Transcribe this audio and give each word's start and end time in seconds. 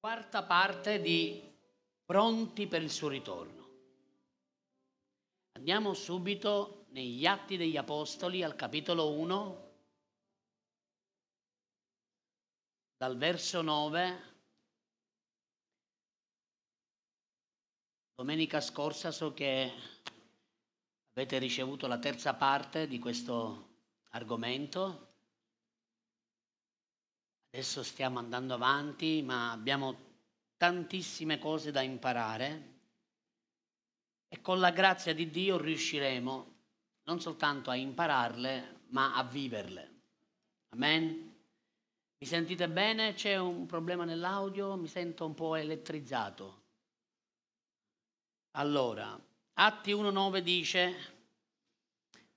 quarta 0.00 0.42
parte 0.44 0.98
di 0.98 1.46
Pronti 2.06 2.66
per 2.66 2.82
il 2.82 2.90
suo 2.90 3.08
ritorno. 3.08 3.68
Andiamo 5.52 5.92
subito 5.92 6.86
negli 6.88 7.26
Atti 7.26 7.58
degli 7.58 7.76
Apostoli 7.76 8.42
al 8.42 8.56
capitolo 8.56 9.12
1, 9.12 9.70
dal 12.96 13.16
verso 13.18 13.60
9. 13.60 14.28
Domenica 18.14 18.60
scorsa 18.60 19.10
so 19.12 19.34
che 19.34 19.70
avete 21.12 21.38
ricevuto 21.38 21.86
la 21.86 21.98
terza 21.98 22.34
parte 22.34 22.88
di 22.88 22.98
questo 22.98 23.68
argomento. 24.08 25.09
Adesso 27.52 27.82
stiamo 27.82 28.20
andando 28.20 28.54
avanti, 28.54 29.22
ma 29.22 29.50
abbiamo 29.50 30.08
tantissime 30.56 31.38
cose 31.38 31.72
da 31.72 31.80
imparare 31.80 32.68
e 34.28 34.40
con 34.40 34.60
la 34.60 34.70
grazia 34.70 35.12
di 35.12 35.28
Dio 35.28 35.58
riusciremo 35.58 36.54
non 37.04 37.20
soltanto 37.20 37.70
a 37.70 37.74
impararle, 37.74 38.82
ma 38.90 39.16
a 39.16 39.24
viverle. 39.24 39.90
Amen. 40.68 41.34
Mi 42.18 42.26
sentite 42.26 42.68
bene? 42.68 43.14
C'è 43.14 43.36
un 43.36 43.66
problema 43.66 44.04
nell'audio? 44.04 44.76
Mi 44.76 44.86
sento 44.86 45.26
un 45.26 45.34
po' 45.34 45.56
elettrizzato. 45.56 46.62
Allora, 48.52 49.18
Atti 49.54 49.92
1.9 49.92 50.38
dice, 50.38 50.94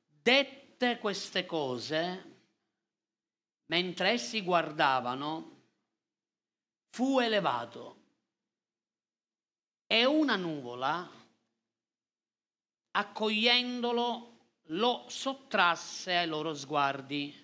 dette 0.07 0.97
queste 0.97 1.45
cose, 1.45 2.32
mentre 3.73 4.11
essi 4.11 4.43
guardavano, 4.43 5.61
fu 6.91 7.17
elevato 7.17 8.01
e 9.87 10.05
una 10.05 10.35
nuvola, 10.35 11.09
accogliendolo, 12.91 14.37
lo 14.67 15.05
sottrasse 15.07 16.15
ai 16.15 16.27
loro 16.27 16.53
sguardi. 16.53 17.35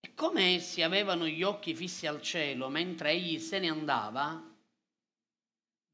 E 0.00 0.14
come 0.14 0.56
essi 0.56 0.82
avevano 0.82 1.24
gli 1.28 1.44
occhi 1.44 1.72
fissi 1.76 2.08
al 2.08 2.20
cielo 2.20 2.68
mentre 2.68 3.12
egli 3.12 3.38
se 3.38 3.60
ne 3.60 3.68
andava, 3.68 4.42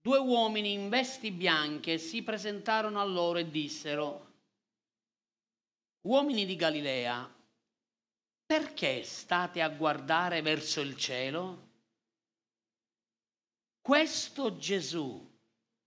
due 0.01 0.19
uomini 0.19 0.73
in 0.73 0.89
vesti 0.89 1.31
bianche 1.31 1.99
si 1.99 2.23
presentarono 2.23 2.99
a 2.99 3.05
loro 3.05 3.39
e 3.39 3.51
dissero, 3.51 4.33
uomini 6.07 6.47
di 6.47 6.57
Galilea, 6.57 7.34
perché 8.47 9.03
state 9.05 9.63
a 9.63 9.69
guardare 9.69 10.43
verso 10.43 10.81
il 10.81 10.97
cielo? 10.97 11.73
Questo 13.81 14.57
Gesù 14.57 15.33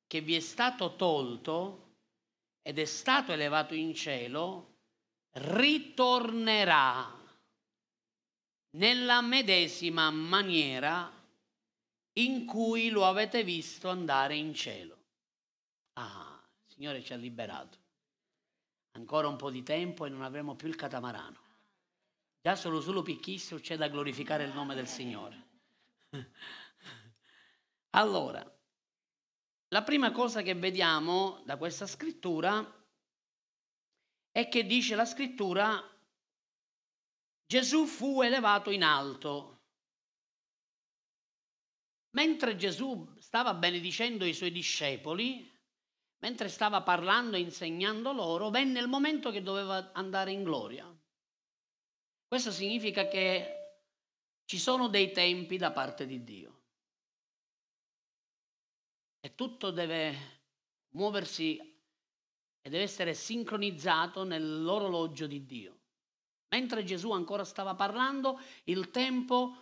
che 0.08 0.22
vi 0.22 0.36
è 0.36 0.40
stato 0.40 0.96
tolto 0.96 1.96
ed 2.62 2.80
è 2.80 2.86
stato 2.86 3.34
elevato 3.34 3.74
in 3.74 3.94
cielo, 3.94 4.76
ritornerà 5.32 7.14
nella 8.72 9.22
medesima 9.22 10.10
maniera 10.10 11.12
in 12.14 12.46
cui 12.46 12.90
lo 12.90 13.06
avete 13.06 13.44
visto 13.44 13.90
andare 13.90 14.36
in 14.36 14.54
cielo. 14.54 14.98
Ah, 15.94 16.42
il 16.66 16.74
Signore 16.74 17.04
ci 17.04 17.14
ha 17.14 17.18
liberato. 17.18 17.78
Ancora 18.92 19.28
un 19.28 19.36
po' 19.36 19.52
di 19.52 19.64
tempo 19.64 20.06
e 20.06 20.10
non 20.10 20.24
avremo 20.24 20.56
più 20.56 20.68
il 20.68 20.76
catamarano. 20.76 21.47
Già 22.48 22.56
solo 22.56 22.80
solo 22.80 23.02
picchissimo 23.02 23.60
c'è 23.60 23.76
da 23.76 23.90
glorificare 23.90 24.46
il 24.46 24.54
nome 24.54 24.74
del 24.74 24.88
Signore. 24.88 25.48
Allora, 27.90 28.42
la 29.68 29.84
prima 29.84 30.12
cosa 30.12 30.42
che 30.42 30.54
vediamo 30.54 31.42
da 31.46 31.58
questa 31.58 31.86
scrittura 31.86 32.88
è 34.32 34.48
che 34.48 34.66
dice 34.66 34.96
la 34.96 35.04
scrittura 35.04 35.78
Gesù 37.46 37.86
fu 37.86 38.22
elevato 38.22 38.72
in 38.72 38.84
alto. 38.84 39.64
Mentre 42.12 42.56
Gesù 42.56 43.14
stava 43.20 43.56
benedicendo 43.56 44.24
i 44.24 44.34
suoi 44.34 44.52
discepoli, 44.52 45.54
mentre 46.20 46.48
stava 46.48 46.82
parlando 46.82 47.36
e 47.36 47.42
insegnando 47.42 48.14
loro, 48.14 48.50
venne 48.50 48.80
il 48.80 48.88
momento 48.88 49.32
che 49.32 49.42
doveva 49.42 49.92
andare 49.92 50.32
in 50.32 50.44
gloria. 50.44 50.97
Questo 52.28 52.52
significa 52.52 53.08
che 53.08 53.54
ci 54.44 54.60
sono 54.60 54.90
dei 54.90 55.12
tempi 55.12 55.56
da 55.56 55.72
parte 55.72 56.06
di 56.06 56.26
Dio. 56.26 56.62
E 59.22 59.34
tutto 59.34 59.72
deve 59.72 60.16
muoversi 60.90 61.58
e 61.58 62.70
deve 62.70 62.84
essere 62.84 63.14
sincronizzato 63.14 64.26
nell'orologio 64.26 65.26
di 65.26 65.46
Dio. 65.46 65.80
Mentre 66.50 66.84
Gesù 66.84 67.12
ancora 67.12 67.46
stava 67.46 67.76
parlando, 67.76 68.40
il 68.66 68.92
tempo, 68.92 69.58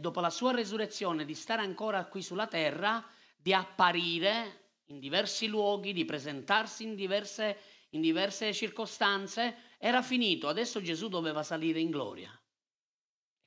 dopo 0.00 0.20
la 0.20 0.30
sua 0.30 0.50
resurrezione, 0.50 1.24
di 1.24 1.34
stare 1.34 1.62
ancora 1.62 2.06
qui 2.06 2.22
sulla 2.22 2.48
terra, 2.48 3.04
di 3.36 3.54
apparire 3.54 4.80
in 4.86 4.98
diversi 4.98 5.46
luoghi, 5.46 5.92
di 5.92 6.04
presentarsi 6.04 6.82
in 6.82 6.96
diverse 6.96 7.56
in 7.94 8.00
diverse 8.00 8.52
circostanze, 8.52 9.63
era 9.86 10.00
finito, 10.00 10.48
adesso 10.48 10.80
Gesù 10.80 11.08
doveva 11.08 11.42
salire 11.42 11.78
in 11.78 11.90
gloria. 11.90 12.32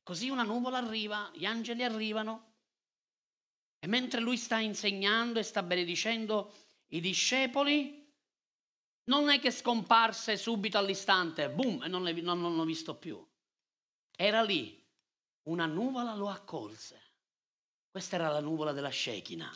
Così 0.03 0.29
una 0.29 0.43
nuvola 0.43 0.77
arriva, 0.77 1.31
gli 1.33 1.45
angeli 1.45 1.83
arrivano 1.83 2.57
e 3.79 3.87
mentre 3.87 4.19
lui 4.19 4.37
sta 4.37 4.59
insegnando 4.59 5.39
e 5.39 5.43
sta 5.43 5.63
benedicendo 5.63 6.53
i 6.89 6.99
discepoli, 6.99 8.07
non 9.05 9.29
è 9.29 9.39
che 9.39 9.49
scomparse 9.49 10.37
subito 10.37 10.77
all'istante, 10.77 11.49
boom, 11.49 11.81
e 11.81 11.87
non, 11.87 12.03
non, 12.03 12.39
non 12.39 12.55
l'ho 12.55 12.65
visto 12.65 12.95
più. 12.97 13.19
Era 14.15 14.43
lì, 14.43 14.79
una 15.49 15.65
nuvola 15.65 16.13
lo 16.13 16.29
accolse. 16.29 17.15
Questa 17.89 18.15
era 18.15 18.29
la 18.29 18.41
nuvola 18.41 18.73
della 18.73 18.91
Shekinah. 18.91 19.53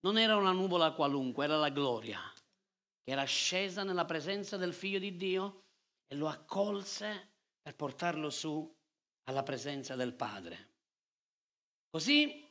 Non 0.00 0.18
era 0.18 0.34
una 0.34 0.50
nuvola 0.50 0.90
qualunque, 0.90 1.44
era 1.44 1.56
la 1.56 1.68
gloria 1.68 2.20
era 3.08 3.24
scesa 3.24 3.84
nella 3.84 4.04
presenza 4.04 4.58
del 4.58 4.74
figlio 4.74 4.98
di 4.98 5.16
Dio 5.16 5.67
e 6.08 6.16
lo 6.16 6.28
accolse 6.28 7.36
per 7.60 7.76
portarlo 7.76 8.30
su 8.30 8.76
alla 9.24 9.42
presenza 9.42 9.94
del 9.94 10.14
Padre. 10.14 10.76
Così, 11.90 12.46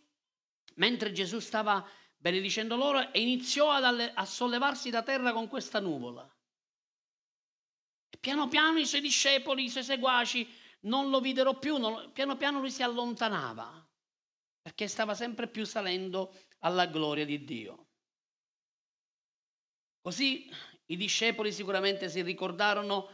mentre 0.75 1.11
Gesù 1.11 1.39
stava 1.39 1.85
benedicendo 2.15 2.75
loro, 2.75 3.09
iniziò 3.13 3.71
alle, 3.71 4.13
a 4.13 4.25
sollevarsi 4.25 4.89
da 4.89 5.03
terra 5.03 5.33
con 5.33 5.47
questa 5.47 5.79
nuvola. 5.79 6.23
E 8.09 8.17
piano 8.19 8.47
piano 8.47 8.77
i 8.77 8.85
suoi 8.85 9.01
discepoli, 9.01 9.63
i 9.63 9.69
suoi 9.69 9.83
seguaci 9.83 10.47
non 10.81 11.09
lo 11.09 11.19
videro 11.19 11.57
più, 11.57 11.77
non, 11.77 12.11
piano 12.13 12.37
piano 12.37 12.59
lui 12.59 12.71
si 12.71 12.83
allontanava, 12.83 13.87
perché 14.61 14.87
stava 14.87 15.15
sempre 15.15 15.47
più 15.47 15.65
salendo 15.65 16.33
alla 16.59 16.85
gloria 16.85 17.25
di 17.25 17.43
Dio. 17.43 17.87
Così 20.01 20.49
i 20.85 20.95
discepoli 20.95 21.51
sicuramente 21.51 22.07
si 22.07 22.21
ricordarono 22.21 23.09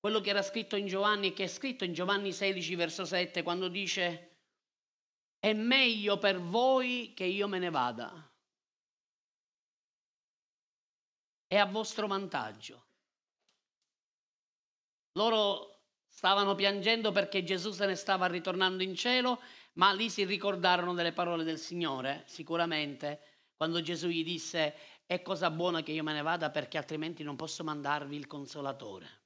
quello 0.00 0.20
che 0.20 0.30
era 0.30 0.42
scritto 0.42 0.76
in 0.76 0.86
Giovanni, 0.86 1.32
che 1.32 1.44
è 1.44 1.48
scritto 1.48 1.84
in 1.84 1.92
Giovanni 1.92 2.32
16, 2.32 2.74
verso 2.74 3.04
7, 3.04 3.42
quando 3.42 3.68
dice, 3.68 4.36
è 5.38 5.52
meglio 5.52 6.18
per 6.18 6.40
voi 6.40 7.12
che 7.14 7.24
io 7.24 7.48
me 7.48 7.58
ne 7.58 7.70
vada. 7.70 8.32
È 11.46 11.56
a 11.56 11.64
vostro 11.66 12.06
vantaggio. 12.06 12.86
Loro 15.12 15.82
stavano 16.06 16.54
piangendo 16.54 17.10
perché 17.10 17.42
Gesù 17.42 17.70
se 17.70 17.86
ne 17.86 17.94
stava 17.94 18.26
ritornando 18.26 18.82
in 18.82 18.94
cielo, 18.94 19.40
ma 19.74 19.92
lì 19.92 20.10
si 20.10 20.24
ricordarono 20.24 20.94
delle 20.94 21.12
parole 21.12 21.44
del 21.44 21.58
Signore, 21.58 22.24
sicuramente, 22.26 23.20
quando 23.56 23.80
Gesù 23.80 24.08
gli 24.08 24.24
disse, 24.24 24.74
è 25.06 25.22
cosa 25.22 25.50
buona 25.50 25.82
che 25.82 25.92
io 25.92 26.02
me 26.02 26.12
ne 26.12 26.22
vada 26.22 26.50
perché 26.50 26.78
altrimenti 26.78 27.22
non 27.22 27.34
posso 27.34 27.64
mandarvi 27.64 28.16
il 28.16 28.26
consolatore. 28.26 29.17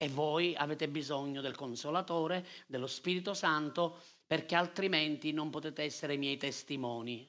E 0.00 0.08
voi 0.08 0.54
avete 0.54 0.88
bisogno 0.88 1.40
del 1.40 1.56
consolatore, 1.56 2.46
dello 2.68 2.86
Spirito 2.86 3.34
Santo, 3.34 4.00
perché 4.24 4.54
altrimenti 4.54 5.32
non 5.32 5.50
potete 5.50 5.82
essere 5.82 6.16
miei 6.16 6.36
testimoni. 6.36 7.28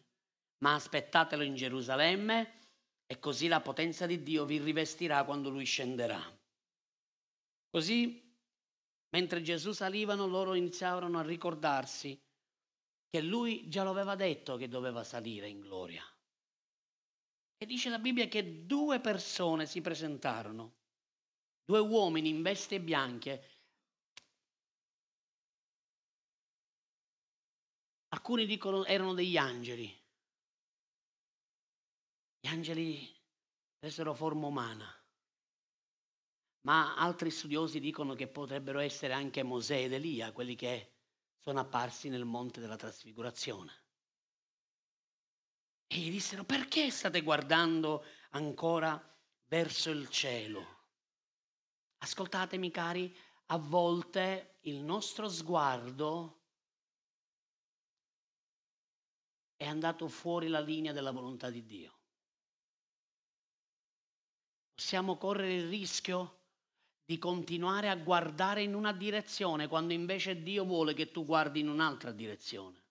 Ma 0.60 0.76
aspettatelo 0.76 1.42
in 1.42 1.56
Gerusalemme 1.56 2.60
e 3.08 3.18
così 3.18 3.48
la 3.48 3.60
potenza 3.60 4.06
di 4.06 4.22
Dio 4.22 4.46
vi 4.46 4.60
rivestirà 4.60 5.24
quando 5.24 5.50
lui 5.50 5.66
scenderà. 5.66 6.22
Così, 7.72 8.22
mentre 9.10 9.42
Gesù 9.42 9.72
salivano, 9.72 10.28
loro 10.28 10.54
iniziarono 10.54 11.18
a 11.18 11.24
ricordarsi 11.24 12.22
che 13.10 13.22
lui 13.22 13.68
già 13.68 13.84
lo 13.84 13.90
aveva 13.90 14.16
detto 14.16 14.58
che 14.58 14.68
doveva 14.68 15.04
salire 15.04 15.50
in 15.50 15.62
gloria. 15.62 16.04
E 17.58 17.66
dice 17.66 17.90
la 17.90 17.98
Bibbia 17.98 18.28
che 18.28 18.66
due 18.66 19.00
persone 19.00 19.66
si 19.66 19.82
presentarono, 19.82 20.79
due 21.70 21.78
uomini 21.78 22.30
in 22.30 22.42
veste 22.42 22.82
bianche. 22.82 23.58
alcuni 28.12 28.48
dicono 28.48 28.86
erano 28.86 29.14
degli 29.14 29.38
angeli. 29.38 29.88
Gli 32.40 32.48
angeli 32.48 33.08
presero 33.78 34.16
forma 34.16 34.48
umana, 34.48 34.92
ma 36.62 36.96
altri 36.96 37.30
studiosi 37.30 37.80
dicono 37.80 38.16
che 38.16 38.28
potrebbero 38.28 38.80
essere 38.80 39.14
anche 39.14 39.44
Mosè 39.44 39.84
ed 39.84 39.94
Elia, 39.94 40.32
quelli 40.32 40.56
che 40.56 40.94
sono 41.38 41.60
apparsi 41.60 42.10
nel 42.10 42.26
monte 42.26 42.60
della 42.60 42.78
trasfigurazione. 42.78 43.74
E 45.86 45.98
gli 45.98 46.10
dissero, 46.10 46.44
perché 46.44 46.90
state 46.90 47.22
guardando 47.22 48.04
ancora 48.32 49.00
verso 49.46 49.92
il 49.92 50.10
cielo? 50.10 50.79
Ascoltatemi 52.00 52.72
cari, 52.72 53.16
a 53.48 53.58
volte 53.58 54.58
il 54.62 54.78
nostro 54.78 55.28
sguardo 55.28 56.38
è 59.56 59.66
andato 59.66 60.08
fuori 60.08 60.48
la 60.48 60.62
linea 60.62 60.94
della 60.94 61.12
volontà 61.12 61.50
di 61.50 61.66
Dio. 61.66 61.98
Possiamo 64.74 65.18
correre 65.18 65.56
il 65.56 65.68
rischio 65.68 66.38
di 67.04 67.18
continuare 67.18 67.90
a 67.90 67.96
guardare 67.96 68.62
in 68.62 68.76
una 68.76 68.94
direzione 68.94 69.68
quando 69.68 69.94
invece 69.94 70.42
Dio 70.42 70.64
vuole 70.64 70.94
che 70.94 71.12
tu 71.12 71.26
guardi 71.26 71.60
in 71.60 71.68
un'altra 71.68 72.12
direzione. 72.12 72.82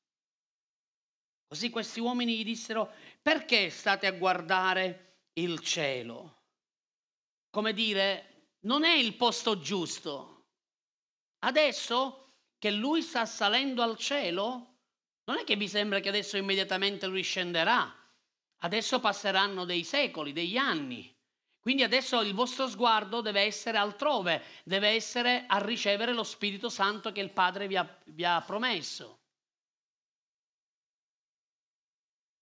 Così 1.47 1.71
questi 1.71 2.01
uomini 2.01 2.37
gli 2.37 2.45
dissero, 2.45 2.93
perché 3.23 3.71
state 3.71 4.07
a 4.07 4.13
guardare 4.13 5.29
il 5.35 5.61
cielo? 5.61 6.43
Come 7.49 7.73
dire, 7.73 8.28
non 8.61 8.85
è 8.85 8.95
il 8.95 9.15
posto 9.15 9.59
giusto. 9.59 10.47
Adesso 11.41 12.35
che 12.59 12.71
lui 12.71 13.03
sta 13.03 13.25
salendo 13.25 13.83
al 13.83 13.97
cielo, 13.97 14.77
non 15.25 15.39
è 15.39 15.45
che 15.45 15.57
vi 15.57 15.69
sembra 15.69 16.01
che 16.01 16.09
adesso 16.09 16.37
immediatamente 16.37 17.07
lui 17.07 17.23
scenderà. 17.23 17.95
Adesso 18.61 18.99
passeranno 18.99 19.65
dei 19.65 19.85
secoli, 19.85 20.33
degli 20.33 20.57
anni. 20.57 21.15
Quindi 21.61 21.83
adesso 21.83 22.21
il 22.23 22.35
vostro 22.35 22.67
sguardo 22.67 23.21
deve 23.21 23.43
essere 23.43 23.79
altrove, 23.79 24.43
deve 24.65 24.89
essere 24.89 25.45
a 25.47 25.59
ricevere 25.59 26.13
lo 26.13 26.25
Spirito 26.25 26.69
Santo 26.69 27.13
che 27.13 27.21
il 27.21 27.31
Padre 27.31 27.69
vi 27.69 27.77
ha, 27.77 28.01
vi 28.07 28.25
ha 28.25 28.41
promesso. 28.41 29.18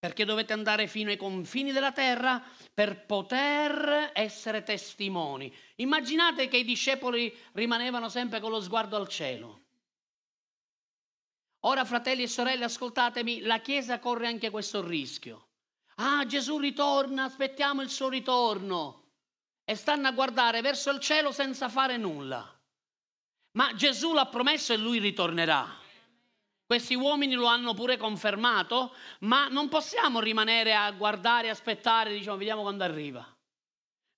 Perché 0.06 0.25
dovete 0.25 0.53
andare 0.53 0.87
fino 0.87 1.11
ai 1.11 1.17
confini 1.17 1.73
della 1.73 1.91
terra 1.91 2.41
per 2.73 3.06
poter 3.06 4.12
essere 4.14 4.62
testimoni. 4.62 5.53
Immaginate 5.76 6.47
che 6.47 6.58
i 6.58 6.64
discepoli 6.64 7.37
rimanevano 7.55 8.08
sempre 8.08 8.38
con 8.38 8.53
lo 8.53 8.61
sguardo 8.61 8.94
al 8.94 9.08
cielo. 9.08 9.62
Ora, 11.64 11.85
fratelli 11.85 12.23
e 12.23 12.29
sorelle, 12.29 12.67
ascoltatemi, 12.67 13.41
la 13.41 13.58
Chiesa 13.58 13.99
corre 13.99 14.29
anche 14.29 14.49
questo 14.50 14.87
rischio. 14.87 15.49
Ah, 15.97 16.25
Gesù 16.25 16.58
ritorna, 16.58 17.25
aspettiamo 17.25 17.82
il 17.82 17.91
suo 17.91 18.08
ritorno. 18.08 19.08
E 19.64 19.75
stanno 19.75 20.06
a 20.06 20.12
guardare 20.12 20.61
verso 20.61 20.93
il 20.93 21.00
cielo 21.00 21.32
senza 21.32 21.69
fare 21.69 21.97
nulla. 21.97 22.49
Ma 23.56 23.75
Gesù 23.75 24.12
l'ha 24.12 24.26
promesso 24.26 24.73
e 24.73 24.76
lui 24.76 25.00
ritornerà. 25.00 25.85
Questi 26.66 26.96
uomini 26.96 27.34
lo 27.34 27.46
hanno 27.46 27.74
pure 27.74 27.96
confermato, 27.96 28.92
ma 29.20 29.46
non 29.46 29.68
possiamo 29.68 30.18
rimanere 30.18 30.74
a 30.74 30.90
guardare, 30.90 31.48
aspettare, 31.48 32.12
diciamo, 32.12 32.36
vediamo 32.36 32.62
quando 32.62 32.82
arriva. 32.82 33.24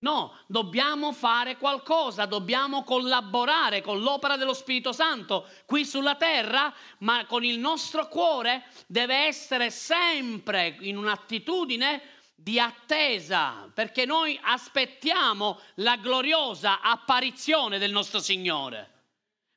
No, 0.01 0.33
dobbiamo 0.47 1.13
fare 1.13 1.59
qualcosa, 1.59 2.25
dobbiamo 2.25 2.85
collaborare 2.85 3.83
con 3.83 4.01
l'opera 4.01 4.37
dello 4.37 4.55
Spirito 4.55 4.93
Santo 4.93 5.47
qui 5.67 5.85
sulla 5.85 6.15
terra, 6.15 6.73
ma 6.99 7.27
con 7.27 7.45
il 7.45 7.59
nostro 7.59 8.09
cuore 8.09 8.65
deve 8.87 9.27
essere 9.27 9.71
sempre 9.71 10.77
in 10.81 10.97
un'attitudine 10.97 12.01
di 12.35 12.61
attesa, 12.61 13.69
perché 13.75 14.07
noi 14.07 14.39
aspettiamo 14.41 15.59
la 15.77 15.97
gloriosa 15.97 16.81
apparizione 16.81 17.79
del 17.79 17.91
nostro 17.91 18.21
Signore. 18.21 18.98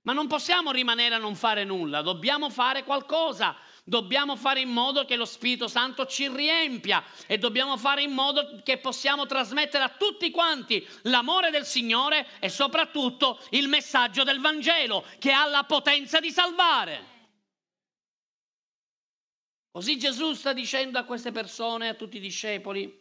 Ma 0.04 0.14
non 0.14 0.28
possiamo 0.28 0.72
rimanere 0.72 1.16
a 1.16 1.20
non 1.20 1.36
fare 1.36 1.64
nulla, 1.64 2.02
dobbiamo 2.02 2.50
fare 2.50 2.84
qualcosa, 2.84 3.56
dobbiamo 3.84 4.36
fare 4.36 4.60
in 4.60 4.70
modo 4.70 5.06
che 5.06 5.16
lo 5.16 5.26
Spirito 5.26 5.68
Santo 5.68 6.08
ci 6.08 6.28
riempia 6.28 7.04
e 7.28 7.38
dobbiamo 7.38 7.78
fare 7.78 8.02
in 8.02 8.12
modo 8.12 8.62
che 8.64 8.80
possiamo 8.80 9.28
trasmettere 9.28 9.84
a 9.84 9.90
tutti 9.90 10.32
quanti 10.32 10.84
l'amore 11.04 11.52
del 11.52 11.66
Signore 11.66 12.28
e 12.40 12.50
soprattutto 12.50 13.40
il 13.52 13.68
messaggio 13.68 14.24
del 14.24 14.40
Vangelo 14.40 15.06
che 15.20 15.32
ha 15.32 15.46
la 15.46 15.66
potenza 15.66 16.20
di 16.20 16.32
salvare. 16.32 17.10
Così 19.70 20.00
Gesù 20.00 20.34
sta 20.34 20.52
dicendo 20.52 20.98
a 20.98 21.04
queste 21.04 21.32
persone, 21.32 21.90
a 21.90 21.94
tutti 21.94 22.18
i 22.18 22.20
discepoli, 22.20 22.92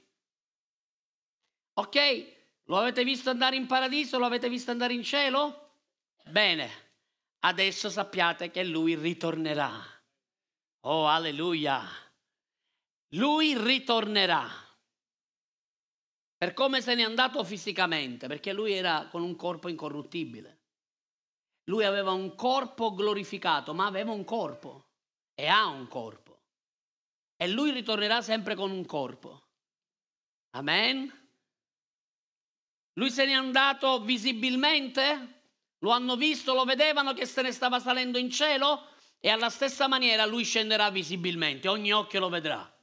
ok, 1.75 2.38
lo 2.64 2.76
avete 2.76 3.05
visto 3.05 3.31
andare 3.31 3.56
in 3.56 3.67
paradiso, 3.67 4.19
lo 4.19 4.26
avete 4.26 4.49
visto 4.49 4.70
andare 4.70 4.93
in 4.93 5.03
cielo? 5.03 5.79
Bene, 6.26 6.89
adesso 7.40 7.90
sappiate 7.90 8.50
che 8.50 8.64
lui 8.64 8.94
ritornerà. 8.94 9.72
Oh, 10.87 11.06
alleluia! 11.06 11.82
Lui 13.14 13.56
ritornerà. 13.56 14.48
Per 16.37 16.54
come 16.54 16.81
se 16.81 16.94
n'è 16.94 17.02
andato 17.02 17.44
fisicamente, 17.44 18.26
perché 18.26 18.52
lui 18.52 18.72
era 18.72 19.08
con 19.08 19.22
un 19.22 19.37
corpo 19.37 19.69
incorruttibile. 19.69 20.58
Lui 21.64 21.84
aveva 21.84 22.12
un 22.12 22.34
corpo 22.34 22.94
glorificato, 22.94 23.75
ma 23.75 23.86
aveva 23.86 24.12
un 24.12 24.25
corpo 24.25 24.93
e 25.34 25.46
ha 25.46 25.66
un 25.66 25.86
corpo. 25.86 26.43
E 27.36 27.48
lui 27.48 27.72
ritornerà 27.72 28.22
sempre 28.22 28.54
con 28.54 28.70
un 28.70 28.84
corpo. 28.86 29.48
Amen. 30.50 31.10
Lui 32.94 33.10
se 33.10 33.25
n'è 33.25 33.32
andato 33.32 34.00
visibilmente, 34.02 35.39
lo 35.81 35.91
hanno 35.91 36.17
visto, 36.17 36.55
lo 36.55 36.65
vedevano 36.65 37.12
che 37.12 37.27
se 37.27 37.43
ne 37.43 37.53
stava 37.53 37.79
salendo 37.79 38.19
in 38.19 38.31
cielo 38.31 38.88
e 39.19 39.29
alla 39.29 39.50
stessa 39.50 39.87
maniera 39.87 40.25
lui 40.25 40.44
scenderà 40.44 40.91
visibilmente, 40.91 41.69
ogni 41.69 41.93
occhio 41.93 42.21
lo 42.21 42.29
vedrà. 42.29 42.75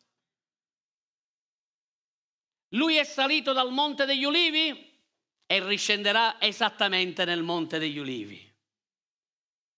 Lui 2.72 2.98
è 2.98 3.04
salito 3.04 3.54
dal 3.54 3.72
Monte 3.72 4.06
degli 4.06 4.24
Ulivi 4.24 4.96
e 5.46 5.66
riscenderà 5.66 6.40
esattamente 6.42 7.24
nel 7.24 7.42
Monte 7.42 7.80
degli 7.80 7.98
Ulivi. 7.98 8.44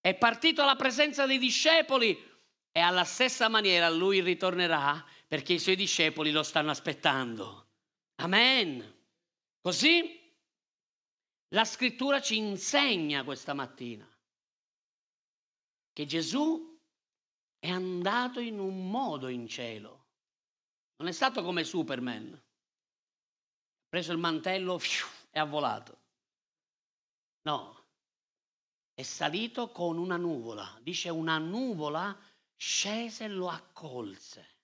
È 0.02 0.16
partito 0.16 0.64
alla 0.64 0.76
presenza 0.76 1.26
dei 1.26 1.38
discepoli 1.38 2.28
e 2.72 2.80
alla 2.80 3.04
stessa 3.04 3.48
maniera 3.48 3.90
lui 3.90 4.22
ritornerà 4.22 5.06
perché 5.28 5.54
i 5.54 5.60
suoi 5.60 5.76
discepoli 5.76 6.32
lo 6.32 6.44
stanno 6.44 6.72
aspettando. 6.72 7.68
Amen. 8.16 8.98
Così 9.62 10.19
la 11.50 11.66
scrittura 11.66 12.22
ci 12.22 12.38
insegna 12.38 13.24
questa 13.24 13.54
mattina 13.54 14.08
che 15.92 16.06
Gesù 16.06 16.78
è 17.58 17.70
andato 17.70 18.40
in 18.40 18.60
un 18.60 18.90
modo 18.90 19.28
in 19.28 19.48
cielo. 19.48 20.08
Non 20.98 21.10
è 21.10 21.12
stato 21.12 21.44
come 21.44 21.64
Superman. 21.64 22.32
Ha 22.34 23.88
preso 23.90 24.12
il 24.12 24.18
mantello 24.18 24.80
e 25.32 25.40
ha 25.40 25.44
volato. 25.44 25.98
No, 27.42 27.86
è 28.94 29.02
salito 29.02 29.72
con 29.72 29.98
una 29.98 30.18
nuvola. 30.18 30.78
Dice 30.82 31.10
una 31.10 31.38
nuvola 31.38 32.18
scese 32.56 33.26
e 33.26 33.30
lo 33.30 33.50
accolse. 33.50 34.58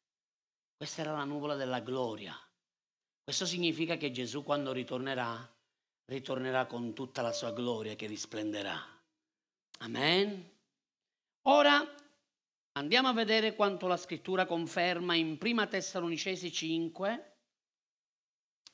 Questa 0.78 1.02
era 1.02 1.14
la 1.14 1.24
nuvola 1.24 1.56
della 1.56 1.80
gloria. 1.80 2.38
Questo 3.24 3.46
significa 3.46 3.98
che 3.98 4.12
Gesù 4.12 4.44
quando 4.44 4.72
ritornerà 4.72 5.55
ritornerà 6.06 6.66
con 6.66 6.94
tutta 6.94 7.22
la 7.22 7.32
sua 7.32 7.52
gloria 7.52 7.96
che 7.96 8.08
risplenderà. 8.08 8.80
Amen. 9.80 10.52
Ora 11.44 11.84
andiamo 12.74 13.08
a 13.08 13.14
vedere 13.14 13.56
quanto 13.56 13.88
la 13.88 13.98
scrittura 13.98 14.46
conferma 14.46 15.16
in 15.16 15.38
Prima 15.38 15.68
Tessalonicesi 15.68 16.52
5. 16.52 17.38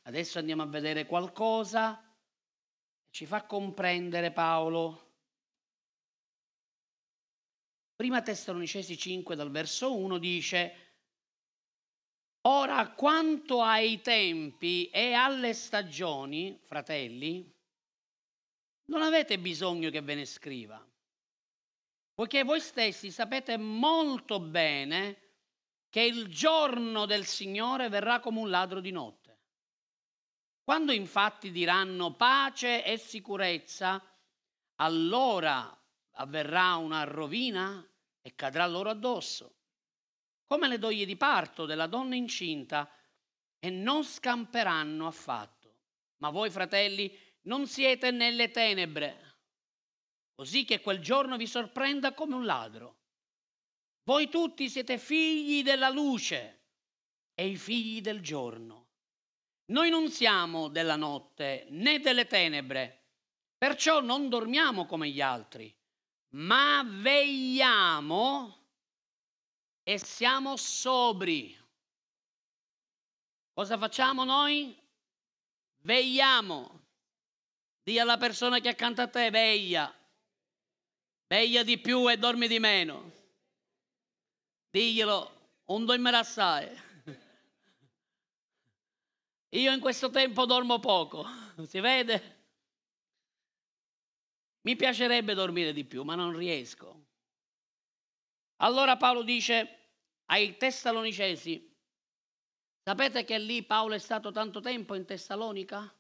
Adesso 0.04 0.40
andiamo 0.40 0.64
a 0.64 0.68
vedere 0.68 1.06
qualcosa 1.06 2.06
ci 3.12 3.26
fa 3.26 3.46
comprendere 3.46 4.32
Paolo. 4.32 5.10
Prima 7.94 8.22
Tessalonicesi 8.22 8.98
5 8.98 9.36
dal 9.36 9.52
verso 9.52 9.96
1 9.96 10.18
dice 10.18 10.91
Ora, 12.44 12.90
quanto 12.94 13.62
ai 13.62 14.02
tempi 14.02 14.90
e 14.90 15.14
alle 15.14 15.54
stagioni, 15.54 16.60
fratelli, 16.64 17.48
non 18.86 19.04
avete 19.04 19.38
bisogno 19.38 19.92
che 19.92 20.02
ve 20.02 20.16
ne 20.16 20.26
scriva, 20.26 20.84
poiché 22.16 22.44
voi 22.44 22.60
stessi 22.60 23.12
sapete 23.12 23.58
molto 23.58 24.40
bene 24.40 25.18
che 25.90 26.02
il 26.02 26.30
giorno 26.30 27.06
del 27.06 27.26
Signore 27.26 27.90
verrà 27.90 28.20
come 28.20 28.40
un 28.40 28.50
ladro 28.50 28.80
di 28.80 28.92
notte. 28.92 29.40
Quando 30.64 30.94
infatti 30.94 31.52
diranno 31.52 32.16
pace 32.16 32.84
e 32.84 32.98
sicurezza, 32.98 34.04
allora 34.78 35.80
avverrà 36.14 36.76
una 36.76 37.04
rovina 37.04 37.88
e 38.20 38.34
cadrà 38.34 38.66
loro 38.66 38.90
addosso 38.90 39.61
come 40.52 40.68
le 40.68 40.80
doglie 40.80 41.06
di 41.06 41.16
parto 41.16 41.66
della 41.66 41.88
donna 41.88 42.14
incinta 42.16 42.94
e 43.58 43.70
non 43.70 44.04
scamperanno 44.04 45.08
affatto. 45.08 45.78
Ma 46.18 46.30
voi, 46.30 46.50
fratelli, 46.50 47.18
non 47.44 47.68
siete 47.68 48.12
nelle 48.12 48.52
tenebre, 48.52 49.38
così 50.36 50.66
che 50.66 50.82
quel 50.82 51.00
giorno 51.00 51.38
vi 51.38 51.48
sorprenda 51.48 52.14
come 52.14 52.36
un 52.36 52.44
ladro. 52.44 52.98
Voi 54.04 54.28
tutti 54.28 54.68
siete 54.68 54.98
figli 54.98 55.64
della 55.64 55.88
luce 55.88 56.64
e 57.34 57.48
i 57.48 57.56
figli 57.56 58.02
del 58.02 58.20
giorno. 58.20 58.90
Noi 59.68 59.90
non 59.90 60.10
siamo 60.10 60.68
della 60.68 60.98
notte 60.98 61.68
né 61.70 62.00
delle 62.02 62.28
tenebre, 62.28 63.06
perciò 63.58 64.02
non 64.02 64.28
dormiamo 64.28 64.86
come 64.86 65.08
gli 65.08 65.22
altri, 65.22 65.74
ma 66.32 66.84
vegliamo 66.86 68.61
e 69.92 69.98
siamo 69.98 70.56
sobri. 70.56 71.58
Cosa 73.52 73.78
facciamo 73.78 74.24
noi? 74.24 74.74
Vegliamo. 75.80 76.80
Dì 77.84 78.00
alla 78.00 78.16
persona 78.16 78.60
che 78.60 78.70
è 78.70 78.72
accanto 78.72 79.02
a 79.02 79.10
te, 79.10 79.30
veglia. 79.30 79.94
Veglia 81.28 81.64
di 81.64 81.78
più 81.78 82.10
e 82.10 82.18
dormi 82.18 82.48
di 82.48 82.60
meno. 82.60 83.12
Diglielo, 84.70 85.60
un 85.66 85.84
dormire 85.84 86.18
assai. 86.18 86.70
Io 89.50 89.74
in 89.74 89.82
questo 89.82 90.10
tempo 90.10 90.46
dormo 90.46 90.80
poco, 90.80 91.26
si 91.68 91.82
vede? 91.82 92.40
Mi 94.62 94.78
piacerebbe 94.78 95.34
dormire 95.34 95.74
di 95.74 95.84
più, 95.84 96.04
ma 96.04 96.16
non 96.16 96.34
riesco. 96.34 97.08
Allora 98.58 98.96
Paolo 98.96 99.24
dice 99.24 99.80
ai 100.32 100.56
Tessalonicesi, 100.56 101.70
sapete 102.84 103.26
che 103.26 103.38
lì 103.38 103.66
Paolo 103.66 103.96
è 103.96 104.00
stato 104.00 104.32
tanto 104.32 104.62
tempo 104.62 104.96
in 104.96 105.06
Tessalonica? 105.06 105.94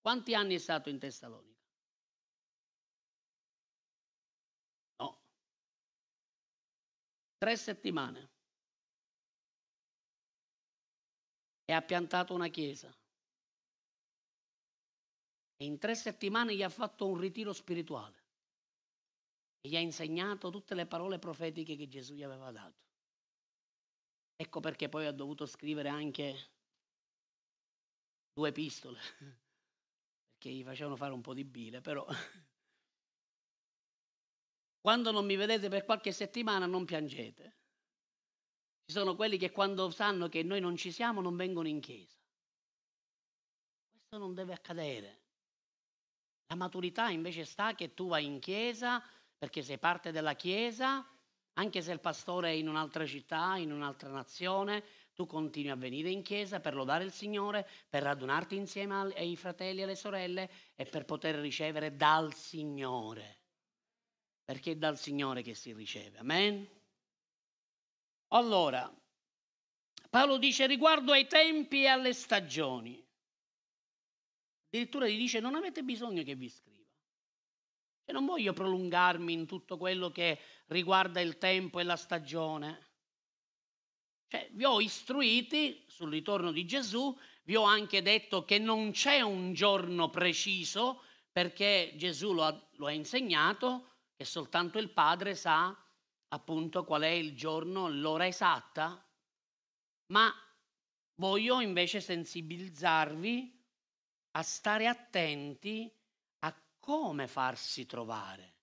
Quanti 0.00 0.34
anni 0.34 0.54
è 0.54 0.58
stato 0.58 0.88
in 0.88 0.98
Tessalonica? 0.98 1.60
No. 4.96 5.20
Tre 7.36 7.56
settimane. 7.56 8.30
E 11.66 11.72
ha 11.72 11.82
piantato 11.82 12.32
una 12.32 12.48
chiesa. 12.48 12.94
E 15.56 15.64
in 15.64 15.78
tre 15.78 15.94
settimane 15.94 16.54
gli 16.54 16.62
ha 16.62 16.70
fatto 16.70 17.06
un 17.06 17.18
ritiro 17.18 17.52
spirituale 17.52 18.22
e 19.60 19.68
gli 19.68 19.76
ha 19.76 19.80
insegnato 19.80 20.48
tutte 20.50 20.74
le 20.74 20.86
parole 20.86 21.18
profetiche 21.18 21.76
che 21.76 21.86
Gesù 21.86 22.14
gli 22.14 22.22
aveva 22.22 22.50
dato. 22.50 22.83
Ecco 24.36 24.60
perché 24.60 24.88
poi 24.88 25.06
ha 25.06 25.12
dovuto 25.12 25.46
scrivere 25.46 25.88
anche 25.88 26.34
due 28.32 28.48
epistole, 28.48 28.98
perché 30.32 30.50
gli 30.50 30.64
facevano 30.64 30.96
fare 30.96 31.12
un 31.12 31.20
po' 31.20 31.34
di 31.34 31.44
bile, 31.44 31.80
però 31.80 32.04
quando 34.80 35.10
non 35.12 35.24
mi 35.24 35.36
vedete 35.36 35.68
per 35.68 35.84
qualche 35.84 36.12
settimana 36.12 36.66
non 36.66 36.84
piangete. 36.84 37.56
Ci 38.86 38.92
sono 38.92 39.14
quelli 39.14 39.38
che 39.38 39.50
quando 39.50 39.90
sanno 39.90 40.28
che 40.28 40.42
noi 40.42 40.60
non 40.60 40.76
ci 40.76 40.92
siamo 40.92 41.22
non 41.22 41.36
vengono 41.36 41.68
in 41.68 41.80
chiesa. 41.80 42.18
Questo 43.90 44.18
non 44.18 44.34
deve 44.34 44.52
accadere. 44.52 45.22
La 46.48 46.56
maturità 46.56 47.08
invece 47.08 47.44
sta 47.44 47.74
che 47.74 47.94
tu 47.94 48.08
vai 48.08 48.26
in 48.26 48.40
chiesa 48.40 49.02
perché 49.38 49.62
sei 49.62 49.78
parte 49.78 50.12
della 50.12 50.34
chiesa, 50.34 51.04
anche 51.54 51.82
se 51.82 51.92
il 51.92 52.00
pastore 52.00 52.50
è 52.50 52.52
in 52.52 52.68
un'altra 52.68 53.06
città, 53.06 53.56
in 53.56 53.72
un'altra 53.72 54.08
nazione, 54.10 54.82
tu 55.14 55.26
continui 55.26 55.70
a 55.70 55.76
venire 55.76 56.10
in 56.10 56.22
chiesa 56.22 56.60
per 56.60 56.74
lodare 56.74 57.04
il 57.04 57.12
Signore, 57.12 57.68
per 57.88 58.02
radunarti 58.02 58.56
insieme 58.56 59.12
ai 59.14 59.36
fratelli 59.36 59.80
e 59.80 59.84
alle 59.84 59.94
sorelle 59.94 60.50
e 60.74 60.84
per 60.84 61.04
poter 61.04 61.36
ricevere 61.36 61.96
dal 61.96 62.34
Signore. 62.34 63.42
Perché 64.44 64.72
è 64.72 64.76
dal 64.76 64.98
Signore 64.98 65.42
che 65.42 65.54
si 65.54 65.72
riceve. 65.72 66.18
Amen? 66.18 66.68
Allora, 68.28 68.92
Paolo 70.10 70.38
dice 70.38 70.66
riguardo 70.66 71.12
ai 71.12 71.26
tempi 71.28 71.82
e 71.82 71.86
alle 71.86 72.12
stagioni. 72.12 73.02
Addirittura 74.66 75.06
gli 75.06 75.16
dice 75.16 75.38
non 75.38 75.54
avete 75.54 75.84
bisogno 75.84 76.24
che 76.24 76.34
vi 76.34 76.48
scriva. 76.48 76.73
E 78.04 78.12
non 78.12 78.26
voglio 78.26 78.52
prolungarmi 78.52 79.32
in 79.32 79.46
tutto 79.46 79.76
quello 79.76 80.10
che 80.10 80.38
riguarda 80.66 81.20
il 81.20 81.38
tempo 81.38 81.80
e 81.80 81.84
la 81.84 81.96
stagione. 81.96 82.92
Cioè, 84.28 84.50
vi 84.52 84.64
ho 84.64 84.80
istruiti 84.80 85.84
sul 85.86 86.10
ritorno 86.10 86.52
di 86.52 86.66
Gesù, 86.66 87.16
vi 87.44 87.56
ho 87.56 87.62
anche 87.62 88.02
detto 88.02 88.44
che 88.44 88.58
non 88.58 88.90
c'è 88.90 89.20
un 89.20 89.52
giorno 89.54 90.10
preciso 90.10 91.02
perché 91.30 91.94
Gesù 91.96 92.32
lo 92.32 92.44
ha, 92.44 92.68
lo 92.72 92.86
ha 92.86 92.92
insegnato, 92.92 93.90
che 94.16 94.24
soltanto 94.24 94.78
il 94.78 94.90
Padre 94.90 95.34
sa 95.34 95.76
appunto 96.28 96.84
qual 96.84 97.02
è 97.02 97.08
il 97.08 97.34
giorno, 97.36 97.88
l'ora 97.88 98.26
esatta, 98.26 99.04
ma 100.06 100.32
voglio 101.16 101.60
invece 101.60 102.00
sensibilizzarvi 102.00 103.62
a 104.32 104.42
stare 104.42 104.86
attenti 104.88 105.92
come 106.84 107.28
farsi 107.28 107.86
trovare 107.86 108.56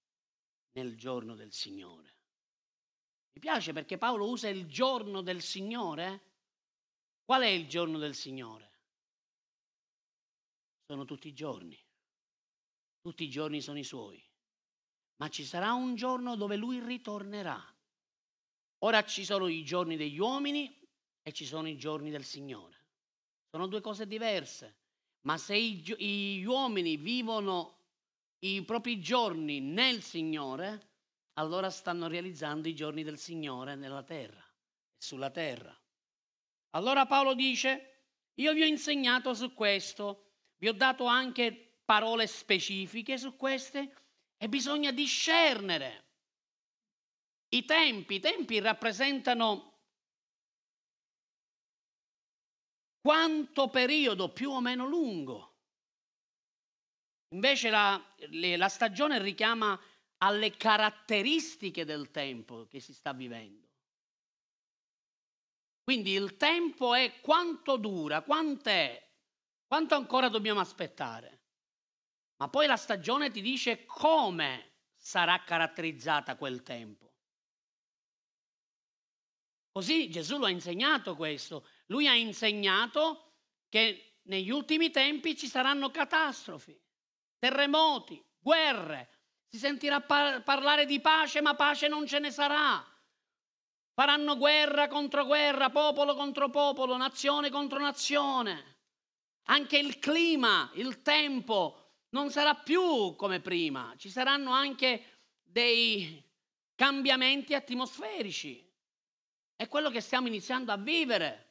nel 0.73 0.95
giorno 0.95 1.33
del 1.33 1.51
Signore. 1.51 2.17
Mi 3.33 3.39
piace 3.39 3.73
perché 3.73 3.97
Paolo 3.97 4.29
usa 4.29 4.47
il 4.47 4.67
giorno 4.67 5.23
del 5.23 5.41
Signore. 5.41 6.21
Qual 7.25 7.41
è 7.41 7.47
il 7.47 7.67
giorno 7.67 7.97
del 7.97 8.13
Signore? 8.13 8.69
Sono 10.85 11.03
tutti 11.05 11.29
i 11.29 11.33
giorni. 11.33 11.75
Tutti 13.01 13.23
i 13.23 13.29
giorni 13.29 13.59
sono 13.59 13.79
i 13.79 13.83
suoi. 13.83 14.23
Ma 15.15 15.27
ci 15.29 15.43
sarà 15.43 15.73
un 15.73 15.95
giorno 15.95 16.35
dove 16.35 16.57
lui 16.57 16.79
ritornerà. 16.79 17.59
Ora 18.83 19.03
ci 19.03 19.25
sono 19.25 19.47
i 19.47 19.63
giorni 19.63 19.97
degli 19.97 20.19
uomini 20.19 20.71
e 21.23 21.31
ci 21.31 21.47
sono 21.47 21.67
i 21.67 21.75
giorni 21.75 22.11
del 22.11 22.23
Signore. 22.23 22.85
Sono 23.49 23.65
due 23.65 23.81
cose 23.81 24.05
diverse. 24.05 24.77
Ma 25.21 25.39
se 25.39 25.59
gli 25.59 26.43
uomini 26.43 26.97
vivono 26.97 27.79
i 28.43 28.63
propri 28.63 28.99
giorni 28.99 29.59
nel 29.59 30.01
Signore, 30.01 30.89
allora 31.33 31.69
stanno 31.69 32.07
realizzando 32.07 32.67
i 32.67 32.75
giorni 32.75 33.03
del 33.03 33.17
Signore 33.17 33.75
nella 33.75 34.03
terra, 34.03 34.43
sulla 34.97 35.29
terra. 35.29 35.75
Allora 36.71 37.05
Paolo 37.05 37.33
dice, 37.33 38.05
io 38.35 38.53
vi 38.53 38.63
ho 38.63 38.65
insegnato 38.65 39.33
su 39.33 39.53
questo, 39.53 40.31
vi 40.57 40.67
ho 40.67 40.73
dato 40.73 41.05
anche 41.05 41.79
parole 41.83 42.27
specifiche 42.27 43.17
su 43.17 43.35
queste 43.35 43.93
e 44.37 44.49
bisogna 44.49 44.91
discernere 44.91 46.05
i 47.49 47.65
tempi. 47.65 48.15
I 48.15 48.19
tempi 48.19 48.59
rappresentano 48.59 49.79
quanto 53.01 53.69
periodo 53.69 54.31
più 54.31 54.51
o 54.51 54.61
meno 54.61 54.87
lungo. 54.87 55.50
Invece 57.33 57.69
la, 57.69 58.01
la 58.29 58.69
stagione 58.69 59.19
richiama 59.19 59.79
alle 60.17 60.51
caratteristiche 60.51 61.85
del 61.85 62.11
tempo 62.11 62.67
che 62.67 62.79
si 62.79 62.93
sta 62.93 63.13
vivendo. 63.13 63.67
Quindi 65.83 66.11
il 66.13 66.37
tempo 66.37 66.93
è 66.93 67.19
quanto 67.21 67.77
dura, 67.77 68.21
quant'è, 68.21 69.09
quanto 69.65 69.95
ancora 69.95 70.29
dobbiamo 70.29 70.59
aspettare. 70.59 71.39
Ma 72.37 72.49
poi 72.49 72.67
la 72.67 72.77
stagione 72.77 73.31
ti 73.31 73.41
dice 73.41 73.85
come 73.85 74.71
sarà 74.95 75.43
caratterizzata 75.43 76.35
quel 76.35 76.63
tempo. 76.63 77.13
Così 79.71 80.09
Gesù 80.09 80.37
lo 80.37 80.45
ha 80.45 80.49
insegnato 80.49 81.15
questo. 81.15 81.67
Lui 81.87 82.07
ha 82.07 82.15
insegnato 82.15 83.35
che 83.69 84.19
negli 84.23 84.49
ultimi 84.49 84.91
tempi 84.91 85.35
ci 85.35 85.47
saranno 85.47 85.89
catastrofi, 85.89 86.79
terremoti, 87.41 88.23
guerre. 88.39 89.09
Si 89.47 89.57
sentirà 89.57 89.99
par- 89.99 90.43
parlare 90.43 90.85
di 90.85 91.01
pace, 91.01 91.41
ma 91.41 91.55
pace 91.55 91.87
non 91.87 92.05
ce 92.05 92.19
ne 92.19 92.29
sarà. 92.29 92.85
Faranno 93.93 94.37
guerra 94.37 94.87
contro 94.87 95.25
guerra, 95.25 95.71
popolo 95.71 96.15
contro 96.15 96.49
popolo, 96.49 96.95
nazione 96.97 97.49
contro 97.49 97.79
nazione. 97.79 98.77
Anche 99.45 99.79
il 99.79 99.97
clima, 99.97 100.69
il 100.75 101.01
tempo 101.01 102.03
non 102.09 102.29
sarà 102.29 102.53
più 102.53 103.15
come 103.15 103.41
prima. 103.41 103.95
Ci 103.97 104.09
saranno 104.09 104.51
anche 104.51 105.23
dei 105.41 106.23
cambiamenti 106.75 107.55
atmosferici. 107.55 108.63
È 109.55 109.67
quello 109.67 109.89
che 109.89 109.99
stiamo 109.99 110.27
iniziando 110.27 110.71
a 110.71 110.77
vivere. 110.77 111.49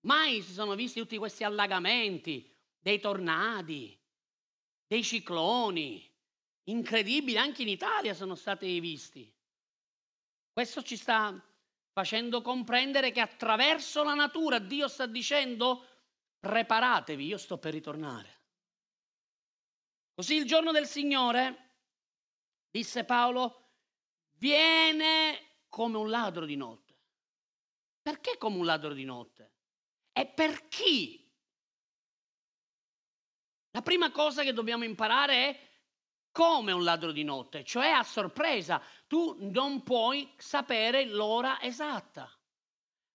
Mai 0.00 0.42
si 0.42 0.52
sono 0.52 0.74
visti 0.74 0.98
tutti 0.98 1.16
questi 1.16 1.44
allagamenti, 1.44 2.52
dei 2.78 3.00
tornadi, 3.00 3.97
dei 4.88 5.04
cicloni, 5.04 6.04
incredibili, 6.64 7.36
anche 7.36 7.62
in 7.62 7.68
Italia 7.68 8.14
sono 8.14 8.34
stati 8.34 8.80
visti. 8.80 9.30
Questo 10.50 10.82
ci 10.82 10.96
sta 10.96 11.40
facendo 11.92 12.42
comprendere 12.42 13.12
che 13.12 13.20
attraverso 13.20 14.02
la 14.02 14.14
natura 14.14 14.58
Dio 14.58 14.88
sta 14.88 15.06
dicendo 15.06 15.86
preparatevi, 16.40 17.26
io 17.26 17.38
sto 17.38 17.58
per 17.58 17.74
ritornare. 17.74 18.36
Così 20.14 20.34
il 20.34 20.46
giorno 20.46 20.72
del 20.72 20.86
Signore, 20.86 21.74
disse 22.70 23.04
Paolo, 23.04 23.72
viene 24.38 25.64
come 25.68 25.98
un 25.98 26.08
ladro 26.08 26.44
di 26.44 26.56
notte. 26.56 26.96
Perché 28.00 28.38
come 28.38 28.56
un 28.56 28.64
ladro 28.64 28.94
di 28.94 29.04
notte? 29.04 29.52
E 30.12 30.26
per 30.26 30.66
chi? 30.68 31.27
La 33.78 33.84
prima 33.84 34.10
cosa 34.10 34.42
che 34.42 34.52
dobbiamo 34.52 34.82
imparare 34.82 35.34
è 35.34 35.60
come 36.32 36.72
un 36.72 36.82
ladro 36.82 37.12
di 37.12 37.22
notte, 37.22 37.62
cioè 37.62 37.90
a 37.90 38.02
sorpresa. 38.02 38.82
Tu 39.06 39.36
non 39.52 39.84
puoi 39.84 40.28
sapere 40.36 41.04
l'ora 41.04 41.62
esatta, 41.62 42.28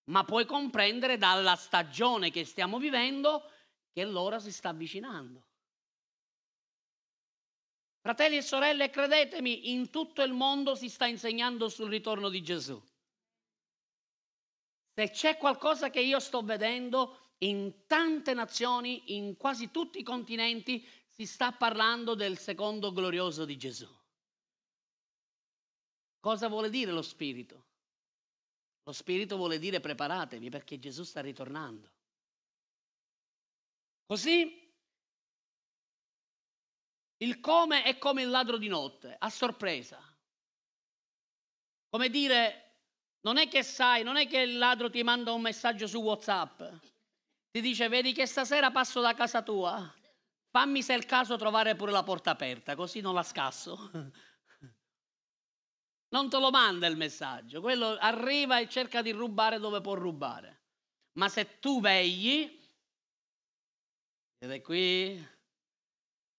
ma 0.05 0.23
puoi 0.23 0.45
comprendere 0.45 1.17
dalla 1.17 1.57
stagione 1.57 2.31
che 2.31 2.45
stiamo 2.45 2.79
vivendo 2.79 3.43
che 3.91 4.05
l'ora 4.05 4.39
si 4.39 4.53
sta 4.53 4.69
avvicinando. 4.69 5.43
Fratelli 7.99 8.37
e 8.37 8.41
sorelle, 8.41 8.89
credetemi, 8.89 9.71
in 9.73 9.89
tutto 9.89 10.21
il 10.21 10.31
mondo 10.31 10.75
si 10.75 10.87
sta 10.87 11.05
insegnando 11.07 11.67
sul 11.67 11.89
ritorno 11.89 12.29
di 12.29 12.41
Gesù. 12.41 12.81
Se 14.95 15.09
c'è 15.09 15.35
qualcosa 15.35 15.89
che 15.89 15.99
io 15.99 16.21
sto 16.21 16.41
vedendo 16.41 17.22
in 17.39 17.85
tante 17.87 18.33
nazioni, 18.33 19.15
in 19.15 19.35
quasi 19.37 19.71
tutti 19.71 19.99
i 19.99 20.03
continenti, 20.03 20.85
si 21.07 21.25
sta 21.25 21.51
parlando 21.51 22.15
del 22.15 22.37
secondo 22.37 22.91
glorioso 22.91 23.45
di 23.45 23.57
Gesù. 23.57 23.87
Cosa 26.19 26.47
vuole 26.47 26.69
dire 26.69 26.91
lo 26.91 27.01
Spirito? 27.01 27.65
Lo 28.83 28.91
Spirito 28.93 29.37
vuole 29.37 29.59
dire 29.59 29.79
preparatevi 29.79 30.49
perché 30.49 30.79
Gesù 30.79 31.03
sta 31.03 31.21
ritornando. 31.21 31.91
Così 34.05 34.61
il 37.17 37.39
come 37.39 37.83
è 37.83 37.97
come 37.97 38.23
il 38.23 38.29
ladro 38.29 38.57
di 38.57 38.67
notte, 38.67 39.15
a 39.17 39.29
sorpresa. 39.29 40.01
Come 41.89 42.09
dire, 42.09 42.77
non 43.21 43.37
è 43.37 43.47
che 43.47 43.63
sai, 43.63 44.03
non 44.03 44.17
è 44.17 44.27
che 44.27 44.39
il 44.39 44.57
ladro 44.57 44.89
ti 44.89 45.03
manda 45.03 45.31
un 45.31 45.41
messaggio 45.41 45.87
su 45.87 45.99
WhatsApp, 45.99 46.61
ti 47.53 47.61
dice 47.61 47.87
vedi 47.87 48.13
che 48.13 48.25
stasera 48.25 48.71
passo 48.71 48.99
da 48.99 49.13
casa 49.13 49.43
tua, 49.43 49.93
Fammi 50.49 50.81
se 50.81 50.93
è 50.93 50.97
il 50.97 51.05
caso 51.05 51.35
trovare 51.35 51.75
pure 51.75 51.91
la 51.91 52.03
porta 52.03 52.31
aperta, 52.31 52.75
così 52.75 52.99
non 52.99 53.13
la 53.13 53.23
scasso. 53.23 53.89
Non 56.13 56.29
te 56.29 56.37
lo 56.37 56.51
manda 56.51 56.85
il 56.85 56.95
messaggio, 56.95 57.59
quello 57.59 57.97
arriva 57.97 58.59
e 58.59 58.69
cerca 58.69 59.01
di 59.01 59.09
rubare 59.09 59.57
dove 59.57 59.81
può 59.81 59.95
rubare. 59.95 60.61
Ma 61.13 61.27
se 61.27 61.57
tu 61.57 61.81
vegli, 61.81 62.61
ed 64.37 64.61
qui, 64.61 65.27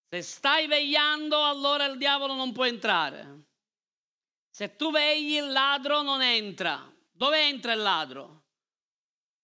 se 0.09 0.23
stai 0.23 0.68
vegliando, 0.68 1.44
allora 1.44 1.87
il 1.87 1.99
diavolo 1.99 2.35
non 2.35 2.52
può 2.52 2.64
entrare. 2.66 3.47
Se 4.49 4.76
tu 4.76 4.92
vegli, 4.92 5.35
il 5.38 5.50
ladro 5.50 6.02
non 6.02 6.23
entra. 6.23 6.88
Dove 7.11 7.49
entra 7.49 7.73
il 7.73 7.83
ladro? 7.83 8.44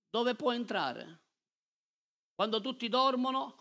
Dove 0.09 0.37
può 0.37 0.53
entrare? 0.53 1.20
Quando 2.41 2.63
tutti 2.63 2.89
dormono, 2.89 3.55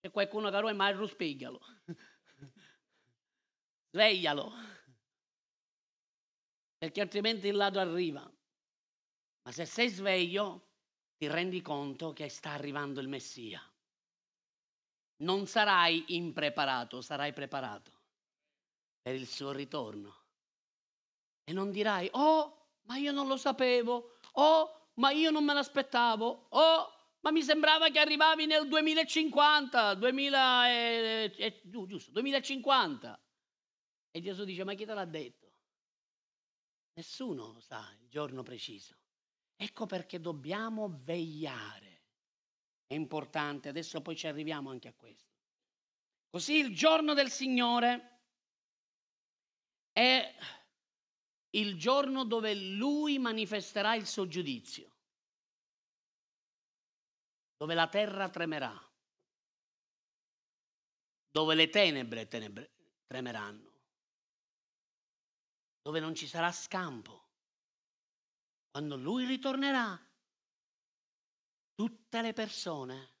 c'è 0.00 0.10
qualcuno 0.10 0.48
che 0.48 0.56
è 0.56 0.72
mai 0.72 0.94
ruspiglialo. 0.94 1.60
Sveglialo. 3.92 4.52
Perché 6.78 7.02
altrimenti 7.02 7.48
il 7.48 7.56
ladro 7.56 7.82
arriva. 7.82 8.22
Ma 8.22 9.52
se 9.52 9.66
sei 9.66 9.90
sveglio, 9.90 10.70
ti 11.18 11.26
rendi 11.26 11.60
conto 11.60 12.14
che 12.14 12.30
sta 12.30 12.52
arrivando 12.52 12.98
il 12.98 13.08
Messia. 13.08 13.62
Non 15.16 15.46
sarai 15.46 16.16
impreparato, 16.16 17.02
sarai 17.02 17.34
preparato 17.34 17.92
per 19.02 19.14
il 19.14 19.26
suo 19.26 19.52
ritorno. 19.52 20.24
E 21.44 21.52
non 21.52 21.70
dirai, 21.70 22.08
oh, 22.12 22.78
ma 22.84 22.96
io 22.96 23.12
non 23.12 23.26
lo 23.26 23.36
sapevo, 23.36 24.16
oh, 24.32 24.81
ma 24.94 25.10
io 25.10 25.30
non 25.30 25.44
me 25.44 25.54
l'aspettavo, 25.54 26.46
oh, 26.50 26.92
ma 27.20 27.30
mi 27.30 27.42
sembrava 27.42 27.88
che 27.90 28.00
arrivavi 28.00 28.46
nel 28.46 28.66
2050, 28.66 29.94
2000 29.94 30.68
e, 30.68 31.34
e, 31.36 31.60
giusto, 31.64 32.10
2050. 32.10 33.20
E 34.10 34.20
Gesù 34.20 34.44
dice, 34.44 34.64
ma 34.64 34.74
chi 34.74 34.84
te 34.84 34.92
l'ha 34.92 35.04
detto? 35.04 35.52
Nessuno 36.94 37.58
sa 37.60 37.88
il 38.00 38.08
giorno 38.08 38.42
preciso. 38.42 38.96
Ecco 39.56 39.86
perché 39.86 40.20
dobbiamo 40.20 41.00
vegliare. 41.02 42.02
È 42.86 42.94
importante, 42.94 43.68
adesso 43.68 44.02
poi 44.02 44.16
ci 44.16 44.26
arriviamo 44.26 44.70
anche 44.70 44.88
a 44.88 44.94
questo. 44.94 45.30
Così 46.28 46.56
il 46.56 46.74
giorno 46.74 47.14
del 47.14 47.30
Signore 47.30 48.20
è 49.92 50.34
il 51.54 51.78
giorno 51.78 52.24
dove 52.24 52.54
Lui 52.54 53.18
manifesterà 53.18 53.94
il 53.94 54.06
suo 54.06 54.26
giudizio 54.26 54.92
dove 57.62 57.74
la 57.74 57.86
terra 57.86 58.28
tremerà, 58.28 58.76
dove 61.30 61.54
le 61.54 61.68
tenebre, 61.68 62.26
tenebre 62.26 62.72
tremeranno, 63.06 63.72
dove 65.80 66.00
non 66.00 66.12
ci 66.16 66.26
sarà 66.26 66.50
scampo. 66.50 67.28
Quando 68.68 68.96
lui 68.96 69.26
ritornerà, 69.26 69.96
tutte 71.76 72.20
le 72.20 72.32
persone 72.32 73.14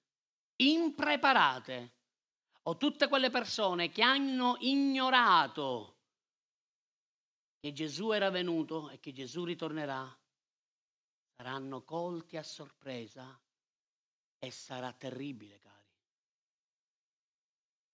impreparate 0.56 1.92
o 2.62 2.76
tutte 2.76 3.06
quelle 3.06 3.30
persone 3.30 3.90
che 3.90 4.02
hanno 4.02 4.56
ignorato 4.58 5.91
che 7.62 7.72
Gesù 7.72 8.10
era 8.10 8.28
venuto 8.28 8.90
e 8.90 8.98
che 8.98 9.12
Gesù 9.12 9.44
ritornerà, 9.44 10.20
saranno 11.36 11.84
colti 11.84 12.36
a 12.36 12.42
sorpresa 12.42 13.40
e 14.40 14.50
sarà 14.50 14.92
terribile, 14.92 15.60
cari. 15.60 15.94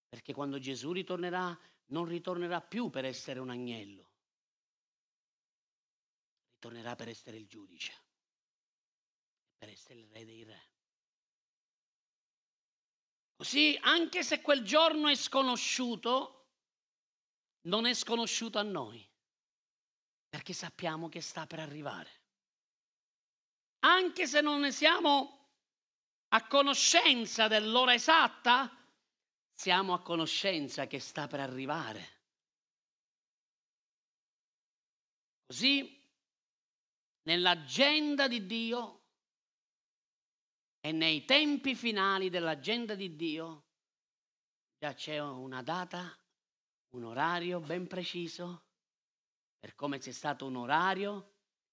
Perché 0.09 0.33
quando 0.33 0.59
Gesù 0.59 0.93
ritornerà, 0.93 1.55
non 1.89 2.07
ritornerà 2.07 2.63
più 2.63 2.89
per 2.89 3.05
essere 3.05 3.41
un 3.41 3.51
agnello, 3.51 4.11
ritornerà 6.55 6.97
per 6.97 7.09
essere 7.09 7.37
il 7.37 7.47
giudice, 7.47 7.93
per 9.59 9.69
essere 9.69 10.01
il 10.01 10.09
re 10.09 10.25
dei 10.25 10.45
re. 10.45 10.71
Così, 13.37 13.79
anche 13.83 14.23
se 14.23 14.41
quel 14.41 14.65
giorno 14.65 15.09
è 15.09 15.15
sconosciuto, 15.15 16.53
non 17.67 17.85
è 17.85 17.93
sconosciuto 17.93 18.59
a 18.59 18.63
noi, 18.63 19.08
perché 20.29 20.53
sappiamo 20.53 21.09
che 21.09 21.21
sta 21.21 21.47
per 21.47 21.61
arrivare. 21.61 22.11
Anche 23.81 24.27
se 24.27 24.41
non 24.41 24.61
ne 24.61 24.73
siamo 24.73 25.37
a 26.29 26.47
conoscenza 26.47 27.49
dell'ora 27.49 27.95
esatta, 27.95 28.71
siamo 29.55 29.95
a 29.95 30.03
conoscenza 30.03 30.87
che 30.87 30.99
sta 30.99 31.27
per 31.27 31.41
arrivare. 31.41 32.17
Così, 35.47 35.99
nell'agenda 37.23 38.29
di 38.29 38.47
Dio 38.47 39.01
e 40.81 40.93
nei 40.93 41.25
tempi 41.25 41.75
finali 41.75 42.29
dell'agenda 42.29 42.95
di 42.95 43.17
Dio, 43.17 43.65
già 44.79 44.93
c'è 44.93 45.19
una 45.19 45.63
data, 45.63 46.17
un 46.91 47.05
orario 47.05 47.61
ben 47.61 47.87
preciso, 47.87 48.68
per 49.59 49.75
come 49.75 49.99
c'è 49.99 50.13
stato 50.13 50.47
un 50.47 50.57
orario 50.57 51.33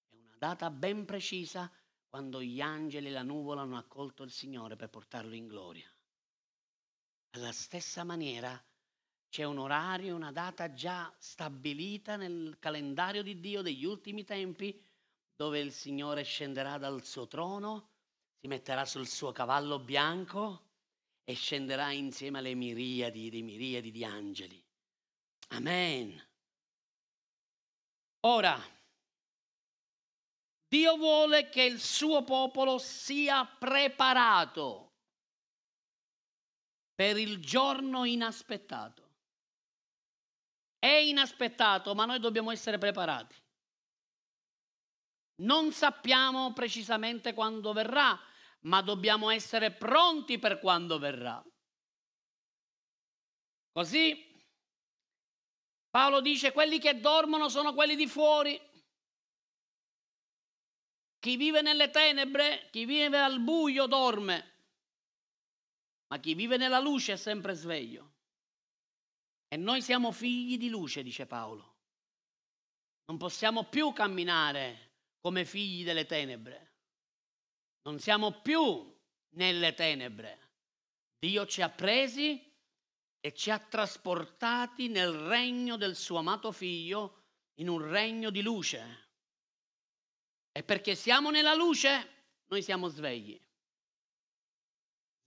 e 0.09 0.17
una 0.17 0.35
data 0.37 0.69
ben 0.69 1.05
precisa 1.05 1.71
quando 2.07 2.41
gli 2.41 2.61
angeli 2.61 3.07
e 3.07 3.11
la 3.11 3.23
nuvola 3.23 3.61
hanno 3.61 3.77
accolto 3.77 4.23
il 4.23 4.31
Signore 4.31 4.75
per 4.75 4.89
portarlo 4.89 5.35
in 5.35 5.47
gloria. 5.47 5.89
Alla 7.31 7.51
stessa 7.51 8.03
maniera 8.03 8.63
c'è 9.29 9.43
un 9.43 9.57
orario, 9.57 10.15
una 10.15 10.31
data 10.31 10.73
già 10.73 11.13
stabilita 11.17 12.15
nel 12.15 12.55
calendario 12.57 13.21
di 13.21 13.39
Dio 13.39 13.61
degli 13.61 13.83
ultimi 13.83 14.23
tempi 14.23 14.81
dove 15.35 15.59
il 15.59 15.73
Signore 15.73 16.23
scenderà 16.23 16.77
dal 16.77 17.03
suo 17.03 17.27
trono, 17.27 17.89
si 18.39 18.47
metterà 18.47 18.85
sul 18.85 19.07
suo 19.07 19.33
cavallo 19.33 19.79
bianco 19.79 20.63
e 21.25 21.33
scenderà 21.33 21.91
insieme 21.91 22.37
alle 22.37 22.53
miriadi 22.53 23.29
di 23.29 23.41
miriadi 23.41 23.91
di 23.91 24.05
angeli. 24.05 24.63
Amen. 25.49 26.23
Ora, 28.25 28.59
Dio 30.67 30.97
vuole 30.97 31.49
che 31.49 31.61
il 31.61 31.79
suo 31.79 32.23
popolo 32.23 32.79
sia 32.79 33.45
preparato 33.45 34.93
per 36.95 37.17
il 37.17 37.39
giorno 37.39 38.03
inaspettato. 38.03 39.03
È 40.79 40.87
inaspettato, 40.87 41.93
ma 41.93 42.05
noi 42.05 42.19
dobbiamo 42.19 42.49
essere 42.49 42.79
preparati. 42.79 43.35
Non 45.43 45.71
sappiamo 45.71 46.51
precisamente 46.53 47.33
quando 47.33 47.73
verrà, 47.73 48.19
ma 48.61 48.81
dobbiamo 48.81 49.29
essere 49.29 49.71
pronti 49.71 50.39
per 50.39 50.59
quando 50.59 50.97
verrà. 50.97 51.43
Così 53.71 54.34
Paolo 55.95 56.19
dice 56.19 56.51
quelli 56.51 56.77
che 56.77 56.99
dormono 56.99 57.47
sono 57.47 57.73
quelli 57.73 57.95
di 57.95 58.05
fuori. 58.05 58.59
Chi 61.19 61.37
vive 61.37 61.61
nelle 61.61 61.89
tenebre, 61.89 62.67
chi 62.69 62.83
vive 62.83 63.17
al 63.17 63.39
buio 63.39 63.85
dorme, 63.85 64.55
ma 66.07 66.19
chi 66.19 66.33
vive 66.33 66.57
nella 66.57 66.79
luce 66.79 67.13
è 67.13 67.15
sempre 67.15 67.53
sveglio. 67.53 68.11
E 69.47 69.55
noi 69.55 69.81
siamo 69.81 70.11
figli 70.11 70.57
di 70.57 70.67
luce, 70.67 71.01
dice 71.01 71.27
Paolo. 71.27 71.77
Non 73.05 73.17
possiamo 73.17 73.63
più 73.63 73.93
camminare 73.93 74.95
come 75.21 75.45
figli 75.45 75.85
delle 75.85 76.05
tenebre. 76.05 76.73
Non 77.83 77.99
siamo 77.99 78.41
più 78.41 78.93
nelle 79.35 79.73
tenebre. 79.73 80.39
Dio 81.17 81.45
ci 81.45 81.61
ha 81.61 81.69
presi 81.69 82.44
e 83.25 83.33
ci 83.33 83.49
ha 83.49 83.57
trasportati 83.57 84.87
nel 84.87 85.11
regno 85.11 85.77
del 85.77 85.95
suo 85.95 86.19
amato 86.19 86.51
figlio, 86.51 87.23
in 87.55 87.69
un 87.69 87.81
regno 87.81 88.29
di 88.29 88.43
luce. 88.43 89.07
E 90.51 90.61
perché 90.61 90.93
siamo 90.93 91.31
nella 91.31 91.55
luce, 91.55 92.25
noi 92.45 92.61
siamo 92.61 92.87
svegli. 92.87 93.35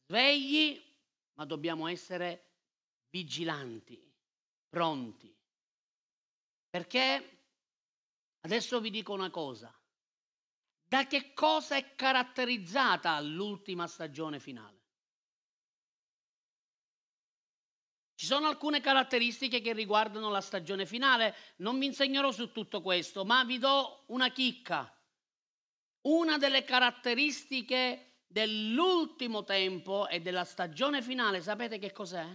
Svegli, 0.06 0.80
ma 1.34 1.44
dobbiamo 1.44 1.88
essere 1.88 2.52
vigilanti, 3.11 4.00
pronti. 4.68 5.37
Perché 6.70 7.38
adesso 8.42 8.80
vi 8.80 8.90
dico 8.90 9.12
una 9.12 9.30
cosa. 9.30 9.76
Da 10.84 11.04
che 11.08 11.32
cosa 11.34 11.74
è 11.74 11.96
caratterizzata 11.96 13.18
l'ultima 13.20 13.88
stagione 13.88 14.38
finale? 14.38 14.77
Ci 18.18 18.26
sono 18.26 18.48
alcune 18.48 18.81
caratteristiche 18.81 19.61
che 19.61 19.72
riguardano 19.72 20.28
la 20.28 20.40
stagione 20.40 20.87
finale, 20.87 21.37
non 21.59 21.78
vi 21.78 21.87
insegnerò 21.87 22.33
su 22.33 22.50
tutto 22.50 22.83
questo, 22.83 23.24
ma 23.24 23.44
vi 23.44 23.59
do 23.59 24.02
una 24.07 24.28
chicca. 24.31 24.92
Una 26.00 26.37
delle 26.37 26.64
caratteristiche 26.64 28.22
dell'ultimo 28.26 29.44
tempo 29.44 30.09
e 30.09 30.18
della 30.18 30.42
stagione 30.42 31.00
finale, 31.00 31.40
sapete 31.40 31.78
che 31.78 31.92
cos'è? 31.92 32.26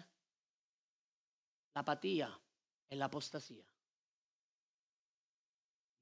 L'apatia 1.74 2.42
e 2.88 2.96
l'apostasia. 2.96 3.66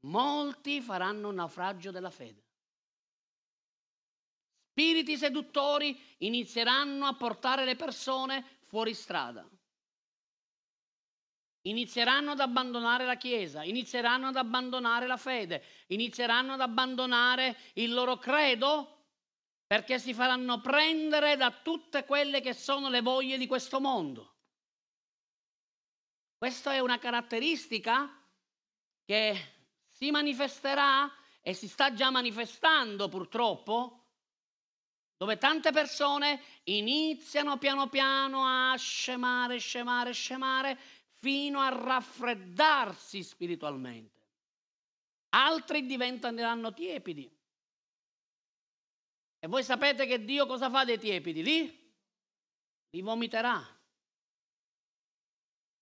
Molti 0.02 0.80
faranno 0.82 1.32
naufragio 1.32 1.90
della 1.90 2.12
fede. 2.12 2.46
Spiriti 4.70 5.18
seduttori 5.18 6.00
inizieranno 6.20 7.08
a 7.08 7.16
portare 7.16 7.66
le 7.66 7.76
persone 7.76 8.60
fuori 8.68 8.94
strada 8.94 9.50
inizieranno 11.64 12.32
ad 12.32 12.40
abbandonare 12.40 13.06
la 13.06 13.16
Chiesa, 13.16 13.64
inizieranno 13.64 14.28
ad 14.28 14.36
abbandonare 14.36 15.08
la 15.08 15.18
fede, 15.18 15.64
inizieranno 15.88 16.54
ad 16.54 16.62
abbandonare 16.62 17.58
il 17.74 17.94
loro 17.94 18.18
credo 18.18 18.98
perché 19.68 20.00
si 20.00 20.14
faranno 20.14 20.60
prendere 20.60 21.38
da 21.38 21.52
tutte 21.52 22.04
quelle 22.04 22.42
che 22.42 22.54
sono 22.54 22.90
le 22.90 23.02
voglie 23.02 23.38
di 23.38 23.48
questo 23.48 23.80
mondo. 23.80 24.36
Questa 26.38 26.74
è 26.74 26.80
una 26.80 26.98
caratteristica 26.98 28.10
che 29.06 29.54
si 29.88 30.12
manifesterà 30.12 31.10
e 31.42 31.54
si 31.54 31.68
sta 31.68 31.94
già 31.94 32.10
manifestando 32.10 33.08
purtroppo, 33.08 34.02
dove 35.16 35.38
tante 35.38 35.72
persone 35.72 36.42
iniziano 36.64 37.58
piano 37.58 37.88
piano 37.88 38.44
a 38.44 38.76
scemare, 38.76 39.60
scemare, 39.60 40.14
scemare 40.14 40.80
fino 41.22 41.60
a 41.60 41.70
raffreddarsi 41.70 43.24
spiritualmente. 43.24 44.20
Altri 45.30 45.86
diventeranno 45.86 46.74
tiepidi. 46.74 47.40
E 49.40 49.48
voi 49.48 49.64
sapete 49.64 50.06
che 50.06 50.24
Dio 50.24 50.46
cosa 50.46 50.70
fa 50.70 50.84
dei 50.84 51.00
tiepidi? 51.00 51.44
Lì 51.44 51.94
li 52.90 53.02
vomiterà. 53.02 53.60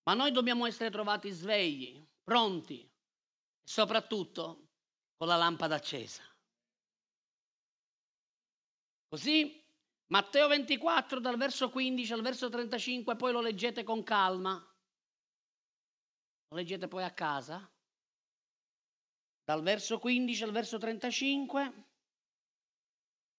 Ma 0.03 0.13
noi 0.13 0.31
dobbiamo 0.31 0.65
essere 0.65 0.91
trovati 0.91 1.29
svegli, 1.29 2.05
pronti 2.23 2.87
soprattutto 3.63 4.67
con 5.17 5.27
la 5.27 5.35
lampada 5.35 5.75
accesa. 5.75 6.23
Così 9.07 9.59
Matteo 10.07 10.47
24 10.47 11.19
dal 11.19 11.37
verso 11.37 11.69
15 11.69 12.13
al 12.13 12.21
verso 12.21 12.49
35, 12.49 13.15
poi 13.15 13.31
lo 13.31 13.41
leggete 13.41 13.83
con 13.83 14.03
calma. 14.03 14.68
Lo 16.49 16.57
leggete 16.57 16.87
poi 16.87 17.03
a 17.03 17.11
casa. 17.11 17.69
Dal 19.43 19.61
verso 19.61 19.99
15 19.99 20.43
al 20.43 20.51
verso 20.51 20.77
35. 20.77 21.85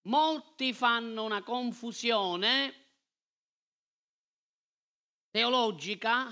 Molti 0.02 0.72
fanno 0.72 1.24
una 1.24 1.42
confusione 1.42 2.74
teologica 5.30 6.28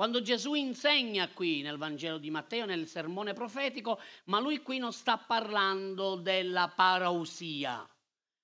quando 0.00 0.22
Gesù 0.22 0.54
insegna 0.54 1.28
qui 1.28 1.60
nel 1.60 1.76
Vangelo 1.76 2.16
di 2.16 2.30
Matteo, 2.30 2.64
nel 2.64 2.88
sermone 2.88 3.34
profetico, 3.34 4.00
ma 4.24 4.40
lui 4.40 4.62
qui 4.62 4.78
non 4.78 4.94
sta 4.94 5.18
parlando 5.18 6.16
della 6.16 6.68
parousia, 6.68 7.86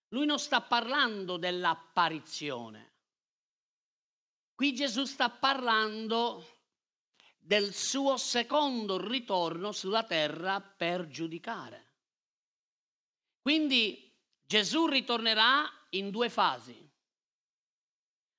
lui 0.08 0.26
non 0.26 0.38
sta 0.38 0.60
parlando 0.60 1.38
dell'apparizione. 1.38 2.92
Qui 4.54 4.74
Gesù 4.74 5.04
sta 5.04 5.30
parlando 5.30 6.44
del 7.46 7.72
suo 7.72 8.16
secondo 8.16 8.98
ritorno 8.98 9.70
sulla 9.70 10.02
terra 10.02 10.60
per 10.60 11.06
giudicare. 11.06 11.84
Quindi 13.40 14.12
Gesù 14.44 14.88
ritornerà 14.88 15.64
in 15.90 16.10
due 16.10 16.28
fasi. 16.28 16.76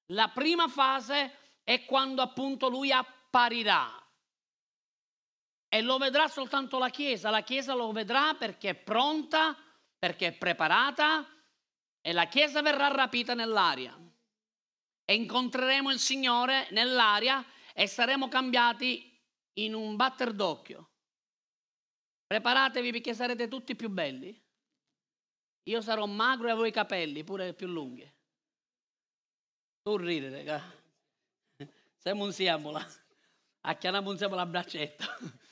La 0.07 0.27
prima 0.27 0.67
fase 0.67 1.61
è 1.63 1.85
quando 1.85 2.21
appunto 2.21 2.67
lui 2.67 2.91
apparirà 2.91 4.05
e 5.69 5.81
lo 5.81 5.97
vedrà 5.97 6.27
soltanto 6.27 6.77
la 6.77 6.89
Chiesa. 6.89 7.29
La 7.29 7.43
Chiesa 7.43 7.73
lo 7.75 7.93
vedrà 7.93 8.33
perché 8.33 8.71
è 8.71 8.75
pronta, 8.75 9.55
perché 9.97 10.27
è 10.27 10.33
preparata 10.33 11.25
e 12.01 12.11
la 12.11 12.25
Chiesa 12.25 12.61
verrà 12.61 12.89
rapita 12.89 13.33
nell'aria. 13.33 13.97
E 15.05 15.15
incontreremo 15.15 15.91
il 15.91 15.99
Signore 15.99 16.67
nell'aria 16.71 17.41
e 17.79 17.85
saremo 17.85 18.27
cambiati 18.27 19.21
in 19.59 19.75
un 19.75 19.95
batter 19.95 20.33
d'occhio. 20.33 20.89
Preparatevi 22.25 22.89
perché 22.91 23.13
sarete 23.13 23.47
tutti 23.47 23.75
più 23.75 23.87
belli. 23.87 24.35
Io 25.65 25.81
sarò 25.81 26.07
magro 26.07 26.49
e 26.49 26.53
voi 26.53 26.69
i 26.69 26.71
capelli 26.71 27.23
pure 27.23 27.53
più 27.53 27.67
lunghi. 27.67 28.11
Tu 29.83 29.95
ridere, 29.95 30.37
raga. 30.37 30.63
Siamo 31.97 32.23
un 32.23 32.33
siamola. 32.33 32.83
Acchianiamo 33.61 34.09
un 34.09 34.17
siamola 34.17 34.41
a 34.41 34.47
braccetto. 34.47 35.05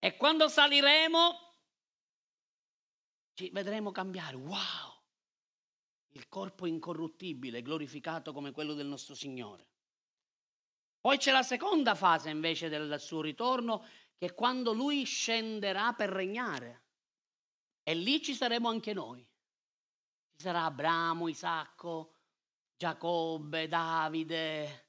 E 0.00 0.16
quando 0.16 0.48
saliremo 0.48 1.54
ci 3.34 3.50
vedremo 3.50 3.90
cambiare. 3.90 4.36
Wow! 4.36 5.02
Il 6.10 6.28
corpo 6.28 6.66
incorruttibile, 6.66 7.62
glorificato 7.62 8.32
come 8.32 8.52
quello 8.52 8.74
del 8.74 8.86
nostro 8.86 9.16
Signore. 9.16 9.77
Poi 11.00 11.16
c'è 11.16 11.30
la 11.30 11.42
seconda 11.42 11.94
fase 11.94 12.30
invece 12.30 12.68
del 12.68 12.98
suo 13.00 13.20
ritorno, 13.20 13.84
che 14.16 14.26
è 14.26 14.34
quando 14.34 14.72
lui 14.72 15.04
scenderà 15.04 15.92
per 15.92 16.10
regnare. 16.10 16.84
E 17.82 17.94
lì 17.94 18.20
ci 18.20 18.34
saremo 18.34 18.68
anche 18.68 18.92
noi. 18.92 19.20
Ci 19.20 20.42
sarà 20.44 20.64
Abramo, 20.64 21.28
Isacco, 21.28 22.14
Giacobbe, 22.76 23.66
Davide, 23.66 24.86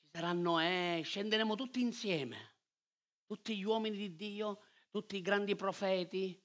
ci 0.00 0.08
sarà 0.12 0.32
Noè, 0.32 1.00
scenderemo 1.02 1.54
tutti 1.54 1.80
insieme. 1.80 2.52
Tutti 3.26 3.56
gli 3.56 3.64
uomini 3.64 3.96
di 3.96 4.14
Dio, 4.14 4.60
tutti 4.90 5.16
i 5.16 5.22
grandi 5.22 5.56
profeti. 5.56 6.40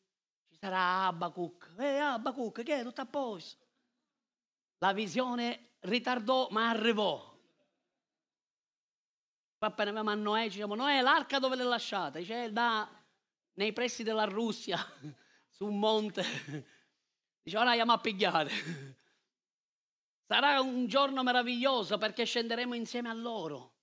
Ci 0.48 0.58
sarà 0.60 1.08
Abacuc. 1.08 1.76
Eh, 1.78 1.98
Abacuc, 1.98 2.64
che 2.64 2.80
è? 2.80 2.84
Tutto 2.84 3.02
a 3.02 3.06
posto. 3.06 3.68
La 4.78 4.94
visione 4.94 5.76
ritardò, 5.82 6.48
ma 6.52 6.70
arrivò. 6.70 7.29
Appena 9.62 9.89
avevamo 9.89 10.12
a 10.12 10.15
Noè, 10.15 10.48
diciamo, 10.48 10.74
Noè, 10.74 11.02
l'arca 11.02 11.38
dove 11.38 11.58
l'hai 11.58 11.67
lasciata? 11.67 12.19
Dice, 12.19 12.50
da, 12.52 12.89
nei 13.56 13.74
pressi 13.74 14.04
della 14.04 14.24
Russia, 14.24 14.78
su 15.50 15.65
un 15.65 15.78
monte. 15.80 16.24
Dice, 17.43 17.58
ora 17.58 17.72
andiamo 17.72 17.91
a 17.91 18.00
pigliare. 18.00 18.50
Sarà 20.26 20.62
un 20.62 20.88
giorno 20.88 21.24
meraviglioso 21.24 21.98
perché 21.98 22.24
scenderemo 22.24 22.74
insieme 22.74 23.10
a 23.10 23.13
loro. 23.13 23.74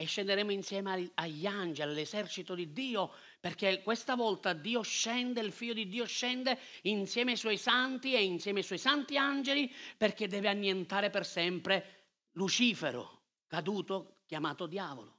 e 0.00 0.04
scenderemo 0.04 0.52
insieme 0.52 1.10
agli 1.14 1.44
angeli, 1.46 1.90
all'esercito 1.90 2.54
di 2.54 2.72
Dio, 2.72 3.12
perché 3.40 3.82
questa 3.82 4.14
volta 4.14 4.52
Dio 4.52 4.82
scende, 4.82 5.40
il 5.40 5.50
figlio 5.50 5.72
di 5.72 5.88
Dio 5.88 6.04
scende 6.04 6.56
insieme 6.82 7.32
ai 7.32 7.36
suoi 7.36 7.56
santi 7.56 8.14
e 8.14 8.22
insieme 8.22 8.60
ai 8.60 8.64
suoi 8.64 8.78
santi 8.78 9.18
angeli, 9.18 9.68
perché 9.96 10.28
deve 10.28 10.46
annientare 10.48 11.10
per 11.10 11.26
sempre 11.26 12.04
Lucifero, 12.34 13.22
caduto, 13.48 14.17
chiamato 14.28 14.66
diavolo. 14.66 15.16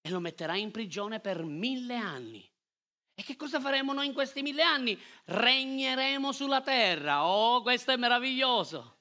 E 0.00 0.08
lo 0.10 0.18
metterà 0.18 0.56
in 0.56 0.70
prigione 0.70 1.20
per 1.20 1.44
mille 1.44 1.94
anni. 1.94 2.50
E 3.14 3.22
che 3.22 3.36
cosa 3.36 3.60
faremo 3.60 3.92
noi 3.92 4.06
in 4.06 4.14
questi 4.14 4.40
mille 4.40 4.62
anni? 4.62 4.98
Regneremo 5.26 6.32
sulla 6.32 6.62
terra. 6.62 7.26
Oh, 7.26 7.60
questo 7.60 7.92
è 7.92 7.96
meraviglioso. 7.96 9.00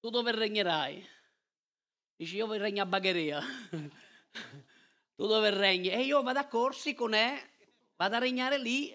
Tu 0.00 0.08
dove 0.08 0.32
regnerai? 0.32 1.06
Dici, 2.16 2.36
io 2.36 2.50
regno 2.54 2.82
a 2.82 2.86
Bagheria. 2.86 3.40
tu 5.14 5.26
dove 5.26 5.50
regni? 5.50 5.90
E 5.90 6.00
io 6.00 6.22
vado 6.22 6.38
a 6.38 6.46
Corsi 6.46 6.94
con 6.94 7.14
E, 7.14 7.50
vado 7.96 8.16
a 8.16 8.18
regnare 8.18 8.58
lì. 8.58 8.94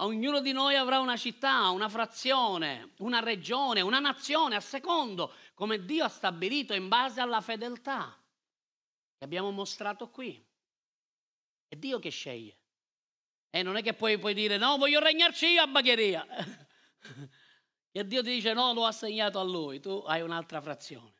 Ognuno 0.00 0.40
di 0.40 0.52
noi 0.52 0.76
avrà 0.76 1.00
una 1.00 1.16
città, 1.16 1.70
una 1.70 1.88
frazione, 1.88 2.92
una 2.98 3.18
regione, 3.18 3.80
una 3.80 3.98
nazione 3.98 4.54
a 4.54 4.60
secondo, 4.60 5.32
come 5.54 5.84
Dio 5.84 6.04
ha 6.04 6.08
stabilito 6.08 6.72
in 6.72 6.86
base 6.86 7.20
alla 7.20 7.40
fedeltà 7.40 8.16
che 9.16 9.24
abbiamo 9.24 9.50
mostrato 9.50 10.08
qui. 10.08 10.40
È 11.66 11.74
Dio 11.74 11.98
che 11.98 12.10
sceglie. 12.10 12.56
E 13.50 13.62
non 13.62 13.76
è 13.76 13.82
che 13.82 13.94
poi 13.94 14.18
puoi 14.18 14.34
dire 14.34 14.56
no, 14.56 14.76
voglio 14.76 15.00
regnarci 15.00 15.46
io 15.46 15.62
a 15.62 15.66
Bagheria. 15.66 16.26
E 17.90 18.06
Dio 18.06 18.22
ti 18.22 18.30
dice 18.30 18.52
no, 18.52 18.72
l'ho 18.74 18.84
assegnato 18.84 19.40
a 19.40 19.42
lui, 19.42 19.80
tu 19.80 20.04
hai 20.06 20.20
un'altra 20.20 20.60
frazione. 20.60 21.14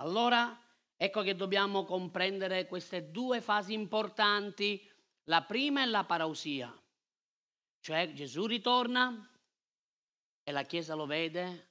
Allora 0.00 0.60
ecco 0.96 1.22
che 1.22 1.34
dobbiamo 1.34 1.84
comprendere 1.84 2.66
queste 2.66 3.10
due 3.10 3.40
fasi 3.40 3.72
importanti. 3.72 4.86
La 5.24 5.42
prima 5.44 5.80
è 5.80 5.86
la 5.86 6.04
parausia, 6.04 6.70
cioè 7.82 8.12
Gesù 8.12 8.46
ritorna 8.46 9.28
e 10.44 10.52
la 10.52 10.62
Chiesa 10.62 10.94
lo 10.94 11.04
vede 11.04 11.70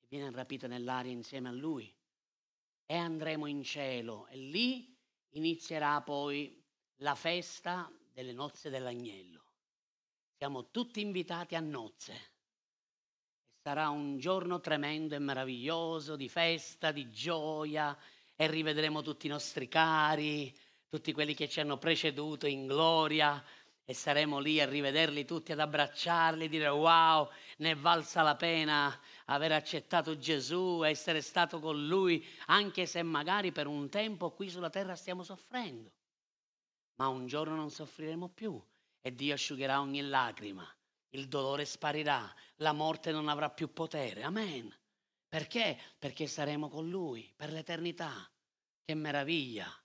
e 0.00 0.06
viene 0.08 0.30
rapita 0.30 0.68
nell'aria 0.68 1.10
insieme 1.10 1.48
a 1.48 1.52
lui. 1.52 1.92
E 2.86 2.94
andremo 2.94 3.46
in 3.46 3.64
cielo 3.64 4.28
e 4.28 4.36
lì 4.36 4.96
inizierà 5.30 6.00
poi 6.00 6.62
la 6.98 7.16
festa 7.16 7.90
delle 8.12 8.32
nozze 8.32 8.70
dell'agnello. 8.70 9.42
Siamo 10.36 10.70
tutti 10.70 11.00
invitati 11.00 11.56
a 11.56 11.60
nozze. 11.60 12.30
Sarà 13.62 13.88
un 13.88 14.18
giorno 14.18 14.60
tremendo 14.60 15.16
e 15.16 15.18
meraviglioso 15.18 16.14
di 16.14 16.28
festa, 16.28 16.92
di 16.92 17.10
gioia 17.10 17.98
e 18.36 18.46
rivedremo 18.46 19.02
tutti 19.02 19.26
i 19.26 19.30
nostri 19.30 19.66
cari, 19.66 20.56
tutti 20.88 21.12
quelli 21.12 21.34
che 21.34 21.48
ci 21.48 21.58
hanno 21.58 21.78
preceduto 21.78 22.46
in 22.46 22.66
gloria 22.66 23.42
e 23.84 23.94
saremo 23.94 24.38
lì 24.38 24.60
a 24.60 24.68
rivederli 24.68 25.24
tutti, 25.24 25.52
ad 25.52 25.60
abbracciarli, 25.60 26.48
dire 26.48 26.68
wow, 26.68 27.28
ne 27.58 27.70
è 27.72 27.76
valsa 27.76 28.22
la 28.22 28.36
pena 28.36 28.98
aver 29.26 29.52
accettato 29.52 30.16
Gesù, 30.18 30.82
essere 30.84 31.20
stato 31.20 31.58
con 31.58 31.86
Lui, 31.86 32.24
anche 32.46 32.86
se 32.86 33.02
magari 33.02 33.52
per 33.52 33.66
un 33.66 33.88
tempo 33.88 34.32
qui 34.32 34.48
sulla 34.48 34.70
terra 34.70 34.94
stiamo 34.94 35.22
soffrendo. 35.22 35.92
Ma 36.96 37.08
un 37.08 37.26
giorno 37.26 37.54
non 37.56 37.70
soffriremo 37.70 38.28
più 38.28 38.62
e 39.00 39.14
Dio 39.14 39.34
asciugherà 39.34 39.80
ogni 39.80 40.02
lacrima 40.02 40.66
il 41.14 41.28
dolore 41.28 41.64
sparirà, 41.64 42.32
la 42.56 42.72
morte 42.72 43.12
non 43.12 43.28
avrà 43.28 43.50
più 43.50 43.72
potere. 43.72 44.22
Amen. 44.22 44.74
Perché? 45.28 45.78
Perché 45.98 46.26
saremo 46.26 46.68
con 46.68 46.88
Lui 46.88 47.30
per 47.34 47.52
l'eternità. 47.52 48.30
Che 48.84 48.94
meraviglia. 48.94 49.81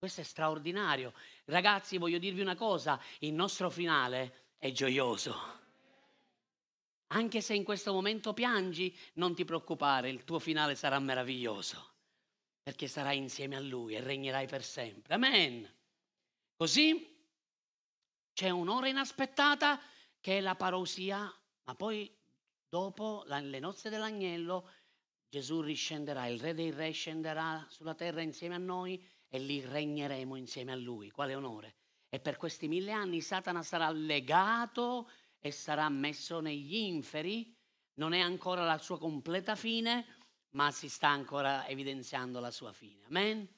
Questo 0.00 0.22
è 0.22 0.24
straordinario. 0.24 1.12
Ragazzi, 1.44 1.98
voglio 1.98 2.16
dirvi 2.16 2.40
una 2.40 2.54
cosa, 2.54 2.98
il 3.18 3.34
nostro 3.34 3.68
finale 3.68 4.54
è 4.56 4.72
gioioso. 4.72 5.36
Anche 7.08 7.42
se 7.42 7.52
in 7.52 7.64
questo 7.64 7.92
momento 7.92 8.32
piangi, 8.32 8.96
non 9.16 9.34
ti 9.34 9.44
preoccupare, 9.44 10.08
il 10.08 10.24
tuo 10.24 10.38
finale 10.38 10.74
sarà 10.74 10.98
meraviglioso, 10.98 11.96
perché 12.62 12.88
sarai 12.88 13.18
insieme 13.18 13.56
a 13.56 13.60
Lui 13.60 13.94
e 13.94 14.00
regnerai 14.00 14.46
per 14.46 14.64
sempre. 14.64 15.12
Amen. 15.12 15.70
Così 16.56 17.22
c'è 18.32 18.48
un'ora 18.48 18.88
inaspettata 18.88 19.78
che 20.18 20.38
è 20.38 20.40
la 20.40 20.54
parousia, 20.54 21.30
ma 21.64 21.74
poi 21.74 22.10
dopo 22.66 23.22
le 23.26 23.58
nozze 23.58 23.90
dell'agnello 23.90 24.66
Gesù 25.28 25.60
riscenderà, 25.60 26.26
il 26.26 26.40
re 26.40 26.54
dei 26.54 26.70
re 26.70 26.90
scenderà 26.90 27.66
sulla 27.68 27.94
terra 27.94 28.22
insieme 28.22 28.54
a 28.54 28.58
noi 28.58 29.06
e 29.30 29.38
lì 29.38 29.60
regneremo 29.60 30.34
insieme 30.36 30.72
a 30.72 30.76
lui. 30.76 31.10
Quale 31.10 31.34
onore! 31.34 31.76
E 32.08 32.18
per 32.18 32.36
questi 32.36 32.66
mille 32.66 32.90
anni 32.90 33.20
Satana 33.20 33.62
sarà 33.62 33.88
legato 33.90 35.08
e 35.38 35.52
sarà 35.52 35.88
messo 35.88 36.40
negli 36.40 36.74
inferi. 36.74 37.56
Non 37.94 38.12
è 38.12 38.18
ancora 38.18 38.64
la 38.64 38.78
sua 38.78 38.98
completa 38.98 39.54
fine, 39.54 40.04
ma 40.50 40.72
si 40.72 40.88
sta 40.88 41.08
ancora 41.08 41.66
evidenziando 41.68 42.40
la 42.40 42.50
sua 42.50 42.72
fine. 42.72 43.04
Amen? 43.06 43.48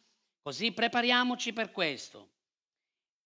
Così 0.43 0.73
prepariamoci 0.73 1.55
per 1.55 1.71
questo. 1.73 2.29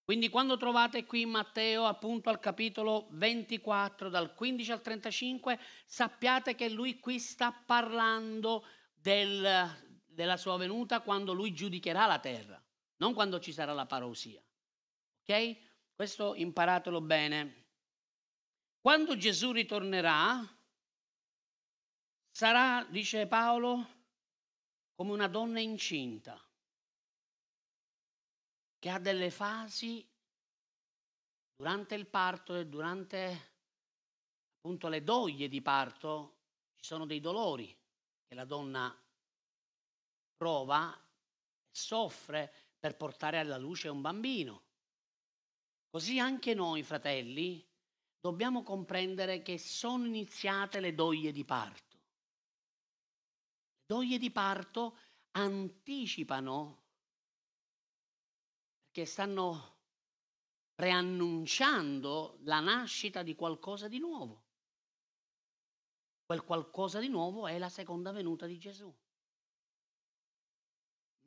Quindi 0.04 0.28
quando 0.28 0.56
trovate 0.56 1.04
qui 1.04 1.26
Matteo 1.26 1.84
appunto 1.86 2.28
al 2.30 2.38
capitolo 2.38 3.08
24 3.10 4.08
dal 4.08 4.34
15 4.34 4.70
al 4.70 4.80
35 4.80 5.58
sappiate 5.84 6.54
che 6.54 6.68
lui 6.68 7.00
qui 7.00 7.18
sta 7.18 7.50
parlando 7.50 8.64
del, 8.94 9.85
della 10.16 10.38
sua 10.38 10.56
venuta 10.56 11.02
quando 11.02 11.34
lui 11.34 11.52
giudicherà 11.52 12.06
la 12.06 12.18
terra, 12.18 12.60
non 12.96 13.12
quando 13.12 13.38
ci 13.38 13.52
sarà 13.52 13.74
la 13.74 13.84
parousia. 13.84 14.42
Ok? 15.20 15.56
Questo 15.94 16.34
imparatelo 16.34 17.02
bene. 17.02 17.64
Quando 18.80 19.18
Gesù 19.18 19.52
ritornerà 19.52 20.42
sarà, 22.30 22.82
dice 22.88 23.26
Paolo, 23.26 23.86
come 24.94 25.12
una 25.12 25.28
donna 25.28 25.60
incinta 25.60 26.42
che 28.78 28.88
ha 28.88 28.98
delle 28.98 29.30
fasi 29.30 30.08
durante 31.56 31.94
il 31.94 32.06
parto 32.06 32.54
e 32.54 32.66
durante 32.66 33.54
appunto 34.56 34.88
le 34.88 35.02
doglie 35.02 35.48
di 35.48 35.60
parto 35.60 36.38
ci 36.76 36.84
sono 36.84 37.04
dei 37.04 37.20
dolori 37.20 37.66
che 38.26 38.34
la 38.34 38.44
donna 38.46 39.05
prova 40.36 40.96
soffre 41.70 42.52
per 42.78 42.96
portare 42.96 43.38
alla 43.38 43.56
luce 43.56 43.88
un 43.88 44.00
bambino. 44.00 44.64
Così 45.90 46.18
anche 46.18 46.54
noi, 46.54 46.82
fratelli, 46.82 47.66
dobbiamo 48.20 48.62
comprendere 48.62 49.42
che 49.42 49.58
sono 49.58 50.04
iniziate 50.06 50.80
le 50.80 50.94
doglie 50.94 51.32
di 51.32 51.44
parto. 51.44 51.96
Le 53.78 53.84
doglie 53.86 54.18
di 54.18 54.30
parto 54.30 54.98
anticipano 55.32 56.84
che 58.90 59.04
stanno 59.04 59.74
preannunciando 60.74 62.38
la 62.42 62.60
nascita 62.60 63.22
di 63.22 63.34
qualcosa 63.34 63.88
di 63.88 63.98
nuovo. 63.98 64.44
Quel 66.24 66.44
qualcosa 66.44 66.98
di 66.98 67.08
nuovo 67.08 67.46
è 67.46 67.58
la 67.58 67.68
seconda 67.68 68.12
venuta 68.12 68.46
di 68.46 68.58
Gesù. 68.58 68.94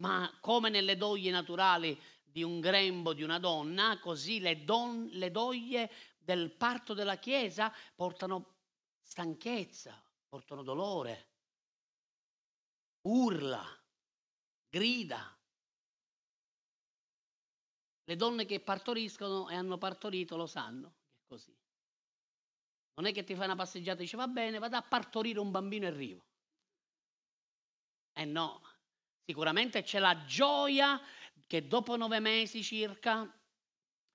Ma 0.01 0.37
come 0.39 0.69
nelle 0.69 0.97
doglie 0.97 1.31
naturali 1.31 1.99
di 2.23 2.43
un 2.43 2.59
grembo, 2.59 3.13
di 3.13 3.23
una 3.23 3.39
donna, 3.39 3.99
così 3.99 4.39
le, 4.39 4.63
don, 4.63 5.07
le 5.11 5.31
doglie 5.31 5.91
del 6.17 6.51
parto 6.51 6.93
della 6.93 7.17
Chiesa 7.17 7.73
portano 7.95 8.57
stanchezza, 9.01 10.01
portano 10.27 10.63
dolore, 10.63 11.27
urla, 13.01 13.65
grida, 14.69 15.37
le 18.09 18.15
donne 18.15 18.45
che 18.45 18.59
partoriscono 18.59 19.49
e 19.49 19.55
hanno 19.55 19.77
partorito 19.77 20.35
lo 20.35 20.47
sanno 20.47 20.95
è 21.11 21.19
così. 21.27 21.55
Non 22.95 23.05
è 23.05 23.13
che 23.13 23.23
ti 23.23 23.35
fai 23.35 23.45
una 23.45 23.55
passeggiata 23.55 23.99
e 23.99 24.01
dici 24.01 24.15
va 24.15 24.27
bene, 24.27 24.57
vado 24.57 24.75
a 24.77 24.81
partorire 24.81 25.39
un 25.39 25.51
bambino 25.51 25.85
e 25.85 25.89
arrivo. 25.89 26.25
Eh 28.13 28.25
no, 28.25 28.61
sicuramente 29.29 29.83
c'è 29.83 29.99
la 29.99 30.25
gioia 30.25 30.99
che 31.45 31.67
dopo 31.67 31.95
nove 31.95 32.19
mesi 32.19 32.63
circa 32.63 33.31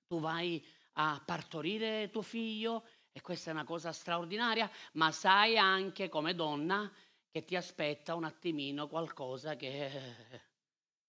tu 0.07 0.19
vai 0.19 0.61
a 0.95 1.23
partorire 1.25 2.09
tuo 2.11 2.21
figlio 2.21 2.85
e 3.13 3.21
questa 3.21 3.49
è 3.49 3.53
una 3.53 3.63
cosa 3.63 3.93
straordinaria, 3.93 4.69
ma 4.93 5.13
sai 5.13 5.57
anche 5.57 6.09
come 6.09 6.35
donna 6.35 6.91
che 7.31 7.45
ti 7.45 7.55
aspetta 7.55 8.13
un 8.13 8.25
attimino 8.25 8.89
qualcosa 8.89 9.55
che 9.55 9.89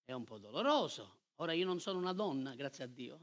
è 0.04 0.12
un 0.12 0.22
po' 0.22 0.38
doloroso. 0.38 1.22
Ora 1.40 1.52
io 1.52 1.66
non 1.66 1.80
sono 1.80 1.98
una 1.98 2.12
donna, 2.12 2.54
grazie 2.54 2.84
a 2.84 2.86
Dio. 2.86 3.18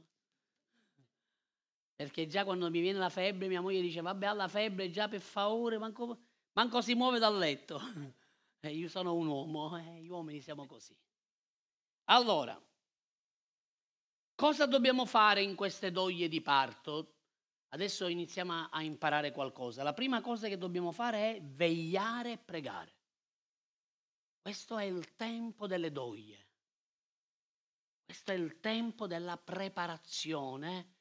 Perché 1.95 2.27
già 2.27 2.43
quando 2.43 2.69
mi 2.69 2.81
viene 2.81 2.99
la 2.99 3.09
febbre, 3.09 3.47
mia 3.47 3.61
moglie 3.61 3.79
dice, 3.79 4.01
vabbè, 4.01 4.25
alla 4.25 4.49
febbre 4.49 4.89
già 4.89 5.07
per 5.07 5.21
favore, 5.21 5.77
manco, 5.77 6.19
manco 6.51 6.81
si 6.81 6.93
muove 6.93 7.19
dal 7.19 7.37
letto. 7.37 7.79
Eh, 8.65 8.73
io 8.73 8.87
sono 8.87 9.13
un 9.13 9.27
uomo, 9.27 9.77
eh, 9.77 9.99
gli 10.01 10.07
uomini 10.07 10.39
siamo 10.39 10.65
così. 10.65 10.97
Allora, 12.05 12.57
cosa 14.35 14.65
dobbiamo 14.65 15.05
fare 15.05 15.41
in 15.41 15.53
queste 15.55 15.91
doglie 15.91 16.29
di 16.29 16.39
parto? 16.39 17.17
Adesso 17.73 18.07
iniziamo 18.07 18.69
a 18.69 18.81
imparare 18.81 19.33
qualcosa. 19.33 19.83
La 19.83 19.91
prima 19.91 20.21
cosa 20.21 20.47
che 20.47 20.57
dobbiamo 20.57 20.93
fare 20.93 21.35
è 21.35 21.41
vegliare 21.41 22.31
e 22.33 22.37
pregare. 22.37 22.95
Questo 24.41 24.77
è 24.77 24.85
il 24.85 25.13
tempo 25.15 25.67
delle 25.67 25.91
doglie. 25.91 26.47
Questo 28.05 28.31
è 28.31 28.35
il 28.35 28.61
tempo 28.61 29.07
della 29.07 29.37
preparazione 29.37 30.99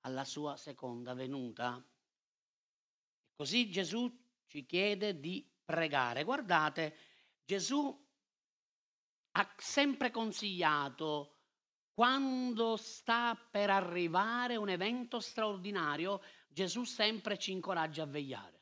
alla 0.00 0.24
sua 0.24 0.56
seconda 0.56 1.12
venuta. 1.12 1.84
Così 3.36 3.70
Gesù 3.70 4.10
ci 4.46 4.64
chiede 4.64 5.20
di 5.20 5.51
pregare. 5.64 6.24
Guardate, 6.24 6.96
Gesù 7.44 8.00
ha 9.32 9.54
sempre 9.56 10.10
consigliato 10.10 11.36
quando 11.94 12.76
sta 12.76 13.36
per 13.50 13.70
arrivare 13.70 14.56
un 14.56 14.68
evento 14.68 15.20
straordinario, 15.20 16.22
Gesù 16.48 16.84
sempre 16.84 17.38
ci 17.38 17.52
incoraggia 17.52 18.04
a 18.04 18.06
vegliare. 18.06 18.60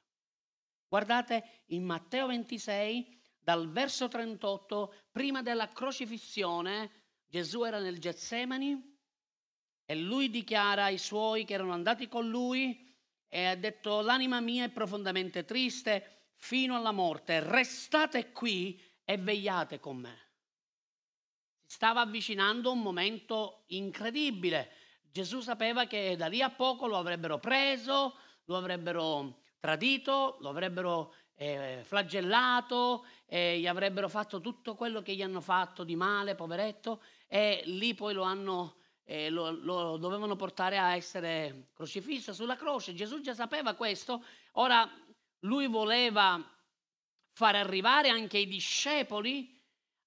Guardate 0.89 1.63
in 1.67 1.85
Matteo 1.85 2.27
26, 2.27 3.21
dal 3.39 3.71
verso 3.71 4.09
38, 4.09 4.95
prima 5.13 5.43
della 5.43 5.69
crocifissione, 5.69 6.91
Gesù 7.27 7.63
era 7.63 7.79
nel 7.79 8.01
Getsemani 8.01 8.99
e 9.85 9.97
lui 9.97 10.29
dichiara 10.31 10.85
ai 10.85 10.99
suoi 10.99 11.45
che 11.45 11.55
erano 11.55 11.73
andati 11.73 12.09
con 12.09 12.29
lui 12.29 12.93
e 13.29 13.45
ha 13.45 13.55
detto 13.55 14.01
l'anima 14.01 14.41
mia 14.41 14.65
è 14.65 14.71
profondamente 14.71 15.45
triste 15.45 16.20
fino 16.41 16.75
alla 16.75 16.93
morte, 16.93 17.41
restate 17.41 18.33
qui 18.33 18.83
e 19.05 19.17
vegliate 19.17 19.79
con 19.79 19.99
me 19.99 20.29
stava 21.71 22.01
avvicinando 22.01 22.73
un 22.73 22.81
momento 22.81 23.63
incredibile. 23.69 24.73
Gesù 25.09 25.39
sapeva 25.39 25.87
che 25.87 26.17
da 26.17 26.27
lì 26.27 26.43
a 26.43 26.51
poco 26.51 26.89
lo 26.89 26.99
avrebbero 26.99 27.39
preso, 27.39 28.17
lo 28.47 28.57
avrebbero 28.57 29.43
tradito, 29.61 30.37
lo 30.41 30.49
avrebbero 30.49 31.15
eh, 31.37 31.83
flagellato, 31.85 33.07
eh, 33.27 33.61
gli 33.61 33.69
avrebbero 33.69 34.09
fatto 34.09 34.41
tutto 34.41 34.75
quello 34.75 35.01
che 35.01 35.15
gli 35.15 35.23
hanno 35.23 35.41
fatto 35.41 35.85
di 35.85 35.95
male, 35.95 36.35
poveretto, 36.35 37.03
e 37.29 37.63
lì 37.67 37.95
poi 37.95 38.15
lo 38.15 38.25
hanno... 38.25 38.75
Eh, 39.05 39.29
lo, 39.29 39.51
lo, 39.51 39.97
dovevano 39.97 40.37
portare 40.37 40.79
a 40.79 40.95
essere 40.95 41.71
crocifisso 41.75 42.33
sulla 42.33 42.55
croce. 42.55 42.95
Gesù 42.95 43.21
già 43.21 43.35
sapeva 43.35 43.75
questo, 43.75 44.25
ora 44.53 44.89
lui 45.41 45.67
voleva 45.67 46.43
far 47.33 47.55
arrivare 47.55 48.09
anche 48.09 48.39
i 48.39 48.47
discepoli 48.47 49.59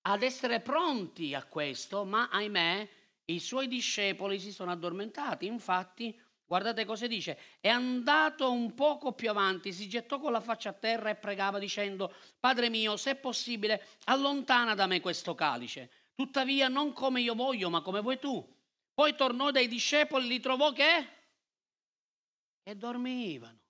ad 0.02 0.22
essere 0.22 0.60
pronti 0.60 1.34
a 1.34 1.44
questo, 1.46 2.04
ma 2.06 2.30
ahimè 2.30 2.90
i 3.26 3.40
suoi 3.40 3.68
discepoli 3.68 4.40
si 4.40 4.52
sono 4.52 4.72
addormentati. 4.72 5.46
Infatti, 5.46 6.20
guardate 6.46 6.86
cosa 6.86 7.08
dice, 7.08 7.38
è 7.60 7.70
andato 7.70 8.52
un 8.52 8.74
poco 8.74 9.14
più 9.14 9.30
avanti, 9.30 9.72
si 9.72 9.88
gettò 9.88 10.20
con 10.20 10.32
la 10.32 10.42
faccia 10.42 10.70
a 10.70 10.74
terra 10.74 11.10
e 11.10 11.16
pregava 11.16 11.58
dicendo, 11.58 12.14
Padre 12.40 12.70
mio, 12.70 12.98
se 12.98 13.12
è 13.12 13.16
possibile, 13.16 13.88
allontana 14.06 14.76
da 14.76 14.88
me 14.88 15.00
questo 15.00 15.34
calice, 15.36 15.90
tuttavia 16.14 16.68
non 16.68 16.92
come 16.94 17.22
io 17.22 17.34
voglio, 17.34 17.70
ma 17.70 17.82
come 17.82 18.02
vuoi 18.02 18.20
tu. 18.20 18.46
Poi 18.94 19.16
tornò 19.16 19.50
dai 19.50 19.68
discepoli, 19.68 20.28
li 20.28 20.40
trovò 20.40 20.72
che? 20.72 21.08
E 22.62 22.76
dormivano. 22.76 23.63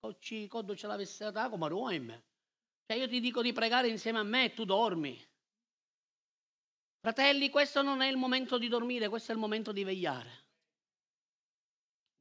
Quando 0.00 0.76
ce 0.76 0.86
l'avesse 0.86 1.30
dato, 1.30 1.50
come 1.50 1.68
ruoime. 1.68 2.24
Cioè 2.86 2.98
io 2.98 3.08
ti 3.08 3.20
dico 3.20 3.42
di 3.42 3.52
pregare 3.52 3.88
insieme 3.88 4.18
a 4.18 4.22
me 4.22 4.44
e 4.44 4.54
tu 4.54 4.64
dormi. 4.64 5.26
Fratelli, 7.00 7.50
questo 7.50 7.82
non 7.82 8.00
è 8.00 8.08
il 8.08 8.16
momento 8.16 8.58
di 8.58 8.68
dormire, 8.68 9.08
questo 9.08 9.32
è 9.32 9.34
il 9.34 9.40
momento 9.40 9.72
di 9.72 9.84
vegliare. 9.84 10.46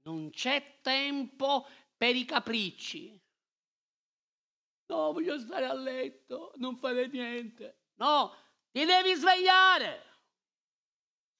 Non 0.04 0.30
c'è 0.30 0.80
tempo 0.82 1.68
per 1.96 2.16
i 2.16 2.26
capricci. 2.26 3.20
No, 4.88 5.12
voglio 5.12 5.38
stare 5.40 5.66
a 5.66 5.74
letto, 5.74 6.54
non 6.58 6.78
fare 6.78 7.08
niente. 7.08 7.88
No, 7.96 8.34
ti 8.72 8.86
devi 8.86 9.14
svegliare. 9.16 10.04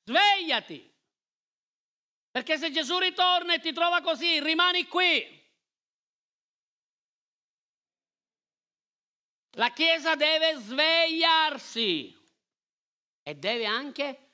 Svegliati. 0.04 0.96
Perché 2.32 2.58
se 2.58 2.72
Gesù 2.72 2.98
ritorna 2.98 3.54
e 3.54 3.60
ti 3.60 3.72
trova 3.72 4.02
così, 4.02 4.40
rimani 4.42 4.86
qui. 4.88 5.37
La 9.58 9.72
Chiesa 9.72 10.16
deve 10.16 10.56
svegliarsi 10.56 12.16
e 13.24 13.36
deve 13.36 13.66
anche 13.66 14.34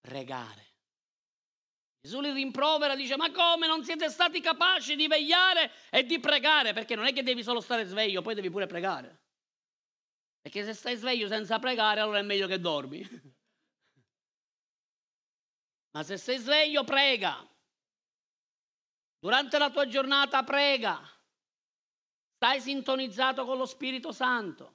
pregare. 0.00 0.62
Gesù 2.00 2.20
li 2.20 2.32
rimprovera, 2.32 2.96
dice, 2.96 3.16
ma 3.16 3.30
come 3.30 3.68
non 3.68 3.84
siete 3.84 4.10
stati 4.10 4.40
capaci 4.40 4.96
di 4.96 5.06
vegliare 5.06 5.70
e 5.90 6.04
di 6.04 6.18
pregare? 6.18 6.72
Perché 6.72 6.96
non 6.96 7.06
è 7.06 7.12
che 7.12 7.22
devi 7.22 7.44
solo 7.44 7.60
stare 7.60 7.84
sveglio, 7.84 8.20
poi 8.20 8.34
devi 8.34 8.50
pure 8.50 8.66
pregare. 8.66 9.22
Perché 10.42 10.64
se 10.64 10.74
stai 10.74 10.96
sveglio 10.96 11.28
senza 11.28 11.58
pregare, 11.60 12.00
allora 12.00 12.18
è 12.18 12.22
meglio 12.22 12.48
che 12.48 12.58
dormi. 12.58 13.00
Ma 15.92 16.02
se 16.02 16.18
sei 16.18 16.38
sveglio, 16.38 16.82
prega. 16.82 17.48
Durante 19.20 19.56
la 19.56 19.70
tua 19.70 19.86
giornata 19.86 20.42
prega. 20.42 21.13
Stai 22.44 22.60
sintonizzato 22.60 23.46
con 23.46 23.56
lo 23.56 23.64
Spirito 23.64 24.12
Santo. 24.12 24.74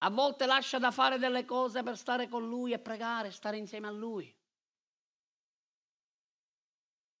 A 0.00 0.10
volte 0.10 0.44
lascia 0.44 0.78
da 0.78 0.90
fare 0.90 1.16
delle 1.16 1.46
cose 1.46 1.82
per 1.82 1.96
stare 1.96 2.28
con 2.28 2.46
lui 2.46 2.74
e 2.74 2.78
pregare, 2.78 3.30
stare 3.30 3.56
insieme 3.56 3.86
a 3.86 3.90
lui. 3.90 4.30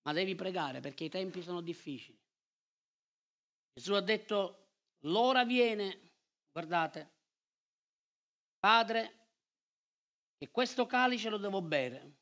Ma 0.02 0.12
devi 0.12 0.34
pregare 0.34 0.80
perché 0.80 1.04
i 1.04 1.08
tempi 1.08 1.40
sono 1.40 1.62
difficili. 1.62 2.20
Gesù 3.72 3.94
ha 3.94 4.02
detto, 4.02 4.72
l'ora 5.04 5.46
viene, 5.46 6.10
guardate, 6.52 7.14
Padre, 8.58 9.28
che 10.36 10.50
questo 10.50 10.84
calice 10.84 11.30
lo 11.30 11.38
devo 11.38 11.62
bere. 11.62 12.16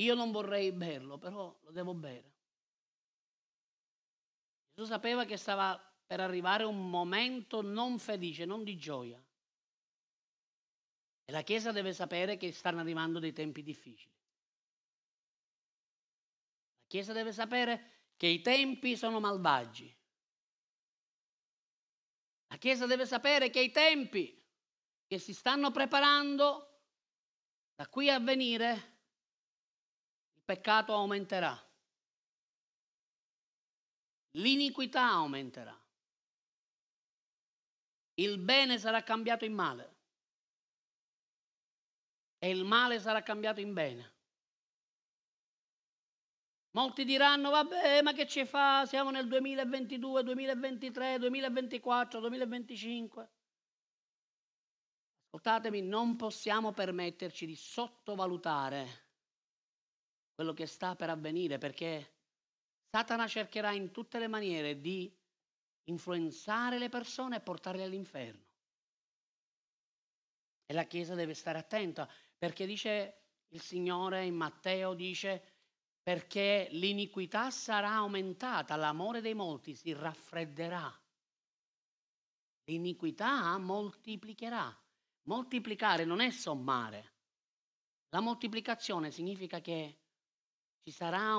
Io 0.00 0.16
non 0.16 0.32
vorrei 0.32 0.72
berlo, 0.72 1.16
però 1.16 1.56
lo 1.62 1.70
devo 1.70 1.94
bere. 1.94 2.31
Gesù 4.82 4.84
sapeva 4.84 5.24
che 5.24 5.36
stava 5.36 5.80
per 6.04 6.18
arrivare 6.18 6.64
un 6.64 6.90
momento 6.90 7.62
non 7.62 8.00
felice, 8.00 8.44
non 8.44 8.64
di 8.64 8.76
gioia. 8.76 9.22
E 11.24 11.30
la 11.30 11.42
Chiesa 11.42 11.70
deve 11.70 11.92
sapere 11.92 12.36
che 12.36 12.50
stanno 12.52 12.80
arrivando 12.80 13.20
dei 13.20 13.32
tempi 13.32 13.62
difficili. 13.62 14.12
La 16.80 16.86
Chiesa 16.88 17.12
deve 17.12 17.32
sapere 17.32 18.10
che 18.16 18.26
i 18.26 18.40
tempi 18.40 18.96
sono 18.96 19.20
malvagi. 19.20 19.94
La 22.48 22.56
Chiesa 22.56 22.86
deve 22.86 23.06
sapere 23.06 23.50
che 23.50 23.60
i 23.60 23.70
tempi 23.70 24.36
che 25.06 25.18
si 25.18 25.32
stanno 25.32 25.70
preparando 25.70 26.80
da 27.76 27.86
qui 27.86 28.10
a 28.10 28.18
venire, 28.18 28.98
il 30.34 30.42
peccato 30.44 30.92
aumenterà. 30.92 31.70
L'iniquità 34.32 35.08
aumenterà 35.08 35.78
il 38.14 38.38
bene 38.38 38.78
sarà 38.78 39.02
cambiato 39.02 39.44
in 39.44 39.54
male 39.54 39.96
e 42.38 42.50
il 42.50 42.64
male 42.64 43.00
sarà 43.00 43.22
cambiato 43.22 43.60
in 43.60 43.72
bene. 43.72 44.10
Molti 46.72 47.04
diranno, 47.04 47.50
vabbè, 47.50 48.02
ma 48.02 48.12
che 48.12 48.26
ci 48.26 48.44
fa? 48.46 48.86
Siamo 48.86 49.10
nel 49.10 49.28
2022, 49.28 50.22
2023, 50.22 51.18
2024, 51.18 52.20
2025. 52.20 53.30
Ascoltatemi, 55.26 55.82
non 55.82 56.16
possiamo 56.16 56.72
permetterci 56.72 57.46
di 57.46 57.54
sottovalutare 57.54 59.10
quello 60.34 60.52
che 60.52 60.66
sta 60.66 60.96
per 60.96 61.10
avvenire 61.10 61.58
perché 61.58 62.21
Satana 62.94 63.26
cercherà 63.26 63.72
in 63.72 63.90
tutte 63.90 64.18
le 64.18 64.28
maniere 64.28 64.78
di 64.78 65.10
influenzare 65.84 66.78
le 66.78 66.90
persone 66.90 67.36
e 67.36 67.40
portarle 67.40 67.84
all'inferno. 67.84 68.44
E 70.66 70.74
la 70.74 70.84
Chiesa 70.84 71.14
deve 71.14 71.32
stare 71.32 71.56
attenta 71.56 72.06
perché 72.36 72.66
dice 72.66 73.22
il 73.48 73.62
Signore 73.62 74.26
in 74.26 74.34
Matteo, 74.34 74.92
dice 74.92 75.42
perché 76.02 76.68
l'iniquità 76.72 77.50
sarà 77.50 77.92
aumentata, 77.92 78.76
l'amore 78.76 79.22
dei 79.22 79.32
molti 79.32 79.74
si 79.74 79.94
raffredderà. 79.94 80.94
L'iniquità 82.64 83.56
moltiplicherà. 83.56 84.70
Moltiplicare 85.28 86.04
non 86.04 86.20
è 86.20 86.30
sommare. 86.30 87.14
La 88.10 88.20
moltiplicazione 88.20 89.10
significa 89.10 89.62
che 89.62 90.00
ci 90.82 90.90
sarà 90.90 91.36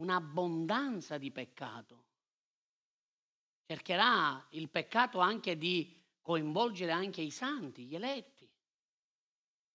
un'abbondanza 0.00 1.18
di 1.18 1.30
peccato 1.30 2.08
cercherà 3.70 4.44
il 4.50 4.68
peccato 4.68 5.20
anche 5.20 5.56
di 5.56 5.96
coinvolgere 6.20 6.90
anche 6.90 7.20
i 7.20 7.30
santi, 7.30 7.84
gli 7.84 7.94
eletti. 7.94 8.50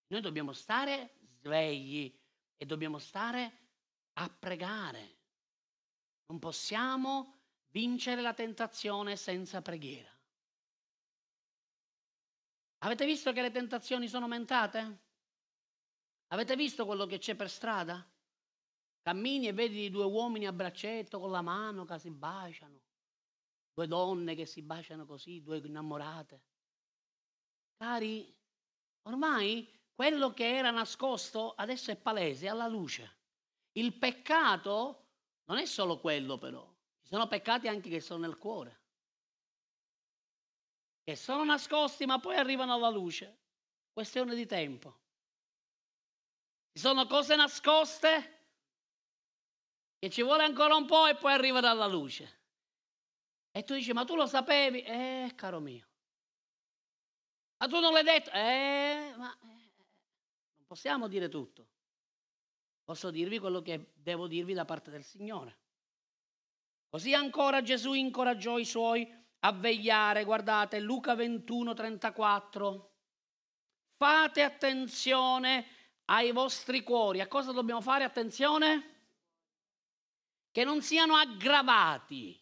Noi 0.07 0.19
dobbiamo 0.19 0.51
stare 0.51 1.15
svegli 1.39 2.13
e 2.57 2.65
dobbiamo 2.65 2.99
stare 2.99 3.59
a 4.13 4.29
pregare. 4.29 5.15
Non 6.25 6.39
possiamo 6.39 7.43
vincere 7.69 8.21
la 8.21 8.33
tentazione 8.33 9.15
senza 9.15 9.61
preghiera. 9.61 10.11
Avete 12.79 13.05
visto 13.05 13.31
che 13.31 13.41
le 13.41 13.51
tentazioni 13.51 14.09
sono 14.09 14.25
aumentate? 14.25 15.03
Avete 16.27 16.57
visto 16.57 16.85
quello 16.85 17.05
che 17.05 17.17
c'è 17.17 17.35
per 17.35 17.49
strada? 17.49 18.05
Cammini 19.05 19.47
e 19.47 19.53
vedi 19.53 19.91
due 19.91 20.05
uomini 20.05 20.47
a 20.47 20.51
braccetto 20.51 21.19
con 21.19 21.29
la 21.29 21.43
mano 21.43 21.85
che 21.85 21.99
si 21.99 22.09
baciano, 22.09 22.81
due 23.71 23.85
donne 23.85 24.33
che 24.33 24.47
si 24.47 24.63
baciano 24.63 25.05
così, 25.05 25.43
due 25.43 25.59
innamorate. 25.59 26.41
Cari, 27.77 28.35
ormai 29.03 29.71
quello 29.93 30.33
che 30.33 30.55
era 30.55 30.71
nascosto 30.71 31.53
adesso 31.53 31.91
è 31.91 31.95
palese, 31.95 32.47
è 32.47 32.49
alla 32.49 32.65
luce. 32.65 33.17
Il 33.73 33.93
peccato 33.93 35.09
non 35.43 35.59
è 35.59 35.67
solo 35.67 35.99
quello 35.99 36.39
però, 36.39 36.67
ci 37.03 37.09
sono 37.09 37.27
peccati 37.27 37.67
anche 37.67 37.89
che 37.89 38.01
sono 38.01 38.25
nel 38.25 38.39
cuore, 38.39 38.81
che 41.03 41.15
sono 41.15 41.43
nascosti 41.43 42.07
ma 42.07 42.19
poi 42.19 42.37
arrivano 42.37 42.73
alla 42.73 42.89
luce. 42.89 43.43
Questione 43.93 44.33
di 44.33 44.47
tempo. 44.47 44.99
Ci 46.71 46.79
sono 46.79 47.05
cose 47.05 47.35
nascoste 47.35 48.34
che 49.97 50.09
ci 50.09 50.21
vuole 50.23 50.43
ancora 50.43 50.75
un 50.75 50.85
po' 50.85 51.07
e 51.07 51.15
poi 51.15 51.33
arrivano 51.33 51.67
alla 51.67 51.87
luce. 51.87 52.43
E 53.51 53.63
tu 53.63 53.73
dici, 53.73 53.93
ma 53.93 54.03
tu 54.03 54.15
lo 54.15 54.25
sapevi? 54.25 54.81
Eh, 54.81 55.31
caro 55.35 55.59
mio. 55.59 55.87
Ma 57.57 57.67
tu 57.67 57.79
non 57.79 57.93
l'hai 57.93 58.03
detto? 58.03 58.29
Eh, 58.31 59.13
ma 59.17 59.33
eh, 59.33 59.71
non 60.55 60.65
possiamo 60.67 61.07
dire 61.07 61.29
tutto. 61.29 61.67
Posso 62.83 63.09
dirvi 63.09 63.39
quello 63.39 63.61
che 63.61 63.91
devo 63.93 64.27
dirvi 64.27 64.53
da 64.53 64.65
parte 64.65 64.91
del 64.91 65.03
Signore. 65.03 65.59
Così 66.89 67.13
ancora 67.13 67.61
Gesù 67.61 67.93
incoraggiò 67.93 68.57
i 68.59 68.65
suoi 68.65 69.09
a 69.39 69.51
vegliare. 69.51 70.23
Guardate, 70.23 70.79
Luca 70.79 71.15
21, 71.15 71.73
34. 71.73 72.93
Fate 73.97 74.41
attenzione 74.43 75.65
ai 76.05 76.31
vostri 76.31 76.83
cuori. 76.83 77.21
A 77.21 77.27
cosa 77.27 77.51
dobbiamo 77.51 77.81
fare 77.81 78.03
attenzione? 78.03 78.94
Che 80.55 80.63
non 80.63 80.81
siano 80.81 81.15
aggravati 81.17 82.41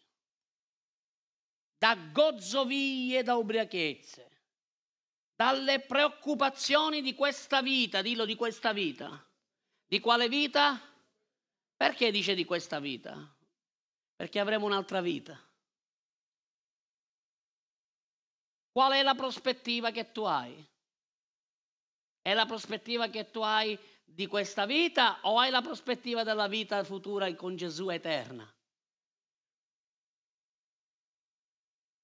da 1.76 1.96
gozzovie 1.96 3.18
e 3.18 3.22
da 3.24 3.34
ubriachezze, 3.34 4.42
dalle 5.34 5.80
preoccupazioni 5.80 7.02
di 7.02 7.16
questa 7.16 7.60
vita, 7.60 8.02
dillo 8.02 8.24
di 8.24 8.36
questa 8.36 8.72
vita. 8.72 9.20
Di 9.84 9.98
quale 9.98 10.28
vita? 10.28 10.80
Perché 11.76 12.12
dice 12.12 12.36
di 12.36 12.44
questa 12.44 12.78
vita? 12.78 13.18
Perché 14.14 14.38
avremo 14.38 14.66
un'altra 14.66 15.00
vita. 15.00 15.36
Qual 18.70 18.92
è 18.92 19.02
la 19.02 19.16
prospettiva 19.16 19.90
che 19.90 20.12
tu 20.12 20.22
hai? 20.22 20.64
È 22.22 22.32
la 22.32 22.46
prospettiva 22.46 23.08
che 23.08 23.32
tu 23.32 23.40
hai 23.40 23.76
di 24.04 24.26
questa 24.26 24.66
vita 24.66 25.18
o 25.22 25.38
hai 25.38 25.50
la 25.50 25.62
prospettiva 25.62 26.22
della 26.22 26.46
vita 26.46 26.84
futura 26.84 27.32
con 27.34 27.56
Gesù 27.56 27.88
eterna? 27.88 28.48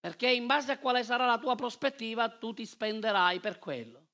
Perché 0.01 0.30
in 0.30 0.46
base 0.46 0.72
a 0.72 0.78
quale 0.78 1.05
sarà 1.05 1.26
la 1.26 1.38
tua 1.38 1.55
prospettiva 1.55 2.28
tu 2.30 2.55
ti 2.55 2.64
spenderai 2.64 3.38
per 3.38 3.59
quello. 3.59 4.07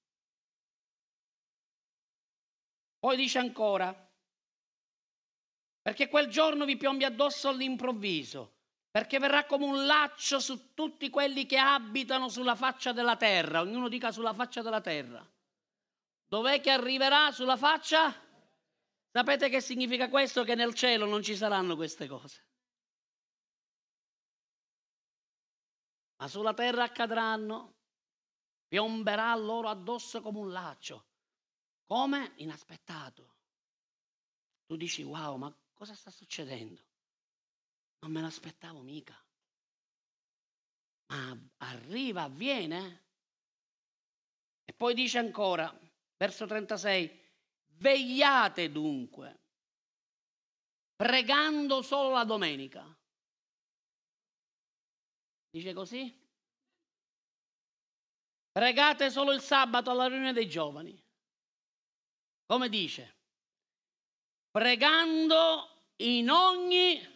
Poi 2.98 3.16
dice 3.16 3.38
ancora, 3.38 3.94
perché 5.80 6.08
quel 6.08 6.26
giorno 6.26 6.64
vi 6.64 6.76
piombi 6.76 7.04
addosso 7.04 7.48
all'improvviso, 7.48 8.56
perché 8.90 9.20
verrà 9.20 9.44
come 9.44 9.64
un 9.64 9.86
laccio 9.86 10.40
su 10.40 10.74
tutti 10.74 11.08
quelli 11.08 11.46
che 11.46 11.58
abitano 11.58 12.28
sulla 12.28 12.56
faccia 12.56 12.90
della 12.90 13.16
terra, 13.16 13.60
ognuno 13.60 13.88
dica 13.88 14.10
sulla 14.10 14.32
faccia 14.32 14.62
della 14.62 14.80
terra. 14.80 15.24
Dov'è 16.28 16.60
che 16.60 16.70
arriverà 16.70 17.30
sulla 17.30 17.56
faccia? 17.56 18.12
Sapete 19.10 19.48
che 19.48 19.60
significa 19.60 20.08
questo? 20.08 20.44
Che 20.44 20.54
nel 20.54 20.74
cielo 20.74 21.06
non 21.06 21.22
ci 21.22 21.36
saranno 21.36 21.76
queste 21.76 22.06
cose. 22.06 22.44
Ma 26.16 26.28
sulla 26.28 26.54
terra 26.54 26.84
accadranno, 26.84 27.74
piomberà 28.66 29.34
loro 29.36 29.68
addosso 29.68 30.20
come 30.20 30.38
un 30.38 30.50
laccio. 30.50 31.06
Come? 31.86 32.32
Inaspettato. 32.36 33.34
Tu 34.66 34.76
dici, 34.76 35.02
wow, 35.02 35.36
ma 35.36 35.56
cosa 35.72 35.94
sta 35.94 36.10
succedendo? 36.10 36.82
Non 38.00 38.10
me 38.10 38.20
l'aspettavo 38.20 38.80
mica. 38.80 39.16
Ma 41.06 41.38
arriva, 41.58 42.22
avviene. 42.22 43.04
E 44.64 44.72
poi 44.72 44.94
dice 44.94 45.18
ancora, 45.18 45.72
Verso 46.16 46.46
36. 46.46 47.24
Vegliate 47.78 48.72
dunque, 48.72 49.38
pregando 50.96 51.82
solo 51.82 52.10
la 52.10 52.24
domenica. 52.24 52.84
Dice 55.50 55.74
così? 55.74 56.24
Pregate 58.50 59.10
solo 59.10 59.32
il 59.32 59.42
sabato 59.42 59.90
alla 59.90 60.06
riunione 60.06 60.32
dei 60.32 60.48
giovani. 60.48 60.98
Come 62.46 62.70
dice? 62.70 63.16
Pregando 64.50 65.92
in 65.96 66.30
ogni... 66.30 67.14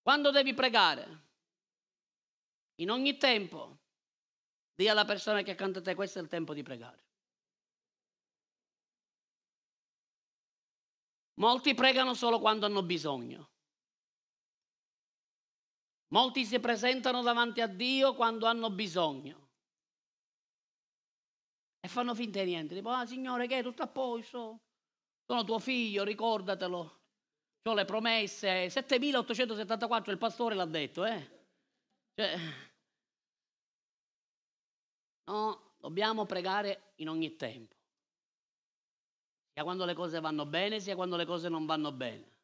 Quando 0.00 0.30
devi 0.30 0.54
pregare? 0.54 1.24
In 2.76 2.90
ogni 2.90 3.18
tempo. 3.18 3.75
Dì 4.76 4.88
alla 4.88 5.06
persona 5.06 5.40
che 5.42 5.52
accanto 5.52 5.78
a 5.78 5.82
te, 5.82 5.94
questo 5.94 6.18
è 6.18 6.22
il 6.22 6.28
tempo 6.28 6.52
di 6.52 6.62
pregare. 6.62 7.04
Molti 11.38 11.74
pregano 11.74 12.12
solo 12.12 12.38
quando 12.38 12.66
hanno 12.66 12.82
bisogno. 12.82 13.50
Molti 16.08 16.44
si 16.44 16.60
presentano 16.60 17.22
davanti 17.22 17.62
a 17.62 17.66
Dio 17.66 18.14
quando 18.14 18.46
hanno 18.46 18.70
bisogno. 18.70 19.48
E 21.80 21.88
fanno 21.88 22.14
finta 22.14 22.40
di 22.40 22.50
niente. 22.50 22.74
Dicono, 22.74 22.96
ah 22.96 23.06
Signore, 23.06 23.46
che 23.46 23.58
è 23.58 23.62
tutto 23.62 23.82
a 23.82 23.86
posto? 23.86 24.60
Sono 25.24 25.44
tuo 25.44 25.58
figlio, 25.58 26.04
ricordatelo. 26.04 27.00
Ho 27.62 27.74
le 27.74 27.84
promesse. 27.86 28.68
7874 28.68 30.12
il 30.12 30.18
pastore 30.18 30.54
l'ha 30.54 30.66
detto, 30.66 31.04
eh? 31.06 31.30
Cioè, 32.14 32.38
No, 35.28 35.74
dobbiamo 35.78 36.24
pregare 36.24 36.92
in 36.96 37.08
ogni 37.08 37.36
tempo. 37.36 37.74
Sia 39.52 39.64
quando 39.64 39.84
le 39.84 39.94
cose 39.94 40.20
vanno 40.20 40.46
bene, 40.46 40.80
sia 40.80 40.94
quando 40.94 41.16
le 41.16 41.24
cose 41.24 41.48
non 41.48 41.66
vanno 41.66 41.90
bene. 41.92 42.34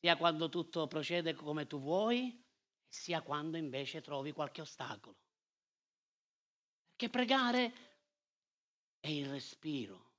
Sia 0.00 0.16
quando 0.16 0.48
tutto 0.48 0.86
procede 0.86 1.34
come 1.34 1.66
tu 1.66 1.78
vuoi, 1.78 2.44
sia 2.88 3.22
quando 3.22 3.56
invece 3.56 4.00
trovi 4.00 4.32
qualche 4.32 4.62
ostacolo. 4.62 5.16
Perché 6.96 7.10
pregare 7.10 7.72
è 8.98 9.08
il 9.08 9.28
respiro 9.28 10.10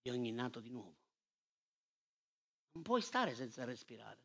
di 0.00 0.10
ogni 0.10 0.32
nato 0.32 0.60
di 0.60 0.70
nuovo. 0.70 1.02
Non 2.72 2.82
puoi 2.82 3.02
stare 3.02 3.34
senza 3.34 3.64
respirare. 3.64 4.22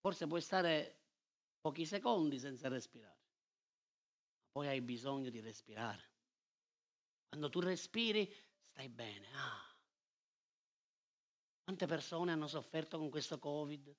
Forse 0.00 0.26
puoi 0.26 0.40
stare 0.40 0.99
pochi 1.60 1.84
secondi 1.84 2.38
senza 2.38 2.68
respirare. 2.68 3.18
Poi 4.50 4.66
hai 4.66 4.80
bisogno 4.80 5.30
di 5.30 5.40
respirare. 5.40 6.08
Quando 7.28 7.48
tu 7.48 7.60
respiri, 7.60 8.28
stai 8.70 8.88
bene. 8.88 9.28
Ah. 9.34 9.70
Quante 11.62 11.86
persone 11.86 12.32
hanno 12.32 12.48
sofferto 12.48 12.98
con 12.98 13.10
questo 13.10 13.38
Covid? 13.38 13.96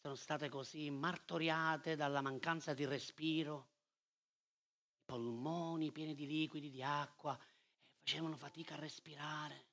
Sono 0.00 0.16
state 0.16 0.48
così 0.48 0.90
martoriate 0.90 1.94
dalla 1.94 2.20
mancanza 2.20 2.74
di 2.74 2.84
respiro, 2.84 3.70
i 4.96 5.04
polmoni 5.04 5.92
pieni 5.92 6.14
di 6.14 6.26
liquidi, 6.26 6.70
di 6.70 6.82
acqua, 6.82 7.38
e 7.38 8.00
facevano 8.02 8.36
fatica 8.36 8.74
a 8.74 8.78
respirare. 8.78 9.68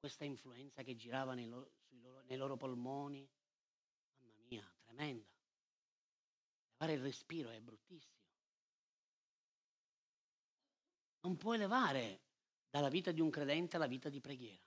Questa 0.00 0.24
influenza 0.24 0.82
che 0.82 0.96
girava 0.96 1.34
nei 1.34 1.46
loro, 1.46 1.70
loro, 1.98 2.22
nei 2.22 2.36
loro 2.36 2.56
polmoni. 2.56 3.28
Mamma 4.18 4.42
mia, 4.48 4.72
tremenda. 4.82 5.28
Levare 6.72 6.92
il 6.92 7.02
respiro 7.02 7.50
è 7.50 7.60
bruttissimo. 7.60 8.18
Non 11.20 11.36
puoi 11.36 11.58
levare 11.58 12.20
dalla 12.70 12.88
vita 12.88 13.10
di 13.10 13.20
un 13.20 13.30
credente 13.30 13.76
alla 13.76 13.86
vita 13.86 14.08
di 14.08 14.20
preghiera. 14.20 14.64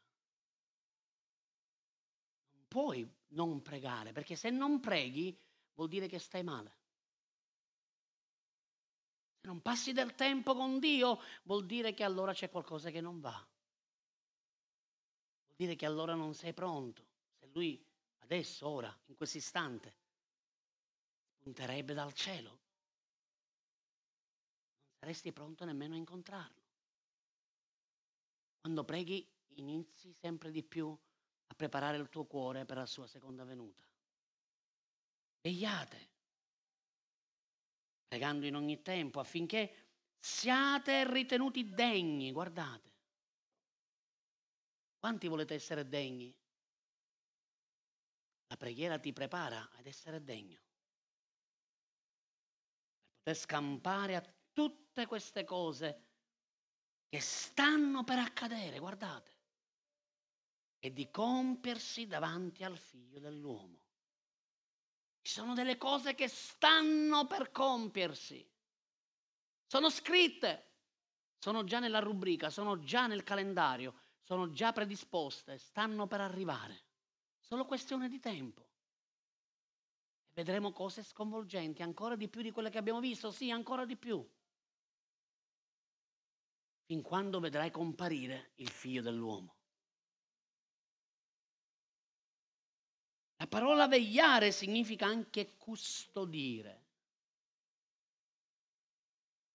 Non 2.52 2.68
puoi 2.68 3.10
non 3.30 3.62
pregare, 3.62 4.12
perché 4.12 4.36
se 4.36 4.50
non 4.50 4.80
preghi 4.80 5.36
vuol 5.74 5.88
dire 5.88 6.08
che 6.08 6.20
stai 6.20 6.44
male. 6.44 6.82
Se 9.42 9.48
non 9.48 9.62
passi 9.62 9.92
del 9.92 10.14
tempo 10.14 10.54
con 10.54 10.80
Dio 10.80 11.20
vuol 11.44 11.66
dire 11.66 11.94
che 11.94 12.04
allora 12.04 12.34
c'è 12.34 12.50
qualcosa 12.50 12.92
che 12.92 13.02
non 13.02 13.20
va. 13.20 13.32
Vuol 13.32 13.48
dire 15.56 15.76
che 15.76 15.86
allora 15.86 16.14
non 16.14 16.34
sei 16.34 16.54
pronto. 16.54 17.12
Lui 17.54 17.84
adesso, 18.20 18.68
ora, 18.68 18.96
in 19.06 19.16
questo 19.16 19.38
istante, 19.38 19.96
spunterebbe 21.40 21.94
dal 21.94 22.14
cielo, 22.14 22.50
non 22.50 22.60
saresti 25.00 25.32
pronto 25.32 25.66
nemmeno 25.66 25.94
a 25.94 25.98
incontrarlo. 25.98 26.62
Quando 28.60 28.84
preghi 28.84 29.30
inizi 29.56 30.14
sempre 30.14 30.50
di 30.50 30.64
più 30.64 30.98
a 31.48 31.54
preparare 31.54 31.98
il 31.98 32.10
tuo 32.10 32.26
cuore 32.26 32.66
per 32.66 32.78
la 32.78 32.86
sua 32.86 33.08
seconda 33.08 33.44
venuta. 33.44 33.86
Vegliate, 35.42 36.10
pregando 38.08 38.46
in 38.46 38.56
ogni 38.56 38.82
tempo 38.82 39.20
affinché 39.20 39.92
siate 40.18 41.12
ritenuti 41.12 41.70
degni, 41.74 42.32
guardate. 42.32 42.92
Quanti 44.98 45.28
volete 45.28 45.56
essere 45.56 45.88
degni? 45.88 46.34
La 48.54 48.60
preghiera 48.60 49.00
ti 49.00 49.12
prepara 49.14 49.68
ad 49.80 49.88
essere 49.88 50.24
degno. 50.24 50.62
Per 53.24 53.34
poter 53.34 53.36
scampare 53.36 54.16
a 54.16 54.34
tutte 54.52 55.08
queste 55.08 55.44
cose 55.44 56.10
che 57.10 57.20
stanno 57.20 58.04
per 58.04 58.20
accadere, 58.20 58.78
guardate, 58.78 59.38
e 60.78 60.94
di 60.94 61.10
compiersi 61.10 62.06
davanti 62.06 62.64
al 62.64 62.78
figlio 62.78 63.20
dell'uomo. 63.20 63.88
Ci 65.24 65.32
sono 65.32 65.56
delle 65.56 65.80
cose 65.80 66.14
che 66.14 66.28
stanno 66.28 67.26
per 67.26 67.50
compiersi. 67.50 68.48
Sono 69.66 69.90
scritte, 69.90 70.74
sono 71.40 71.64
già 71.64 71.80
nella 71.80 72.02
rubrica, 72.02 72.52
sono 72.52 72.78
già 72.84 73.08
nel 73.08 73.24
calendario, 73.24 74.00
sono 74.22 74.52
già 74.52 74.72
predisposte, 74.72 75.58
stanno 75.58 76.06
per 76.06 76.22
arrivare. 76.22 76.83
Solo 77.54 77.66
questione 77.68 78.10
di 78.10 78.20
tempo. 78.20 78.68
E 80.30 80.32
vedremo 80.34 80.72
cose 80.72 81.04
sconvolgenti, 81.04 81.84
ancora 81.84 82.16
di 82.16 82.28
più 82.28 82.42
di 82.42 82.50
quelle 82.50 82.72
che 82.72 82.80
abbiamo 82.80 83.00
visto, 83.00 83.30
sì, 83.30 83.52
ancora 83.52 83.86
di 83.86 83.96
più 83.96 84.28
fin 86.86 87.04
quando 87.04 87.40
vedrai 87.40 87.70
comparire 87.70 88.54
il 88.56 88.70
figlio 88.70 89.04
dell'uomo. 89.04 89.56
La 93.36 93.46
parola 93.46 93.88
vegliare 93.88 94.52
significa 94.52 95.06
anche 95.06 95.56
custodire. 95.56 96.86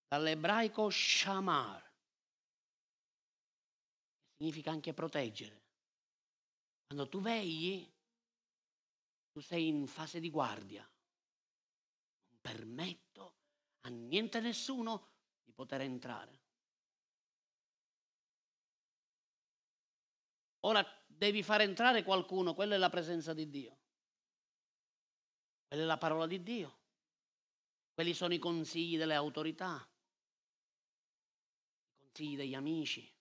Dall'ebraico 0.06 0.88
shamar, 0.88 1.82
significa 4.36 4.70
anche 4.70 4.94
proteggere. 4.94 5.66
Quando 6.88 7.06
tu 7.10 7.20
vegli, 7.20 7.86
tu 9.30 9.40
sei 9.40 9.68
in 9.68 9.86
fase 9.86 10.20
di 10.20 10.30
guardia. 10.30 10.80
Non 10.80 12.38
permetto 12.40 13.36
a 13.80 13.90
niente 13.90 14.40
nessuno 14.40 15.10
di 15.44 15.52
poter 15.52 15.82
entrare. 15.82 16.40
Ora 20.60 20.82
devi 21.06 21.42
far 21.42 21.60
entrare 21.60 22.02
qualcuno, 22.02 22.54
quella 22.54 22.76
è 22.76 22.78
la 22.78 22.88
presenza 22.88 23.34
di 23.34 23.50
Dio. 23.50 23.78
Quella 25.66 25.82
è 25.82 25.86
la 25.86 25.98
parola 25.98 26.26
di 26.26 26.42
Dio. 26.42 26.78
Quelli 27.92 28.14
sono 28.14 28.32
i 28.32 28.38
consigli 28.38 28.96
delle 28.96 29.14
autorità, 29.14 29.86
i 31.90 31.98
consigli 31.98 32.34
degli 32.34 32.54
amici. 32.54 33.17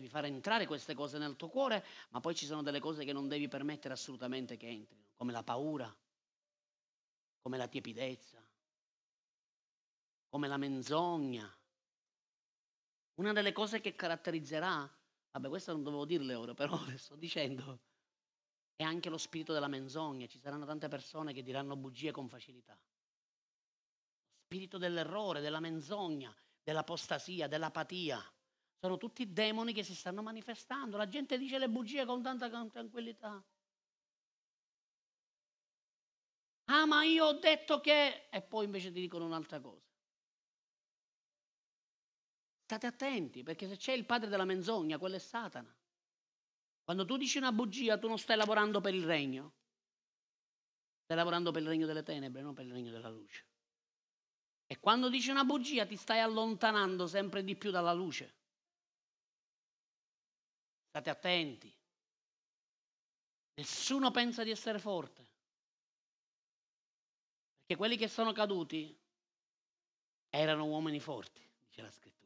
Devi 0.00 0.08
far 0.08 0.24
entrare 0.24 0.66
queste 0.66 0.94
cose 0.94 1.18
nel 1.18 1.36
tuo 1.36 1.48
cuore, 1.48 1.84
ma 2.10 2.20
poi 2.20 2.34
ci 2.34 2.46
sono 2.46 2.62
delle 2.62 2.80
cose 2.80 3.04
che 3.04 3.12
non 3.12 3.28
devi 3.28 3.48
permettere 3.48 3.94
assolutamente 3.94 4.56
che 4.56 4.68
entrino, 4.68 5.10
come 5.16 5.32
la 5.32 5.42
paura, 5.42 5.94
come 7.40 7.56
la 7.56 7.68
tiepidezza, 7.68 8.42
come 10.28 10.48
la 10.48 10.56
menzogna. 10.56 11.52
Una 13.14 13.32
delle 13.32 13.52
cose 13.52 13.80
che 13.80 13.94
caratterizzerà 13.94 14.88
Vabbè, 15.38 15.48
questo 15.48 15.72
non 15.72 15.84
dovevo 15.84 16.04
dirle 16.04 16.34
ora, 16.34 16.54
però 16.54 16.76
le 16.86 16.98
sto 16.98 17.14
dicendo. 17.14 17.80
È 18.74 18.82
anche 18.82 19.08
lo 19.08 19.18
spirito 19.18 19.52
della 19.52 19.68
menzogna. 19.68 20.26
Ci 20.26 20.38
saranno 20.38 20.66
tante 20.66 20.88
persone 20.88 21.32
che 21.32 21.42
diranno 21.42 21.76
bugie 21.76 22.10
con 22.10 22.28
facilità. 22.28 22.72
Lo 22.72 24.40
spirito 24.44 24.78
dell'errore, 24.78 25.40
della 25.40 25.60
menzogna, 25.60 26.34
dell'apostasia, 26.62 27.46
dell'apatia. 27.46 28.20
Sono 28.80 28.96
tutti 28.96 29.32
demoni 29.32 29.72
che 29.72 29.82
si 29.82 29.94
stanno 29.94 30.22
manifestando. 30.22 30.96
La 30.96 31.08
gente 31.08 31.36
dice 31.36 31.58
le 31.58 31.68
bugie 31.68 32.04
con 32.04 32.22
tanta 32.22 32.48
tranquillità. 32.48 33.44
Ah, 36.70 36.86
ma 36.86 37.02
io 37.02 37.24
ho 37.24 37.32
detto 37.32 37.80
che... 37.80 38.28
E 38.30 38.42
poi 38.42 38.66
invece 38.66 38.92
ti 38.92 39.00
dicono 39.00 39.24
un'altra 39.24 39.60
cosa. 39.60 39.86
State 42.64 42.86
attenti, 42.86 43.42
perché 43.42 43.66
se 43.66 43.76
c'è 43.76 43.92
il 43.92 44.04
padre 44.04 44.28
della 44.28 44.44
menzogna, 44.44 44.98
quello 44.98 45.16
è 45.16 45.18
Satana. 45.18 45.74
Quando 46.84 47.04
tu 47.04 47.16
dici 47.16 47.38
una 47.38 47.52
bugia, 47.52 47.98
tu 47.98 48.06
non 48.06 48.18
stai 48.18 48.36
lavorando 48.36 48.80
per 48.80 48.94
il 48.94 49.04
regno. 49.04 49.54
Stai 51.04 51.16
lavorando 51.16 51.50
per 51.50 51.62
il 51.62 51.68
regno 51.68 51.86
delle 51.86 52.02
tenebre, 52.02 52.42
non 52.42 52.54
per 52.54 52.66
il 52.66 52.72
regno 52.72 52.90
della 52.90 53.08
luce. 53.08 53.46
E 54.66 54.78
quando 54.78 55.08
dici 55.08 55.30
una 55.30 55.44
bugia 55.44 55.86
ti 55.86 55.96
stai 55.96 56.20
allontanando 56.20 57.06
sempre 57.06 57.42
di 57.42 57.56
più 57.56 57.70
dalla 57.70 57.94
luce. 57.94 58.37
State 60.88 61.10
attenti. 61.10 61.74
Nessuno 63.54 64.10
pensa 64.10 64.42
di 64.42 64.50
essere 64.50 64.78
forte. 64.78 65.26
Perché 67.60 67.76
quelli 67.76 67.96
che 67.96 68.08
sono 68.08 68.32
caduti 68.32 68.96
erano 70.30 70.66
uomini 70.66 71.00
forti, 71.00 71.46
dice 71.60 71.82
la 71.82 71.90
scrittura 71.90 72.18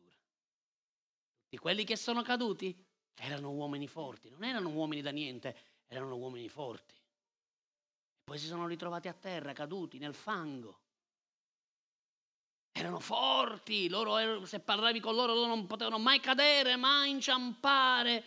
di 1.53 1.59
quelli 1.59 1.85
che 1.85 1.97
sono 1.97 2.23
caduti 2.23 2.75
erano 3.15 3.51
uomini 3.51 3.87
forti, 3.87 4.31
non 4.31 4.43
erano 4.43 4.71
uomini 4.71 5.03
da 5.03 5.11
niente, 5.11 5.55
erano 5.87 6.17
uomini 6.17 6.49
forti. 6.49 6.95
E 6.95 8.23
poi 8.25 8.39
si 8.39 8.47
sono 8.47 8.67
ritrovati 8.67 9.09
a 9.09 9.13
terra, 9.13 9.53
caduti 9.53 9.99
nel 9.99 10.15
fango. 10.15 10.81
Erano 12.73 13.01
forti, 13.01 13.91
loro, 13.91 14.47
se 14.47 14.61
parlavi 14.61 14.99
con 14.99 15.15
loro, 15.15 15.35
loro 15.35 15.49
non 15.49 15.67
potevano 15.67 15.99
mai 15.99 16.21
cadere, 16.21 16.77
mai 16.77 17.11
inciampare. 17.11 18.25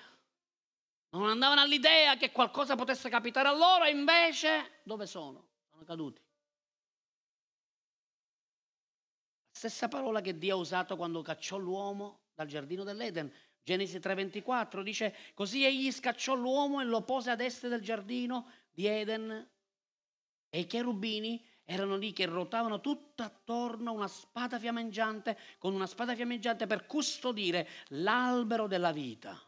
Non 1.15 1.29
andavano 1.29 1.61
all'idea 1.61 2.17
che 2.17 2.31
qualcosa 2.31 2.75
potesse 2.75 3.07
capitare 3.07 3.47
a 3.47 3.55
loro, 3.55 3.85
invece 3.85 4.81
dove 4.83 5.05
sono? 5.05 5.47
Sono 5.69 5.83
caduti. 5.85 6.21
Stessa 9.49 9.87
parola 9.87 10.19
che 10.19 10.37
Dio 10.37 10.55
ha 10.55 10.59
usato 10.59 10.97
quando 10.97 11.21
cacciò 11.21 11.57
l'uomo 11.57 12.25
dal 12.33 12.47
giardino 12.47 12.83
dell'Eden. 12.83 13.31
Genesi 13.63 13.99
3:24 13.99 14.81
dice, 14.83 15.15
così 15.33 15.63
egli 15.63 15.89
scacciò 15.89 16.35
l'uomo 16.35 16.81
e 16.81 16.83
lo 16.83 17.01
pose 17.03 17.31
ad 17.31 17.39
est 17.39 17.67
del 17.67 17.81
giardino 17.81 18.51
di 18.69 18.85
Eden 18.85 19.49
e 20.49 20.59
i 20.59 20.65
cherubini 20.67 21.43
erano 21.63 21.95
lì 21.95 22.11
che 22.11 22.25
ruotavano 22.25 22.81
tutto 22.81 23.23
attorno 23.23 23.93
una 23.93 24.09
spada 24.09 24.59
fiammeggiante, 24.59 25.37
con 25.59 25.73
una 25.73 25.87
spada 25.87 26.13
fiammeggiante 26.13 26.67
per 26.67 26.85
custodire 26.85 27.67
l'albero 27.87 28.67
della 28.67 28.91
vita. 28.91 29.41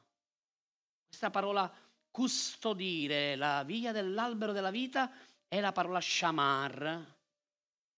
Questa 1.07 1.29
parola 1.29 1.73
custodire, 2.11 3.35
la 3.35 3.63
via 3.63 3.91
dell'albero 3.91 4.51
della 4.51 4.71
vita, 4.71 5.11
è 5.47 5.59
la 5.59 5.71
parola 5.71 6.01
shamar, 6.01 7.15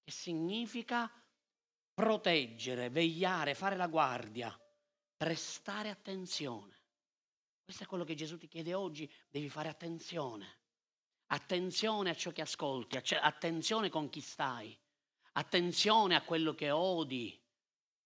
che 0.03 0.12
significa 0.12 1.12
proteggere, 1.93 2.89
vegliare, 2.89 3.55
fare 3.55 3.76
la 3.76 3.88
guardia 3.88 4.57
prestare 5.20 5.89
attenzione. 5.89 6.78
Questo 7.66 7.84
è 7.84 7.88
quello 7.88 8.05
che 8.05 8.16
Gesù 8.16 8.38
ti 8.38 8.47
chiede 8.47 8.74
oggi, 8.74 9.12
devi 9.30 9.49
fare 9.49 9.68
attenzione. 9.68 10.60
Attenzione 11.28 12.10
a 12.10 12.16
ciò 12.16 12.32
che 12.32 12.41
ascolti, 12.41 12.97
attenzione 13.18 13.89
con 13.89 14.10
chi 14.10 14.22
stai, 14.22 14.76
attenzione 15.34 16.16
a 16.16 16.22
quello 16.22 16.55
che 16.55 16.72
odi. 16.72 17.38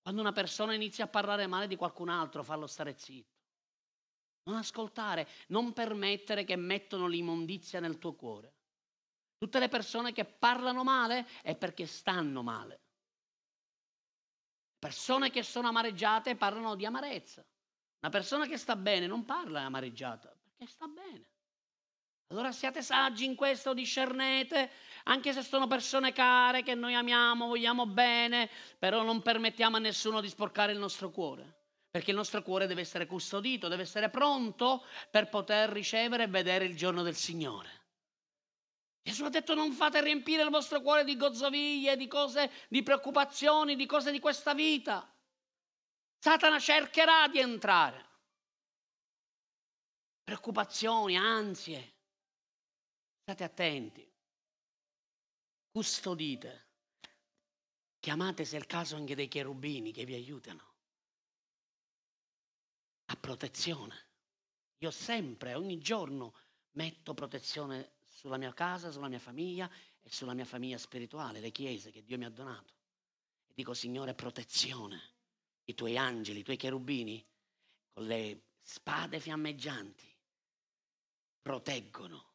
Quando 0.01 0.21
una 0.21 0.31
persona 0.31 0.73
inizia 0.73 1.05
a 1.05 1.07
parlare 1.07 1.45
male 1.45 1.67
di 1.67 1.75
qualcun 1.75 2.09
altro, 2.09 2.43
fallo 2.43 2.65
stare 2.65 2.97
zitto. 2.97 3.32
Non 4.43 4.57
ascoltare, 4.57 5.27
non 5.47 5.73
permettere 5.73 6.43
che 6.43 6.55
mettono 6.55 7.07
l'immondizia 7.07 7.79
nel 7.79 7.97
tuo 7.97 8.13
cuore. 8.13 8.53
Tutte 9.37 9.59
le 9.59 9.69
persone 9.69 10.11
che 10.13 10.25
parlano 10.25 10.83
male 10.83 11.27
è 11.41 11.55
perché 11.55 11.85
stanno 11.85 12.43
male 12.43 12.83
Persone 14.83 15.29
che 15.29 15.43
sono 15.43 15.69
amareggiate 15.69 16.35
parlano 16.35 16.75
di 16.75 16.85
amarezza. 16.85 17.41
Una 18.01 18.11
persona 18.11 18.47
che 18.47 18.57
sta 18.57 18.75
bene 18.75 19.07
non 19.07 19.23
parla 19.23 19.61
amareggiata, 19.61 20.35
perché 20.43 20.69
sta 20.69 20.87
bene. 20.87 21.23
Allora 22.27 22.51
siate 22.51 22.81
saggi 22.81 23.23
in 23.23 23.35
questo, 23.35 23.73
discernete, 23.73 24.69
anche 25.03 25.31
se 25.31 25.41
sono 25.41 25.67
persone 25.67 26.11
care 26.11 26.63
che 26.63 26.75
noi 26.75 26.95
amiamo, 26.95 27.47
vogliamo 27.47 27.85
bene, 27.85 28.49
però 28.77 29.03
non 29.03 29.21
permettiamo 29.21 29.77
a 29.77 29.79
nessuno 29.79 30.19
di 30.19 30.27
sporcare 30.27 30.73
il 30.73 30.79
nostro 30.79 31.11
cuore, 31.11 31.62
perché 31.93 32.09
il 32.09 32.17
nostro 32.17 32.41
cuore 32.41 32.65
deve 32.65 32.81
essere 32.81 33.05
custodito, 33.05 33.67
deve 33.67 33.83
essere 33.83 34.09
pronto 34.09 34.83
per 35.11 35.29
poter 35.29 35.69
ricevere 35.69 36.23
e 36.23 36.27
vedere 36.27 36.65
il 36.65 36.75
giorno 36.75 37.03
del 37.03 37.13
Signore. 37.13 37.81
Gesù 39.03 39.25
ha 39.25 39.29
detto 39.29 39.53
non 39.53 39.71
fate 39.73 40.01
riempire 40.01 40.41
il 40.41 40.49
vostro 40.49 40.81
cuore 40.81 41.03
di 41.03 41.15
gozzoviglie, 41.15 41.95
di 41.95 42.07
cose, 42.07 42.49
di 42.67 42.81
preoccupazioni, 42.81 43.75
di 43.75 43.85
cose 43.85 44.11
di 44.11 44.19
questa 44.19 44.55
vita. 44.55 45.07
Satana 46.17 46.57
cercherà 46.57 47.27
di 47.27 47.37
entrare. 47.37 48.09
Preoccupazioni, 50.23 51.15
ansie, 51.15 51.93
State 53.21 53.43
attenti, 53.43 54.11
custodite, 55.69 56.69
chiamate 57.99 58.45
se 58.45 58.55
è 58.55 58.59
il 58.59 58.65
caso 58.65 58.95
anche 58.95 59.13
dei 59.13 59.27
cherubini 59.27 59.91
che 59.91 60.05
vi 60.05 60.15
aiutano 60.15 60.72
a 63.05 63.15
protezione. 63.15 64.07
Io 64.79 64.91
sempre, 64.91 65.53
ogni 65.53 65.79
giorno, 65.79 66.33
metto 66.71 67.13
protezione 67.13 67.93
sulla 68.07 68.37
mia 68.37 68.53
casa, 68.53 68.91
sulla 68.91 69.07
mia 69.07 69.19
famiglia 69.19 69.69
e 70.01 70.09
sulla 70.11 70.33
mia 70.33 70.45
famiglia 70.45 70.77
spirituale, 70.77 71.39
le 71.39 71.51
chiese 71.51 71.91
che 71.91 72.03
Dio 72.03 72.17
mi 72.17 72.25
ha 72.25 72.29
donato. 72.29 72.73
E 73.47 73.53
dico, 73.53 73.73
Signore, 73.73 74.13
protezione. 74.13 75.11
I 75.65 75.73
tuoi 75.73 75.97
angeli, 75.97 76.39
i 76.39 76.43
tuoi 76.43 76.57
cherubini, 76.57 77.25
con 77.93 78.05
le 78.05 78.41
spade 78.61 79.19
fiammeggianti, 79.19 80.13
proteggono 81.41 82.31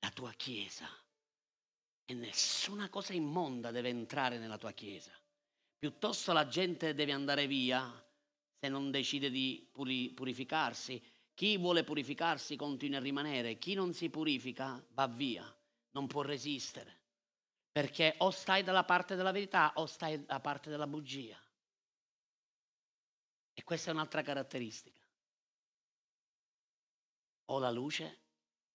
la 0.00 0.10
tua 0.10 0.32
chiesa. 0.32 0.86
E 2.04 2.12
nessuna 2.12 2.90
cosa 2.90 3.14
immonda 3.14 3.70
deve 3.70 3.88
entrare 3.88 4.38
nella 4.38 4.58
tua 4.58 4.72
chiesa. 4.72 5.12
Piuttosto 5.78 6.32
la 6.32 6.46
gente 6.46 6.92
deve 6.92 7.12
andare 7.12 7.46
via 7.46 8.03
se 8.64 8.70
non 8.70 8.90
decide 8.90 9.30
di 9.30 9.68
purificarsi. 9.70 11.02
Chi 11.34 11.58
vuole 11.58 11.84
purificarsi 11.84 12.56
continua 12.56 12.98
a 12.98 13.02
rimanere, 13.02 13.58
chi 13.58 13.74
non 13.74 13.92
si 13.92 14.08
purifica 14.08 14.82
va 14.92 15.06
via, 15.06 15.44
non 15.90 16.06
può 16.06 16.22
resistere. 16.22 17.02
Perché 17.70 18.14
o 18.18 18.30
stai 18.30 18.62
dalla 18.62 18.84
parte 18.84 19.16
della 19.16 19.32
verità 19.32 19.72
o 19.76 19.84
stai 19.84 20.24
dalla 20.24 20.40
parte 20.40 20.70
della 20.70 20.86
bugia. 20.86 21.38
E 23.52 23.64
questa 23.64 23.90
è 23.90 23.92
un'altra 23.92 24.22
caratteristica. 24.22 25.02
O 27.46 27.58
la 27.58 27.70
luce 27.70 28.20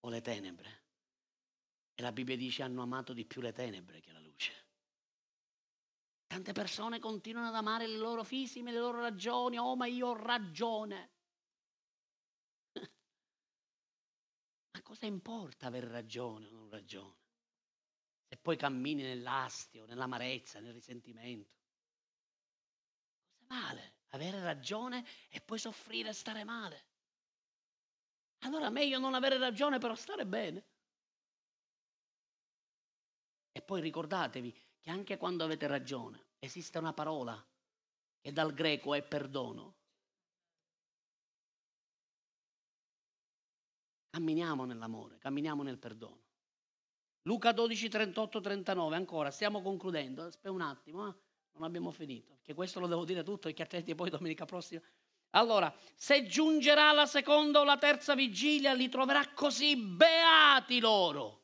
o 0.02 0.10
le 0.10 0.22
tenebre. 0.22 0.84
E 1.96 2.02
la 2.04 2.12
Bibbia 2.12 2.38
dice 2.38 2.62
hanno 2.62 2.84
amato 2.84 3.14
di 3.14 3.26
più 3.26 3.42
le 3.42 3.54
tenebre 3.54 4.02
che 4.02 4.12
la 4.12 4.20
luce. 4.20 4.69
Tante 6.30 6.52
persone 6.52 7.00
continuano 7.00 7.48
ad 7.48 7.56
amare 7.56 7.88
le 7.88 7.98
loro 7.98 8.24
fisime, 8.24 8.72
le 8.72 8.78
loro 8.78 9.02
ragioni. 9.02 9.58
Oh, 9.58 9.76
ma 9.76 9.88
io 9.88 10.10
ho 10.10 10.16
ragione. 10.16 11.10
ma 14.72 14.82
cosa 14.84 15.08
importa 15.08 15.66
avere 15.66 15.88
ragione 15.88 16.46
o 16.46 16.52
non 16.52 16.70
ragione? 16.70 17.18
Se 18.28 18.38
poi 18.38 18.58
cammini 18.58 19.02
nell'astio, 19.02 19.88
nell'amarezza, 19.88 20.60
nel 20.60 20.74
risentimento. 20.74 21.58
Cosa 23.32 23.46
vale 23.48 23.94
avere 24.10 24.40
ragione 24.40 25.04
e 25.30 25.42
poi 25.42 25.58
soffrire 25.58 26.10
e 26.10 26.14
stare 26.14 26.44
male? 26.44 26.86
Allora 28.44 28.70
meglio 28.70 29.00
non 29.00 29.16
avere 29.16 29.40
ragione 29.40 29.80
però 29.80 29.96
stare 29.96 30.28
bene. 30.28 30.64
E 33.52 33.62
poi 33.64 33.82
ricordatevi 33.82 34.69
che 34.90 34.96
anche 34.96 35.18
quando 35.18 35.44
avete 35.44 35.68
ragione, 35.68 36.30
esiste 36.40 36.80
una 36.80 36.94
parola 36.94 37.46
che 38.20 38.34
dal 38.34 38.54
greco 38.54 38.96
è 38.96 39.04
perdono. 39.04 39.76
Camminiamo 44.10 44.66
nell'amore, 44.66 45.20
camminiamo 45.20 45.62
nel 45.62 45.78
perdono. 45.78 46.24
Luca 47.24 47.52
12, 47.52 47.88
38, 47.88 48.42
39, 48.42 48.96
ancora, 48.96 49.30
stiamo 49.30 49.62
concludendo, 49.62 50.24
aspetta 50.24 50.52
un 50.52 50.62
attimo, 50.62 51.08
eh? 51.08 51.14
non 51.52 51.64
abbiamo 51.64 51.92
finito, 51.92 52.34
perché 52.34 52.56
questo 52.56 52.80
lo 52.80 52.88
devo 52.88 53.06
dire 53.06 53.22
tutto, 53.22 53.48
perché 53.48 53.62
altrimenti 53.62 53.94
poi 53.94 54.10
domenica 54.10 54.46
prossima... 54.46 54.82
Allora, 55.32 55.72
se 55.94 56.26
giungerà 56.26 56.92
la 56.92 57.06
seconda 57.06 57.60
o 57.60 57.64
la 57.64 57.78
terza 57.78 58.16
vigilia, 58.16 58.74
li 58.74 58.90
troverà 58.90 59.32
così 59.34 59.76
beati 59.76 60.80
loro. 60.80 61.44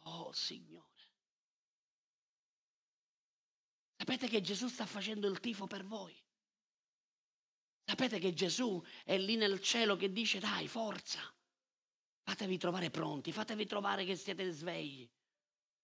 Oh 0.00 0.30
Signore. 0.32 0.73
Sapete 4.04 4.28
che 4.28 4.42
Gesù 4.42 4.68
sta 4.68 4.84
facendo 4.84 5.26
il 5.30 5.40
tifo 5.40 5.66
per 5.66 5.82
voi? 5.82 6.14
Sapete 7.86 8.18
che 8.18 8.34
Gesù 8.34 8.84
è 9.02 9.16
lì 9.16 9.34
nel 9.36 9.62
cielo 9.62 9.96
che 9.96 10.12
dice 10.12 10.38
dai, 10.38 10.68
forza, 10.68 11.20
fatevi 12.22 12.58
trovare 12.58 12.90
pronti, 12.90 13.32
fatevi 13.32 13.64
trovare 13.64 14.04
che 14.04 14.14
siete 14.14 14.50
svegli, 14.50 15.08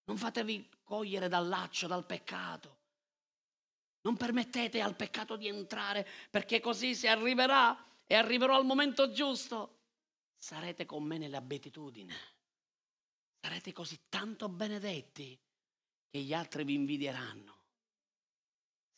non 0.05 0.19
fatevi 0.19 0.69
cogliere 0.85 1.29
dal 1.29 1.49
laccio, 1.49 1.87
dal 1.87 2.05
peccato. 2.05 2.81
Non 4.03 4.19
permettete 4.19 4.83
al 4.83 4.97
peccato 4.97 5.37
di 5.37 5.49
entrare 5.49 6.07
perché 6.29 6.61
così 6.61 6.95
se 6.95 7.09
arriverà 7.09 8.03
e 8.05 8.17
arriverò 8.17 8.55
al 8.55 8.67
momento 8.67 9.13
giusto, 9.13 9.79
sarete 10.37 10.85
con 10.85 11.05
me 11.05 11.17
nelle 11.17 11.39
abitudini. 11.39 12.13
Sarete 13.41 13.73
così 13.73 13.99
tanto 14.11 14.51
benedetti 14.51 15.41
che 16.11 16.19
gli 16.19 16.35
altri 16.35 16.65
vi 16.65 16.75
invidieranno. 16.75 17.60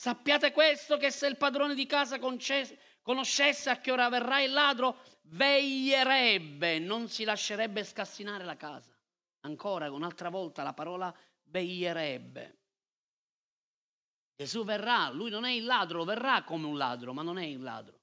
Sappiate 0.02 0.50
questo 0.50 0.96
che 0.96 1.12
se 1.12 1.28
il 1.28 1.36
padrone 1.36 1.76
di 1.76 1.86
casa 1.86 2.18
conoscesse 2.18 3.70
a 3.70 3.78
che 3.78 3.92
ora 3.92 4.08
verrà 4.08 4.40
il 4.40 4.50
ladro, 4.50 5.00
veglierebbe, 5.26 6.80
non 6.80 7.06
si 7.06 7.22
lascerebbe 7.22 7.84
scassinare 7.84 8.42
la 8.42 8.56
casa. 8.56 8.90
Ancora, 9.42 9.88
un'altra 9.92 10.28
volta, 10.28 10.64
la 10.64 10.72
parola 10.72 11.14
veglierebbe. 11.44 12.58
Gesù 14.34 14.64
verrà, 14.64 15.08
lui 15.10 15.30
non 15.30 15.44
è 15.44 15.52
il 15.52 15.66
ladro, 15.66 16.02
verrà 16.02 16.42
come 16.42 16.66
un 16.66 16.76
ladro, 16.76 17.12
ma 17.12 17.22
non 17.22 17.38
è 17.38 17.44
il 17.44 17.62
ladro. 17.62 18.00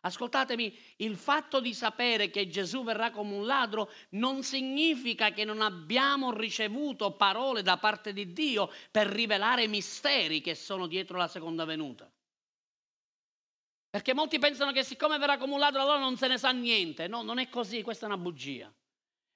Ascoltatemi, 0.00 0.76
il 0.96 1.16
fatto 1.16 1.60
di 1.60 1.74
sapere 1.74 2.30
che 2.30 2.48
Gesù 2.48 2.84
verrà 2.84 3.10
come 3.10 3.34
un 3.34 3.46
ladro 3.46 3.90
non 4.10 4.42
significa 4.42 5.32
che 5.32 5.44
non 5.44 5.60
abbiamo 5.60 6.32
ricevuto 6.32 7.16
parole 7.16 7.62
da 7.62 7.78
parte 7.78 8.12
di 8.12 8.32
Dio 8.32 8.70
per 8.90 9.08
rivelare 9.08 9.66
misteri 9.66 10.40
che 10.40 10.54
sono 10.54 10.86
dietro 10.86 11.16
la 11.16 11.28
seconda 11.28 11.64
venuta. 11.64 12.10
Perché 13.90 14.14
molti 14.14 14.38
pensano 14.38 14.70
che 14.70 14.84
siccome 14.84 15.18
verrà 15.18 15.38
come 15.38 15.54
un 15.54 15.58
ladro 15.58 15.80
allora 15.80 15.98
non 15.98 16.16
se 16.16 16.28
ne 16.28 16.38
sa 16.38 16.52
niente. 16.52 17.08
No, 17.08 17.22
non 17.22 17.38
è 17.38 17.48
così, 17.48 17.82
questa 17.82 18.04
è 18.04 18.08
una 18.08 18.18
bugia. 18.18 18.72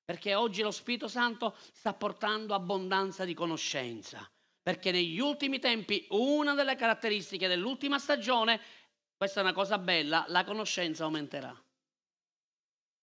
Perché 0.05 0.35
oggi 0.35 0.63
lo 0.63 0.71
Spirito 0.71 1.09
Santo 1.09 1.57
sta 1.73 1.95
portando 1.95 2.55
abbondanza 2.55 3.25
di 3.25 3.35
conoscenza. 3.35 4.31
Perché 4.63 4.93
negli 4.93 5.19
ultimi 5.19 5.59
tempi 5.59 6.07
una 6.11 6.55
delle 6.55 6.77
caratteristiche 6.77 7.49
dell'ultima 7.49 7.99
stagione 7.99 8.61
questa 9.23 9.39
è 9.39 9.45
una 9.45 9.53
cosa 9.53 9.79
bella, 9.79 10.25
la 10.31 10.43
conoscenza 10.43 11.05
aumenterà, 11.05 11.57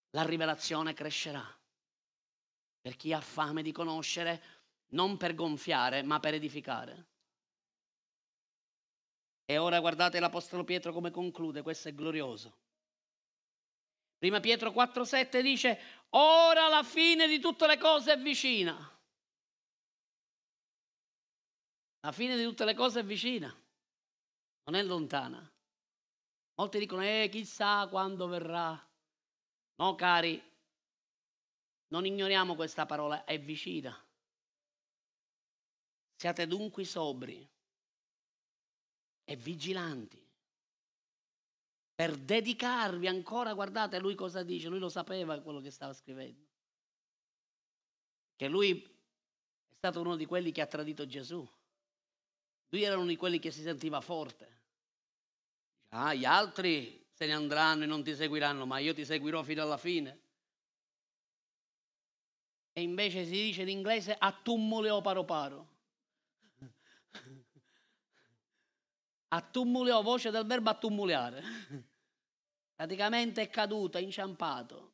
la 0.09 0.23
rivelazione 0.23 0.93
crescerà. 0.93 1.41
Per 2.81 2.97
chi 2.97 3.13
ha 3.13 3.21
fame 3.21 3.61
di 3.61 3.71
conoscere, 3.71 4.43
non 4.87 5.15
per 5.15 5.33
gonfiare, 5.33 6.03
ma 6.03 6.19
per 6.19 6.33
edificare. 6.33 7.05
E 9.45 9.57
ora 9.57 9.79
guardate 9.79 10.19
l'Apostolo 10.19 10.65
Pietro 10.65 10.91
come 10.91 11.09
conclude, 11.09 11.61
questo 11.61 11.87
è 11.87 11.93
glorioso. 11.93 12.53
Prima 14.17 14.41
Pietro 14.41 14.71
4,7 14.71 15.39
dice, 15.39 15.79
ora 16.09 16.67
la 16.67 16.83
fine 16.83 17.29
di 17.29 17.39
tutte 17.39 17.65
le 17.65 17.77
cose 17.77 18.11
è 18.11 18.17
vicina. 18.17 18.75
La 22.01 22.11
fine 22.11 22.35
di 22.35 22.43
tutte 22.43 22.65
le 22.65 22.73
cose 22.73 22.99
è 22.99 23.03
vicina, 23.05 23.47
non 24.65 24.75
è 24.75 24.83
lontana. 24.83 25.48
Molti 26.59 26.77
dicono, 26.77 27.03
eh, 27.03 27.29
chissà 27.31 27.87
quando 27.87 28.27
verrà. 28.27 28.77
No, 29.75 29.95
cari, 29.95 30.43
non 31.87 32.05
ignoriamo 32.05 32.53
questa 32.55 32.85
parola, 32.85 33.23
è 33.23 33.39
vicina. 33.39 33.97
Siate 36.17 36.47
dunque 36.47 36.83
sobri 36.83 37.49
e 39.23 39.35
vigilanti 39.37 40.21
per 41.95 42.17
dedicarvi 42.17 43.07
ancora, 43.07 43.53
guardate 43.53 43.97
lui 43.99 44.15
cosa 44.15 44.43
dice, 44.43 44.67
lui 44.67 44.79
lo 44.79 44.89
sapeva 44.89 45.39
quello 45.39 45.61
che 45.61 45.71
stava 45.71 45.93
scrivendo, 45.93 46.45
che 48.35 48.47
lui 48.49 48.81
è 48.81 49.75
stato 49.75 50.01
uno 50.01 50.17
di 50.17 50.25
quelli 50.25 50.51
che 50.51 50.59
ha 50.59 50.67
tradito 50.67 51.05
Gesù, 51.05 51.45
lui 52.69 52.83
era 52.83 52.97
uno 52.97 53.07
di 53.07 53.17
quelli 53.17 53.39
che 53.39 53.51
si 53.51 53.61
sentiva 53.61 54.01
forte, 54.01 54.48
Ah, 55.89 56.13
gli 56.13 56.25
altri 56.25 57.07
se 57.11 57.25
ne 57.25 57.33
andranno 57.33 57.83
e 57.83 57.87
non 57.87 58.03
ti 58.03 58.15
seguiranno, 58.15 58.65
ma 58.65 58.77
io 58.77 58.93
ti 58.93 59.03
seguirò 59.03 59.43
fino 59.43 59.61
alla 59.61 59.77
fine. 59.77 60.21
E 62.71 62.81
invece 62.81 63.25
si 63.25 63.31
dice 63.31 63.63
in 63.63 63.69
inglese 63.69 64.15
attumuleo 64.17 65.01
paro 65.01 65.25
paro. 65.25 65.67
Attumuleo, 69.29 70.01
voce 70.01 70.31
del 70.31 70.45
verbo 70.45 70.69
attumuleare. 70.69 71.43
Praticamente 72.75 73.41
è 73.41 73.49
caduto, 73.49 73.97
è 73.97 74.01
inciampato. 74.01 74.93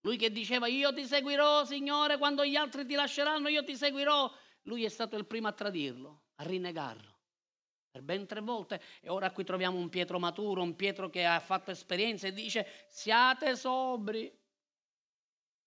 Lui 0.00 0.16
che 0.16 0.32
diceva 0.32 0.66
io 0.66 0.92
ti 0.92 1.04
seguirò, 1.04 1.64
Signore, 1.64 2.18
quando 2.18 2.44
gli 2.44 2.56
altri 2.56 2.86
ti 2.86 2.94
lasceranno, 2.94 3.48
io 3.48 3.62
ti 3.62 3.76
seguirò. 3.76 4.32
Lui 4.62 4.84
è 4.84 4.88
stato 4.88 5.16
il 5.16 5.26
primo 5.26 5.48
a 5.48 5.52
tradirlo, 5.52 6.22
a 6.36 6.44
rinnegarlo. 6.44 7.11
Per 7.92 8.02
ben 8.02 8.26
tre 8.26 8.40
volte. 8.40 8.80
E 9.00 9.10
ora 9.10 9.30
qui 9.30 9.44
troviamo 9.44 9.76
un 9.78 9.90
Pietro 9.90 10.18
maturo, 10.18 10.62
un 10.62 10.74
Pietro 10.74 11.10
che 11.10 11.26
ha 11.26 11.38
fatto 11.40 11.70
esperienza 11.70 12.26
e 12.26 12.32
dice 12.32 12.66
siate 12.88 13.54
sobri. 13.54 14.34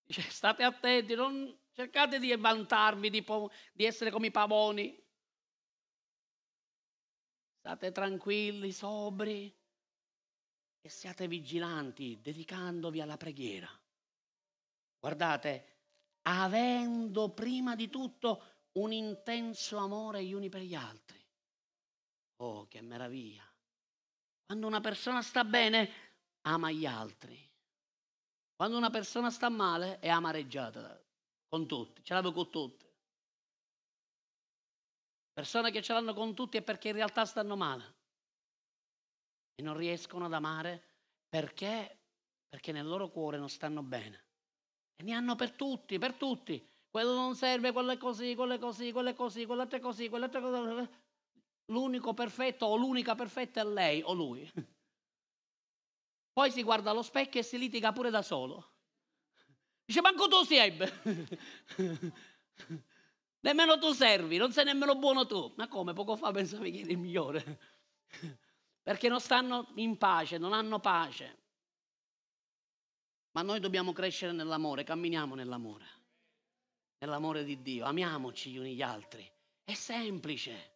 Dice, 0.03 0.21
state 0.23 0.63
attenti, 0.63 1.13
non 1.13 1.55
cercate 1.71 2.17
di 2.17 2.36
vantarvi 2.36 3.11
di, 3.11 3.23
di 3.73 3.86
essere 3.86 4.09
come 4.09 4.28
i 4.28 4.32
pavoni. 4.32 4.99
State 7.59 7.91
tranquilli, 7.91 8.71
sobri 8.71 9.55
e 10.82 10.89
siate 10.89 11.28
vigilanti, 11.28 12.19
dedicandovi 12.21 13.01
alla 13.01 13.17
preghiera. 13.17 13.69
Guardate, 14.99 15.78
avendo 16.23 17.30
prima 17.30 17.76
di 17.76 17.89
tutto 17.89 18.69
un 18.73 18.91
intenso 18.91 19.78
amore 19.78 20.23
gli 20.23 20.34
uni 20.34 20.49
per 20.49 20.61
gli 20.61 20.76
altri. 20.76 21.24
Oh, 22.38 22.67
che 22.67 22.81
meraviglia! 22.81 23.43
Quando 24.45 24.67
una 24.67 24.81
persona 24.81 25.21
sta 25.21 25.43
bene, 25.43 25.89
ama 26.41 26.71
gli 26.71 26.86
altri. 26.86 27.38
Quando 28.55 28.77
una 28.77 28.89
persona 28.89 29.31
sta 29.31 29.49
male, 29.49 29.99
è 29.99 30.09
amareggiata 30.09 31.01
con 31.47 31.67
tutti, 31.67 32.03
ce 32.03 32.13
l'avevo 32.13 32.33
con 32.33 32.49
tutti. 32.49 32.86
Persone 35.33 35.71
che 35.71 35.81
ce 35.81 35.93
l'hanno 35.93 36.13
con 36.13 36.33
tutti 36.33 36.57
è 36.57 36.61
perché 36.61 36.89
in 36.89 36.95
realtà 36.95 37.25
stanno 37.25 37.57
male 37.57 37.95
e 39.55 39.63
non 39.63 39.75
riescono 39.75 40.25
ad 40.25 40.33
amare 40.33 40.83
perché? 41.27 41.99
Perché 42.47 42.71
nel 42.71 42.86
loro 42.86 43.09
cuore 43.09 43.38
non 43.38 43.49
stanno 43.49 43.83
bene. 43.83 44.23
E 44.95 45.03
ne 45.03 45.13
hanno 45.13 45.36
per 45.36 45.51
tutti, 45.51 45.97
per 45.97 46.13
tutti. 46.13 46.65
Quello 46.89 47.13
non 47.13 47.36
serve, 47.36 47.73
quello 47.73 47.91
è 47.91 47.97
così, 47.97 48.36
quello 48.36 48.53
è 48.53 48.59
così, 48.59 48.93
quello 48.93 49.09
è 49.09 49.13
così, 49.13 49.45
quell'altro 49.45 49.77
è 49.77 49.81
così, 49.81 50.07
quell'altro 50.07 50.39
è 50.39 50.41
così. 50.41 50.89
L'unico 51.66 52.13
perfetto 52.13 52.66
o 52.66 52.76
l'unica 52.76 53.16
perfetta 53.16 53.61
è 53.61 53.66
lei 53.66 54.01
o 54.03 54.13
lui. 54.13 54.51
Poi 56.32 56.51
si 56.51 56.63
guarda 56.63 56.91
allo 56.91 57.01
specchio 57.01 57.39
e 57.39 57.43
si 57.43 57.57
litiga 57.57 57.91
pure 57.91 58.09
da 58.09 58.22
solo. 58.22 58.74
Dice, 59.86 60.01
manco 60.01 60.28
tu 60.28 60.43
si 60.43 60.55
ebbe. 60.57 60.91
Nemmeno 63.39 63.78
tu 63.78 63.93
servi, 63.93 64.38
non 64.38 64.51
sei 64.51 64.66
nemmeno 64.66 64.95
buono 64.95 65.26
tu. 65.26 65.53
Ma 65.55 65.68
come? 65.68 65.93
Poco 65.93 66.16
fa 66.16 66.32
pensavi 66.32 66.72
che 66.72 66.80
eri 66.80 66.91
il 66.91 66.97
migliore. 66.97 67.59
Perché 68.84 69.07
non 69.07 69.22
stanno 69.22 69.72
in 69.76 69.97
pace, 69.97 70.38
non 70.38 70.51
hanno 70.51 70.80
pace. 70.80 71.43
Ma 73.32 73.41
noi 73.41 73.59
dobbiamo 73.59 73.93
crescere 73.93 74.32
nell'amore, 74.32 74.84
camminiamo 74.84 75.36
nell'amore. 75.36 75.86
Nell'amore 76.97 77.43
di 77.43 77.61
Dio, 77.61 77.86
amiamoci 77.86 78.51
gli 78.51 78.57
uni 78.57 78.76
gli 78.76 78.82
altri. 78.82 79.30
È 79.63 79.74
semplice. 79.74 80.74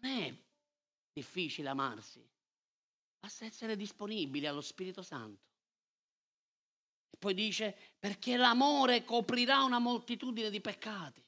Non 0.00 0.10
è 0.10 0.34
difficile 1.12 1.68
amarsi. 1.68 2.26
Basta 3.18 3.44
essere 3.44 3.76
disponibili 3.76 4.46
allo 4.46 4.62
Spirito 4.62 5.02
Santo. 5.02 5.48
E 7.10 7.16
poi 7.18 7.34
dice, 7.34 7.76
perché 7.98 8.36
l'amore 8.36 9.04
coprirà 9.04 9.62
una 9.62 9.78
moltitudine 9.78 10.48
di 10.48 10.60
peccati. 10.60 11.22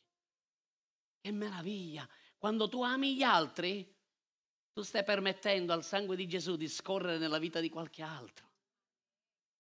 Che 1.21 1.31
meraviglia! 1.33 2.09
Quando 2.39 2.69
tu 2.69 2.83
ami 2.83 3.15
gli 3.15 3.23
altri, 3.23 3.89
tu 4.73 4.83
stai 4.83 5.05
permettendo 5.05 5.73
al 5.73 5.85
sangue 5.85 6.17
di 6.17 6.27
Gesù 6.27 6.57
di 6.57 6.67
scorrere 6.67 7.19
nella 7.19 7.39
vita 7.39 7.61
di 7.61 7.69
qualche 7.69 8.03
altro. 8.03 8.51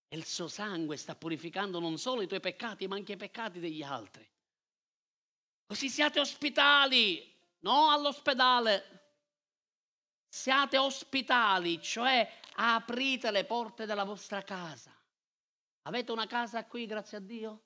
E 0.08 0.16
il 0.16 0.24
suo 0.24 0.48
sangue 0.48 0.96
sta 0.96 1.14
purificando 1.14 1.78
non 1.78 1.98
solo 1.98 2.22
i 2.22 2.26
tuoi 2.26 2.40
peccati, 2.40 2.86
ma 2.88 2.96
anche 2.96 3.12
i 3.12 3.16
peccati 3.16 3.60
degli 3.60 3.82
altri. 3.82 4.28
Così 5.66 5.88
siate 5.88 6.18
ospitali, 6.18 7.34
no 7.60 7.90
all'ospedale. 7.90 9.01
Siate 10.34 10.78
ospitali, 10.78 11.78
cioè 11.82 12.26
aprite 12.54 13.30
le 13.30 13.44
porte 13.44 13.84
della 13.84 14.04
vostra 14.04 14.40
casa. 14.40 14.90
Avete 15.82 16.10
una 16.10 16.26
casa 16.26 16.64
qui, 16.64 16.86
grazie 16.86 17.18
a 17.18 17.20
Dio? 17.20 17.64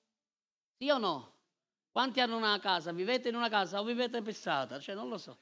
Sì 0.77 0.91
o 0.91 0.99
no? 0.99 1.35
Quanti 1.93 2.19
hanno 2.19 2.37
una 2.37 2.59
casa? 2.59 2.91
Vivete 2.91 3.29
in 3.29 3.37
una 3.37 3.49
casa 3.49 3.79
o 3.79 3.85
vivete 3.85 4.21
pessata? 4.21 4.81
Cioè, 4.81 4.97
non 4.97 5.09
lo 5.09 5.17
so. 5.17 5.39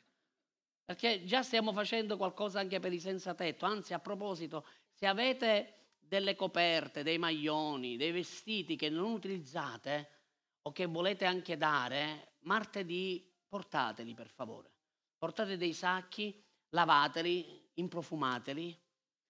Perché 0.85 1.25
già 1.25 1.43
stiamo 1.43 1.73
facendo 1.73 2.19
qualcosa 2.19 2.61
anche 2.61 2.79
per 2.79 2.93
i 2.93 3.01
senza 3.01 3.33
tetto. 3.33 3.65
Anzi, 3.65 3.95
a 3.95 4.01
proposito, 4.01 4.67
se 4.91 5.07
avete 5.07 5.95
delle 5.99 6.37
coperte, 6.37 7.03
dei 7.03 7.17
maglioni, 7.17 7.97
dei 7.97 8.13
vestiti 8.13 8.77
che 8.77 8.91
non 8.91 9.11
utilizzate 9.11 10.11
o 10.61 10.73
che 10.73 10.85
volete 10.85 11.25
anche 11.25 11.57
dare, 11.57 12.35
martedì 12.41 13.27
portateli 13.49 14.13
per 14.13 14.29
favore. 14.29 14.71
Portate 15.17 15.57
dei 15.57 15.73
sacchi, 15.73 16.39
lavateli, 16.75 17.71
improfumateli. 17.75 18.83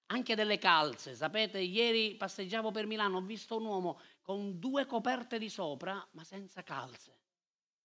Anche 0.06 0.34
delle 0.34 0.58
calze. 0.58 1.14
Sapete, 1.14 1.58
ieri 1.58 2.16
passeggiavo 2.16 2.70
per 2.70 2.86
Milano, 2.86 3.18
ho 3.18 3.22
visto 3.22 3.56
un 3.56 3.66
uomo 3.66 4.00
con 4.20 4.58
due 4.58 4.86
coperte 4.86 5.38
di 5.38 5.48
sopra, 5.48 6.06
ma 6.12 6.24
senza 6.24 6.62
calze. 6.62 7.20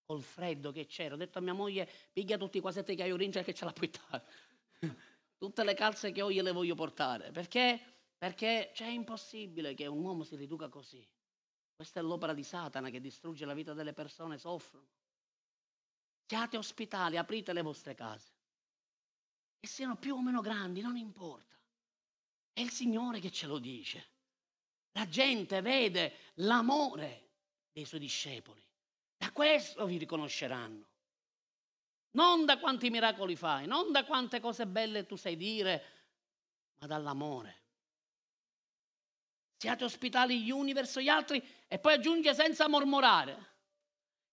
Col 0.04 0.22
freddo 0.22 0.72
che 0.72 0.86
c'era. 0.86 1.14
Ho 1.14 1.18
detto 1.18 1.38
a 1.38 1.42
mia 1.42 1.52
moglie, 1.52 1.88
piglia 2.12 2.36
tutti 2.36 2.58
i 2.58 2.60
quasetti 2.60 2.96
che 2.96 3.04
hai 3.04 3.12
origine 3.12 3.44
che 3.44 3.54
ce 3.54 3.64
la 3.64 3.72
puoi 3.72 3.90
dare. 3.90 4.24
Tutte 5.40 5.64
le 5.64 5.72
calze 5.72 6.12
che 6.12 6.20
ho 6.20 6.30
gliele 6.30 6.52
voglio 6.52 6.74
portare. 6.74 7.30
Perché? 7.30 7.80
Perché 8.18 8.72
cioè, 8.74 8.88
è 8.88 8.90
impossibile 8.90 9.72
che 9.72 9.86
un 9.86 10.04
uomo 10.04 10.22
si 10.22 10.36
riduca 10.36 10.68
così. 10.68 11.06
Questa 11.74 12.00
è 12.00 12.02
l'opera 12.02 12.34
di 12.34 12.42
Satana 12.42 12.90
che 12.90 13.00
distrugge 13.00 13.46
la 13.46 13.54
vita 13.54 13.72
delle 13.72 13.94
persone, 13.94 14.36
soffrono. 14.36 14.86
Siate 16.26 16.58
ospitali, 16.58 17.16
aprite 17.16 17.54
le 17.54 17.62
vostre 17.62 17.94
case. 17.94 18.39
E 19.60 19.66
siano 19.66 19.96
più 19.96 20.14
o 20.14 20.22
meno 20.22 20.40
grandi, 20.40 20.80
non 20.80 20.96
importa. 20.96 21.54
È 22.52 22.60
il 22.60 22.70
Signore 22.70 23.20
che 23.20 23.30
ce 23.30 23.46
lo 23.46 23.58
dice. 23.58 24.08
La 24.92 25.06
gente 25.06 25.60
vede 25.60 26.32
l'amore 26.36 27.28
dei 27.70 27.84
suoi 27.84 28.00
discepoli. 28.00 28.66
Da 29.16 29.30
questo 29.32 29.84
vi 29.84 29.98
riconosceranno. 29.98 30.88
Non 32.12 32.44
da 32.44 32.58
quanti 32.58 32.90
miracoli 32.90 33.36
fai, 33.36 33.66
non 33.66 33.92
da 33.92 34.04
quante 34.04 34.40
cose 34.40 34.66
belle 34.66 35.06
tu 35.06 35.16
sai 35.16 35.36
dire, 35.36 35.84
ma 36.78 36.86
dall'amore. 36.86 37.58
Siate 39.58 39.84
ospitali 39.84 40.42
gli 40.42 40.50
uni 40.50 40.72
verso 40.72 41.00
gli 41.00 41.08
altri 41.08 41.46
e 41.68 41.78
poi 41.78 41.92
aggiunge 41.92 42.34
senza 42.34 42.66
mormorare 42.66 43.48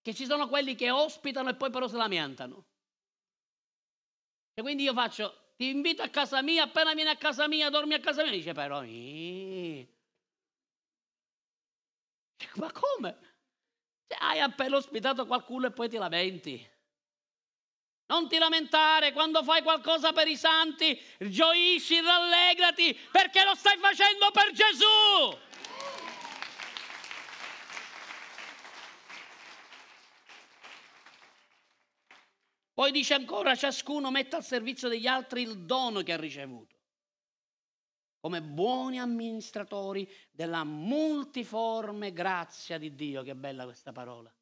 che 0.00 0.14
ci 0.14 0.24
sono 0.24 0.48
quelli 0.48 0.74
che 0.74 0.90
ospitano 0.90 1.50
e 1.50 1.54
poi 1.54 1.70
però 1.70 1.86
se 1.86 1.96
lamentano. 1.96 2.64
E 4.58 4.60
quindi 4.60 4.82
io 4.82 4.92
faccio, 4.92 5.52
ti 5.54 5.68
invito 5.68 6.02
a 6.02 6.08
casa 6.08 6.42
mia, 6.42 6.64
appena 6.64 6.92
vieni 6.92 7.10
a 7.10 7.16
casa 7.16 7.46
mia, 7.46 7.70
dormi 7.70 7.94
a 7.94 8.00
casa 8.00 8.24
mia, 8.24 8.32
dice 8.32 8.54
però... 8.54 8.82
Ii. 8.82 9.88
Ma 12.54 12.72
come? 12.72 13.18
Se 14.08 14.16
hai 14.18 14.40
appena 14.40 14.74
ospitato 14.74 15.26
qualcuno 15.26 15.68
e 15.68 15.70
poi 15.70 15.88
ti 15.88 15.96
lamenti. 15.96 16.68
Non 18.06 18.26
ti 18.26 18.36
lamentare 18.36 19.12
quando 19.12 19.44
fai 19.44 19.62
qualcosa 19.62 20.12
per 20.12 20.26
i 20.26 20.36
santi, 20.36 21.00
gioisci, 21.18 22.00
rallegrati 22.00 22.98
perché 23.12 23.44
lo 23.44 23.54
stai 23.54 23.78
facendo 23.78 24.32
per 24.32 24.50
Gesù. 24.50 25.38
Poi 32.78 32.92
dice 32.92 33.14
ancora, 33.14 33.56
ciascuno 33.56 34.08
mette 34.12 34.36
al 34.36 34.44
servizio 34.44 34.88
degli 34.88 35.08
altri 35.08 35.42
il 35.42 35.64
dono 35.64 36.00
che 36.04 36.12
ha 36.12 36.16
ricevuto 36.16 36.76
come 38.20 38.40
buoni 38.40 39.00
amministratori 39.00 40.08
della 40.30 40.62
multiforme 40.62 42.12
grazia 42.12 42.78
di 42.78 42.94
Dio. 42.94 43.24
Che 43.24 43.34
bella 43.34 43.64
questa 43.64 43.90
parola. 43.90 44.32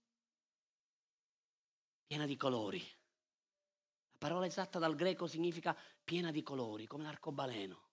Piena 2.07 2.27
di 2.27 2.37
colori. 2.37 2.79
La 2.79 4.19
parola 4.19 4.45
esatta 4.45 4.79
dal 4.79 4.97
greco 4.97 5.27
significa 5.27 5.75
piena 6.05 6.31
di 6.31 6.43
colori, 6.43 6.87
come 6.87 7.05
l'arcobaleno. 7.05 7.85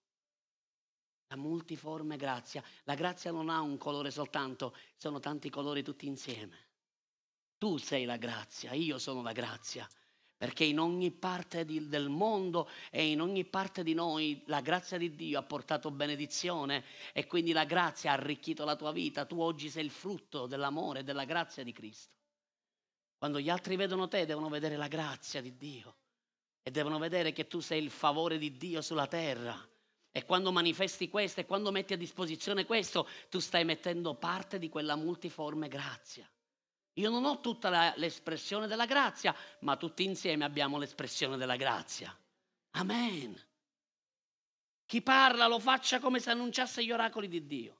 La 1.28 1.36
multiforme 1.36 2.18
grazia. 2.18 2.62
La 2.82 2.94
grazia 2.94 3.30
non 3.30 3.48
ha 3.48 3.62
un 3.62 3.78
colore 3.78 4.10
soltanto, 4.10 4.76
sono 4.94 5.20
tanti 5.20 5.48
colori 5.48 5.82
tutti 5.82 6.06
insieme. 6.06 6.68
Tu 7.56 7.78
sei 7.78 8.04
la 8.04 8.18
grazia, 8.18 8.74
io 8.74 8.98
sono 8.98 9.22
la 9.22 9.32
grazia. 9.32 9.88
Perché 10.36 10.64
in 10.64 10.78
ogni 10.78 11.10
parte 11.10 11.64
di, 11.64 11.88
del 11.88 12.08
mondo 12.08 12.68
e 12.90 13.10
in 13.10 13.20
ogni 13.20 13.44
parte 13.44 13.82
di 13.82 13.94
noi 13.94 14.42
la 14.46 14.60
grazia 14.60 14.98
di 14.98 15.14
Dio 15.14 15.38
ha 15.38 15.42
portato 15.42 15.90
benedizione 15.90 16.84
e 17.12 17.26
quindi 17.26 17.52
la 17.52 17.64
grazia 17.64 18.10
ha 18.10 18.14
arricchito 18.14 18.64
la 18.64 18.76
tua 18.76 18.92
vita. 18.92 19.24
Tu 19.24 19.40
oggi 19.40 19.70
sei 19.70 19.84
il 19.84 19.90
frutto 19.90 20.46
dell'amore 20.46 21.00
e 21.00 21.04
della 21.04 21.24
grazia 21.24 21.62
di 21.62 21.72
Cristo. 21.72 22.12
Quando 23.16 23.40
gli 23.40 23.48
altri 23.48 23.76
vedono 23.76 24.08
te 24.08 24.26
devono 24.26 24.48
vedere 24.48 24.76
la 24.76 24.88
grazia 24.88 25.40
di 25.40 25.56
Dio 25.56 25.96
e 26.62 26.70
devono 26.70 26.98
vedere 26.98 27.32
che 27.32 27.46
tu 27.46 27.60
sei 27.60 27.82
il 27.82 27.90
favore 27.90 28.36
di 28.36 28.56
Dio 28.56 28.82
sulla 28.82 29.06
terra. 29.06 29.56
E 30.10 30.24
quando 30.24 30.52
manifesti 30.52 31.08
questo 31.08 31.40
e 31.40 31.46
quando 31.46 31.70
metti 31.70 31.92
a 31.92 31.96
disposizione 31.96 32.64
questo, 32.64 33.08
tu 33.28 33.40
stai 33.40 33.64
mettendo 33.64 34.14
parte 34.14 34.58
di 34.58 34.68
quella 34.68 34.94
multiforme 34.94 35.68
grazia. 35.68 36.28
Io 36.94 37.10
non 37.10 37.24
ho 37.24 37.40
tutta 37.40 37.70
la, 37.70 37.92
l'espressione 37.96 38.66
della 38.66 38.86
grazia, 38.86 39.34
ma 39.60 39.76
tutti 39.76 40.04
insieme 40.04 40.44
abbiamo 40.44 40.78
l'espressione 40.78 41.36
della 41.36 41.56
grazia. 41.56 42.16
Amen. 42.72 43.40
Chi 44.86 45.02
parla 45.02 45.46
lo 45.46 45.58
faccia 45.58 45.98
come 45.98 46.20
se 46.20 46.30
annunciasse 46.30 46.84
gli 46.84 46.92
oracoli 46.92 47.28
di 47.28 47.46
Dio. 47.46 47.78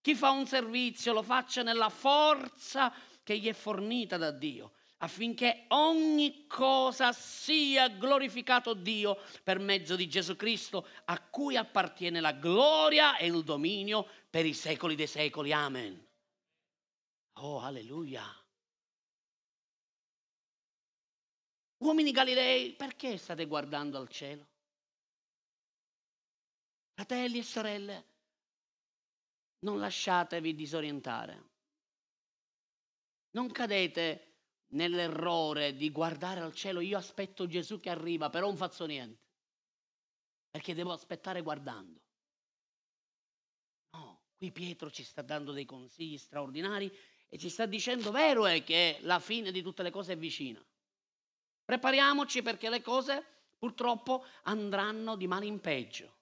Chi 0.00 0.14
fa 0.14 0.30
un 0.30 0.46
servizio 0.46 1.12
lo 1.12 1.22
faccia 1.22 1.62
nella 1.62 1.88
forza 1.88 2.92
che 3.22 3.38
gli 3.38 3.48
è 3.48 3.52
fornita 3.52 4.16
da 4.16 4.30
Dio, 4.30 4.72
affinché 4.98 5.64
ogni 5.68 6.46
cosa 6.46 7.12
sia 7.12 7.88
glorificato 7.88 8.74
Dio 8.74 9.18
per 9.42 9.58
mezzo 9.58 9.96
di 9.96 10.08
Gesù 10.08 10.36
Cristo, 10.36 10.86
a 11.06 11.20
cui 11.20 11.56
appartiene 11.56 12.20
la 12.20 12.32
gloria 12.32 13.16
e 13.16 13.26
il 13.26 13.42
dominio 13.42 14.06
per 14.28 14.44
i 14.44 14.54
secoli 14.54 14.94
dei 14.94 15.06
secoli. 15.06 15.52
Amen. 15.52 16.04
Oh, 17.34 17.60
alleluia. 17.60 18.41
Uomini 21.82 22.12
Galilei, 22.12 22.74
perché 22.74 23.16
state 23.16 23.46
guardando 23.46 23.98
al 23.98 24.08
cielo? 24.08 24.46
Fratelli 26.94 27.38
e 27.38 27.42
sorelle, 27.42 28.04
non 29.64 29.80
lasciatevi 29.80 30.54
disorientare. 30.54 31.50
Non 33.30 33.50
cadete 33.50 34.42
nell'errore 34.74 35.74
di 35.74 35.90
guardare 35.90 36.38
al 36.38 36.54
cielo, 36.54 36.78
io 36.78 36.96
aspetto 36.96 37.48
Gesù 37.48 37.80
che 37.80 37.90
arriva, 37.90 38.30
però 38.30 38.46
non 38.46 38.56
faccio 38.56 38.86
niente, 38.86 39.24
perché 40.50 40.74
devo 40.74 40.92
aspettare 40.92 41.42
guardando. 41.42 42.00
No, 43.96 44.22
qui 44.36 44.52
Pietro 44.52 44.88
ci 44.88 45.02
sta 45.02 45.22
dando 45.22 45.50
dei 45.50 45.64
consigli 45.64 46.16
straordinari 46.16 46.88
e 47.28 47.38
ci 47.38 47.48
sta 47.48 47.66
dicendo, 47.66 48.12
vero 48.12 48.46
è 48.46 48.62
che 48.62 48.98
la 49.00 49.18
fine 49.18 49.50
di 49.50 49.62
tutte 49.62 49.82
le 49.82 49.90
cose 49.90 50.12
è 50.12 50.16
vicina. 50.16 50.64
Prepariamoci 51.72 52.42
perché 52.42 52.68
le 52.68 52.82
cose 52.82 53.24
purtroppo 53.56 54.26
andranno 54.42 55.16
di 55.16 55.26
male 55.26 55.46
in 55.46 55.58
peggio. 55.58 56.16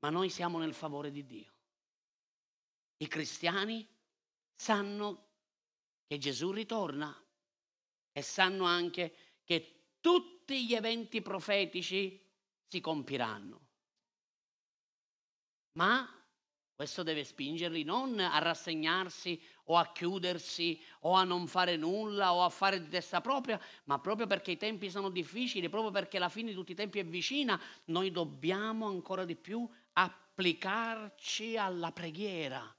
Ma 0.00 0.10
noi 0.10 0.28
siamo 0.28 0.58
nel 0.58 0.74
favore 0.74 1.10
di 1.10 1.24
Dio. 1.24 1.54
I 2.98 3.06
cristiani 3.08 3.88
sanno 4.54 5.28
che 6.06 6.18
Gesù 6.18 6.52
ritorna 6.52 7.18
e 8.12 8.20
sanno 8.20 8.66
anche 8.66 9.40
che 9.44 9.94
tutti 9.98 10.66
gli 10.66 10.74
eventi 10.74 11.22
profetici 11.22 12.22
si 12.66 12.80
compiranno. 12.82 13.60
Ma 15.78 16.17
questo 16.78 17.02
deve 17.02 17.24
spingerli 17.24 17.82
non 17.82 18.20
a 18.20 18.38
rassegnarsi 18.38 19.42
o 19.64 19.76
a 19.76 19.90
chiudersi 19.90 20.80
o 21.00 21.14
a 21.14 21.24
non 21.24 21.48
fare 21.48 21.74
nulla 21.74 22.32
o 22.32 22.44
a 22.44 22.50
fare 22.50 22.80
di 22.80 22.86
testa 22.86 23.20
propria, 23.20 23.60
ma 23.86 23.98
proprio 23.98 24.28
perché 24.28 24.52
i 24.52 24.56
tempi 24.56 24.88
sono 24.88 25.10
difficili, 25.10 25.68
proprio 25.68 25.90
perché 25.90 26.20
la 26.20 26.28
fine 26.28 26.50
di 26.50 26.54
tutti 26.54 26.70
i 26.70 26.76
tempi 26.76 27.00
è 27.00 27.04
vicina, 27.04 27.60
noi 27.86 28.12
dobbiamo 28.12 28.86
ancora 28.86 29.24
di 29.24 29.34
più 29.34 29.68
applicarci 29.94 31.56
alla 31.56 31.90
preghiera. 31.90 32.72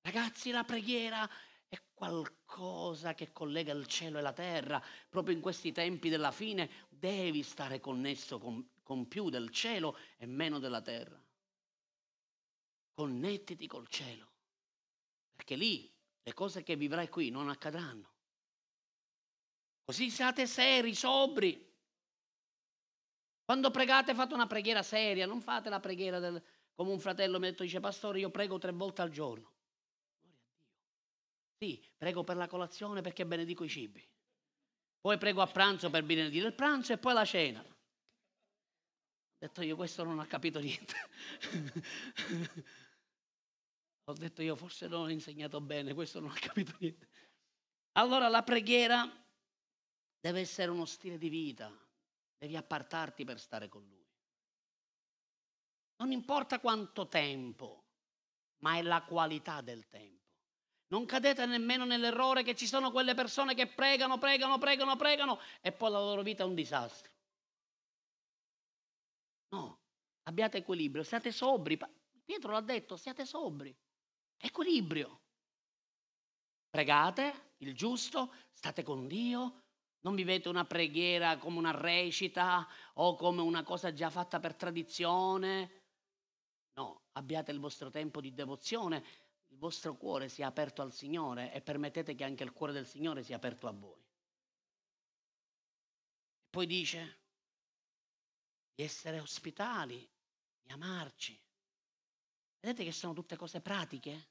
Ragazzi, 0.00 0.50
la 0.50 0.64
preghiera 0.64 1.30
è 1.68 1.80
qualcosa 1.94 3.14
che 3.14 3.30
collega 3.30 3.72
il 3.72 3.86
cielo 3.86 4.18
e 4.18 4.22
la 4.22 4.32
terra. 4.32 4.82
Proprio 5.08 5.36
in 5.36 5.40
questi 5.40 5.70
tempi 5.70 6.08
della 6.08 6.32
fine 6.32 6.68
devi 6.88 7.44
stare 7.44 7.78
connesso 7.78 8.40
con, 8.40 8.70
con 8.82 9.06
più 9.06 9.30
del 9.30 9.50
cielo 9.50 9.96
e 10.18 10.26
meno 10.26 10.58
della 10.58 10.82
terra 10.82 11.22
connettiti 12.92 13.66
col 13.66 13.88
cielo, 13.88 14.30
perché 15.34 15.56
lì 15.56 15.92
le 16.22 16.32
cose 16.34 16.62
che 16.62 16.76
vivrai 16.76 17.08
qui 17.08 17.30
non 17.30 17.48
accadranno. 17.48 18.10
Così 19.84 20.10
siate 20.10 20.46
seri, 20.46 20.94
sobri. 20.94 21.70
Quando 23.44 23.70
pregate 23.70 24.14
fate 24.14 24.34
una 24.34 24.46
preghiera 24.46 24.82
seria, 24.82 25.26
non 25.26 25.40
fate 25.40 25.68
la 25.68 25.80
preghiera 25.80 26.18
del, 26.18 26.42
come 26.74 26.90
un 26.90 27.00
fratello 27.00 27.38
mi 27.38 27.46
ha 27.46 27.50
detto, 27.50 27.64
dice 27.64 27.80
pastore 27.80 28.20
io 28.20 28.30
prego 28.30 28.58
tre 28.58 28.72
volte 28.72 29.02
al 29.02 29.10
giorno. 29.10 29.52
Gloria 30.20 30.38
a 30.38 30.46
Dio. 31.58 31.76
Sì, 31.76 31.90
prego 31.96 32.24
per 32.24 32.36
la 32.36 32.46
colazione 32.46 33.00
perché 33.00 33.26
benedico 33.26 33.64
i 33.64 33.68
cibi. 33.68 34.06
Poi 35.00 35.18
prego 35.18 35.42
a 35.42 35.48
pranzo 35.48 35.90
per 35.90 36.04
benedire 36.04 36.46
il 36.46 36.54
pranzo 36.54 36.92
e 36.92 36.98
poi 36.98 37.12
la 37.12 37.24
cena. 37.24 37.60
Ho 37.60 37.74
detto 39.38 39.62
io 39.62 39.74
questo 39.74 40.04
non 40.04 40.20
ha 40.20 40.26
capito 40.26 40.60
niente. 40.60 40.94
Ho 44.04 44.14
detto 44.14 44.42
io 44.42 44.56
forse 44.56 44.88
non 44.88 45.02
ho 45.02 45.10
insegnato 45.10 45.60
bene, 45.60 45.94
questo 45.94 46.18
non 46.20 46.30
ho 46.30 46.36
capito 46.38 46.74
niente. 46.80 47.08
Allora 47.92 48.28
la 48.28 48.42
preghiera 48.42 49.08
deve 50.18 50.40
essere 50.40 50.70
uno 50.70 50.86
stile 50.86 51.18
di 51.18 51.28
vita, 51.28 51.70
devi 52.36 52.56
appartarti 52.56 53.24
per 53.24 53.38
stare 53.38 53.68
con 53.68 53.86
Lui. 53.86 54.00
Non 55.96 56.10
importa 56.10 56.58
quanto 56.58 57.06
tempo, 57.06 57.84
ma 58.58 58.76
è 58.76 58.82
la 58.82 59.02
qualità 59.02 59.60
del 59.60 59.88
tempo. 59.88 60.20
Non 60.88 61.06
cadete 61.06 61.46
nemmeno 61.46 61.84
nell'errore 61.84 62.42
che 62.42 62.54
ci 62.54 62.66
sono 62.66 62.90
quelle 62.90 63.14
persone 63.14 63.54
che 63.54 63.66
pregano, 63.66 64.18
pregano, 64.18 64.58
pregano, 64.58 64.96
pregano 64.96 65.38
e 65.60 65.72
poi 65.72 65.90
la 65.90 66.00
loro 66.00 66.22
vita 66.22 66.42
è 66.42 66.46
un 66.46 66.54
disastro. 66.54 67.12
No, 69.50 69.80
abbiate 70.24 70.58
equilibrio, 70.58 71.02
siate 71.02 71.30
sobri. 71.30 71.78
Pietro 72.24 72.52
l'ha 72.52 72.60
detto, 72.60 72.96
siate 72.96 73.24
sobri. 73.24 73.74
Equilibrio. 74.44 75.20
Pregate 76.68 77.54
il 77.58 77.74
giusto, 77.76 78.34
state 78.52 78.82
con 78.82 79.06
Dio, 79.06 79.60
non 80.00 80.16
vivete 80.16 80.48
una 80.48 80.64
preghiera 80.64 81.38
come 81.38 81.58
una 81.58 81.70
recita 81.70 82.66
o 82.94 83.14
come 83.14 83.40
una 83.40 83.62
cosa 83.62 83.92
già 83.92 84.10
fatta 84.10 84.40
per 84.40 84.56
tradizione. 84.56 85.82
No, 86.74 87.02
abbiate 87.12 87.52
il 87.52 87.60
vostro 87.60 87.88
tempo 87.90 88.20
di 88.20 88.34
devozione, 88.34 89.04
il 89.48 89.58
vostro 89.58 89.96
cuore 89.96 90.28
sia 90.28 90.48
aperto 90.48 90.82
al 90.82 90.92
Signore 90.92 91.52
e 91.52 91.60
permettete 91.60 92.16
che 92.16 92.24
anche 92.24 92.42
il 92.42 92.52
cuore 92.52 92.72
del 92.72 92.86
Signore 92.86 93.22
sia 93.22 93.36
aperto 93.36 93.68
a 93.68 93.72
voi. 93.72 94.04
Poi 96.50 96.66
dice 96.66 97.20
di 98.74 98.82
essere 98.82 99.20
ospitali, 99.20 100.04
di 100.60 100.72
amarci. 100.72 101.40
Vedete 102.58 102.84
che 102.84 102.92
sono 102.92 103.12
tutte 103.12 103.36
cose 103.36 103.60
pratiche? 103.60 104.30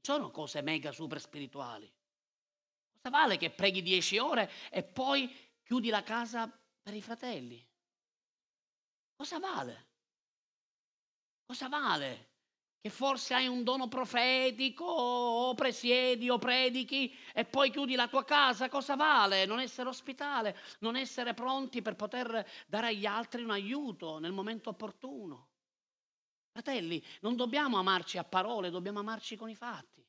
Sono 0.00 0.30
cose 0.30 0.62
mega 0.62 0.92
super 0.92 1.20
spirituali. 1.20 1.92
Cosa 2.92 3.10
vale 3.10 3.36
che 3.36 3.50
preghi 3.50 3.82
dieci 3.82 4.18
ore 4.18 4.50
e 4.70 4.82
poi 4.82 5.32
chiudi 5.62 5.88
la 5.88 6.02
casa 6.02 6.50
per 6.82 6.94
i 6.94 7.02
fratelli? 7.02 7.66
Cosa 9.16 9.38
vale? 9.38 9.88
Cosa 11.46 11.68
vale? 11.68 12.28
Che 12.80 12.88
forse 12.88 13.34
hai 13.34 13.46
un 13.46 13.62
dono 13.62 13.88
profetico 13.88 14.84
o 14.84 15.54
presiedi 15.54 16.30
o 16.30 16.38
predichi 16.38 17.14
e 17.34 17.44
poi 17.44 17.70
chiudi 17.70 17.94
la 17.94 18.08
tua 18.08 18.24
casa? 18.24 18.70
Cosa 18.70 18.96
vale? 18.96 19.44
Non 19.44 19.60
essere 19.60 19.88
ospitale, 19.88 20.56
non 20.78 20.96
essere 20.96 21.34
pronti 21.34 21.82
per 21.82 21.96
poter 21.96 22.46
dare 22.66 22.88
agli 22.88 23.04
altri 23.04 23.42
un 23.42 23.50
aiuto 23.50 24.18
nel 24.18 24.32
momento 24.32 24.70
opportuno. 24.70 25.49
Fratelli, 26.52 27.02
non 27.20 27.36
dobbiamo 27.36 27.78
amarci 27.78 28.18
a 28.18 28.24
parole, 28.24 28.70
dobbiamo 28.70 28.98
amarci 28.98 29.36
con 29.36 29.48
i 29.48 29.54
fatti. 29.54 30.04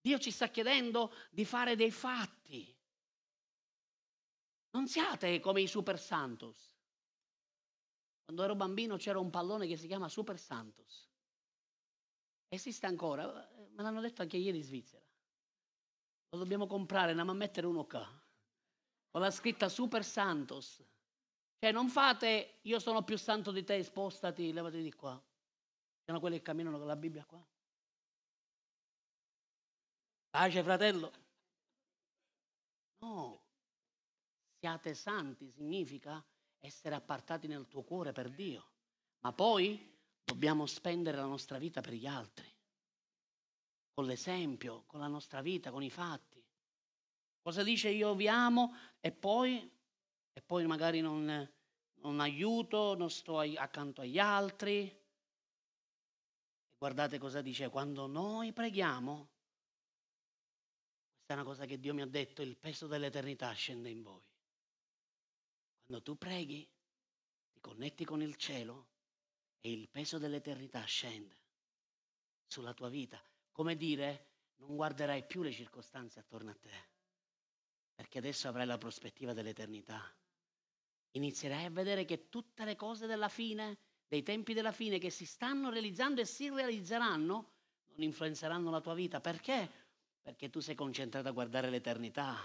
Dio 0.00 0.18
ci 0.18 0.30
sta 0.30 0.48
chiedendo 0.48 1.14
di 1.30 1.44
fare 1.44 1.76
dei 1.76 1.90
fatti. 1.90 2.74
Non 4.70 4.86
siate 4.86 5.40
come 5.40 5.60
i 5.60 5.66
Super 5.66 5.98
Santos. 5.98 6.74
Quando 8.24 8.42
ero 8.44 8.54
bambino 8.54 8.96
c'era 8.96 9.18
un 9.18 9.28
pallone 9.28 9.66
che 9.66 9.76
si 9.76 9.86
chiama 9.86 10.08
Super 10.08 10.38
Santos. 10.38 11.08
Esiste 12.48 12.86
ancora, 12.86 13.26
me 13.26 13.82
l'hanno 13.82 14.00
detto 14.00 14.22
anche 14.22 14.36
ieri 14.36 14.58
in 14.58 14.64
Svizzera. 14.64 15.04
Lo 16.30 16.38
dobbiamo 16.38 16.66
comprare, 16.66 17.10
andiamo 17.10 17.32
a 17.32 17.34
mettere 17.34 17.66
uno 17.66 17.84
qua. 17.84 18.08
Con 19.10 19.20
la 19.20 19.30
scritta 19.30 19.68
Super 19.68 20.04
Santos. 20.04 20.82
Cioè 21.60 21.72
non 21.72 21.88
fate 21.90 22.58
io 22.62 22.78
sono 22.78 23.04
più 23.04 23.18
santo 23.18 23.52
di 23.52 23.62
te, 23.62 23.82
spostati, 23.84 24.52
levati 24.52 24.82
di 24.82 24.92
qua. 24.94 25.22
Sono 26.04 26.18
quelli 26.18 26.38
che 26.38 26.42
camminano 26.42 26.78
con 26.78 26.86
la 26.86 26.96
Bibbia 26.96 27.24
qua. 27.24 27.46
Pace 30.30 30.62
fratello. 30.62 31.12
No, 33.00 33.42
siate 34.58 34.94
santi 34.94 35.50
significa 35.50 36.24
essere 36.58 36.94
appartati 36.94 37.46
nel 37.46 37.66
tuo 37.66 37.82
cuore 37.82 38.12
per 38.12 38.30
Dio, 38.30 38.70
ma 39.20 39.32
poi 39.32 39.98
dobbiamo 40.22 40.66
spendere 40.66 41.16
la 41.16 41.24
nostra 41.24 41.58
vita 41.58 41.80
per 41.80 41.92
gli 41.94 42.06
altri, 42.06 42.50
con 43.92 44.06
l'esempio, 44.06 44.84
con 44.86 45.00
la 45.00 45.08
nostra 45.08 45.40
vita, 45.40 45.70
con 45.70 45.82
i 45.82 45.90
fatti. 45.90 46.42
Cosa 47.42 47.62
dice 47.62 47.88
io 47.88 48.14
vi 48.14 48.28
amo 48.28 48.74
e 49.00 49.12
poi, 49.12 49.79
e 50.32 50.42
poi 50.42 50.66
magari 50.66 51.00
non, 51.00 51.50
non 51.94 52.20
aiuto, 52.20 52.94
non 52.94 53.10
sto 53.10 53.38
accanto 53.38 54.00
agli 54.00 54.18
altri. 54.18 54.98
Guardate 56.78 57.18
cosa 57.18 57.42
dice, 57.42 57.68
quando 57.68 58.06
noi 58.06 58.52
preghiamo, 58.52 59.28
questa 61.12 61.34
è 61.34 61.34
una 61.34 61.44
cosa 61.44 61.66
che 61.66 61.78
Dio 61.78 61.94
mi 61.94 62.02
ha 62.02 62.06
detto, 62.06 62.42
il 62.42 62.56
peso 62.56 62.86
dell'eternità 62.86 63.52
scende 63.52 63.90
in 63.90 64.02
voi. 64.02 64.24
Quando 65.84 66.02
tu 66.02 66.16
preghi, 66.16 66.68
ti 67.52 67.60
connetti 67.60 68.04
con 68.04 68.22
il 68.22 68.36
cielo 68.36 68.88
e 69.60 69.72
il 69.72 69.88
peso 69.88 70.18
dell'eternità 70.18 70.82
scende 70.84 71.38
sulla 72.46 72.72
tua 72.72 72.88
vita. 72.88 73.22
Come 73.52 73.76
dire, 73.76 74.28
non 74.56 74.76
guarderai 74.76 75.26
più 75.26 75.42
le 75.42 75.52
circostanze 75.52 76.20
attorno 76.20 76.50
a 76.50 76.54
te, 76.54 76.89
perché 78.00 78.16
adesso 78.16 78.48
avrai 78.48 78.64
la 78.64 78.78
prospettiva 78.78 79.34
dell'eternità. 79.34 80.02
Inizierai 81.10 81.66
a 81.66 81.70
vedere 81.70 82.06
che 82.06 82.30
tutte 82.30 82.64
le 82.64 82.74
cose 82.74 83.06
della 83.06 83.28
fine 83.28 83.76
dei 84.08 84.22
tempi 84.22 84.54
della 84.54 84.72
fine 84.72 84.98
che 84.98 85.10
si 85.10 85.26
stanno 85.26 85.68
realizzando 85.68 86.22
e 86.22 86.24
si 86.24 86.48
realizzeranno, 86.48 87.34
non 87.88 88.02
influenzeranno 88.02 88.70
la 88.70 88.80
tua 88.80 88.94
vita. 88.94 89.20
Perché? 89.20 89.70
Perché 90.22 90.48
tu 90.48 90.60
sei 90.60 90.74
concentrato 90.74 91.28
a 91.28 91.32
guardare 91.32 91.68
l'eternità. 91.68 92.38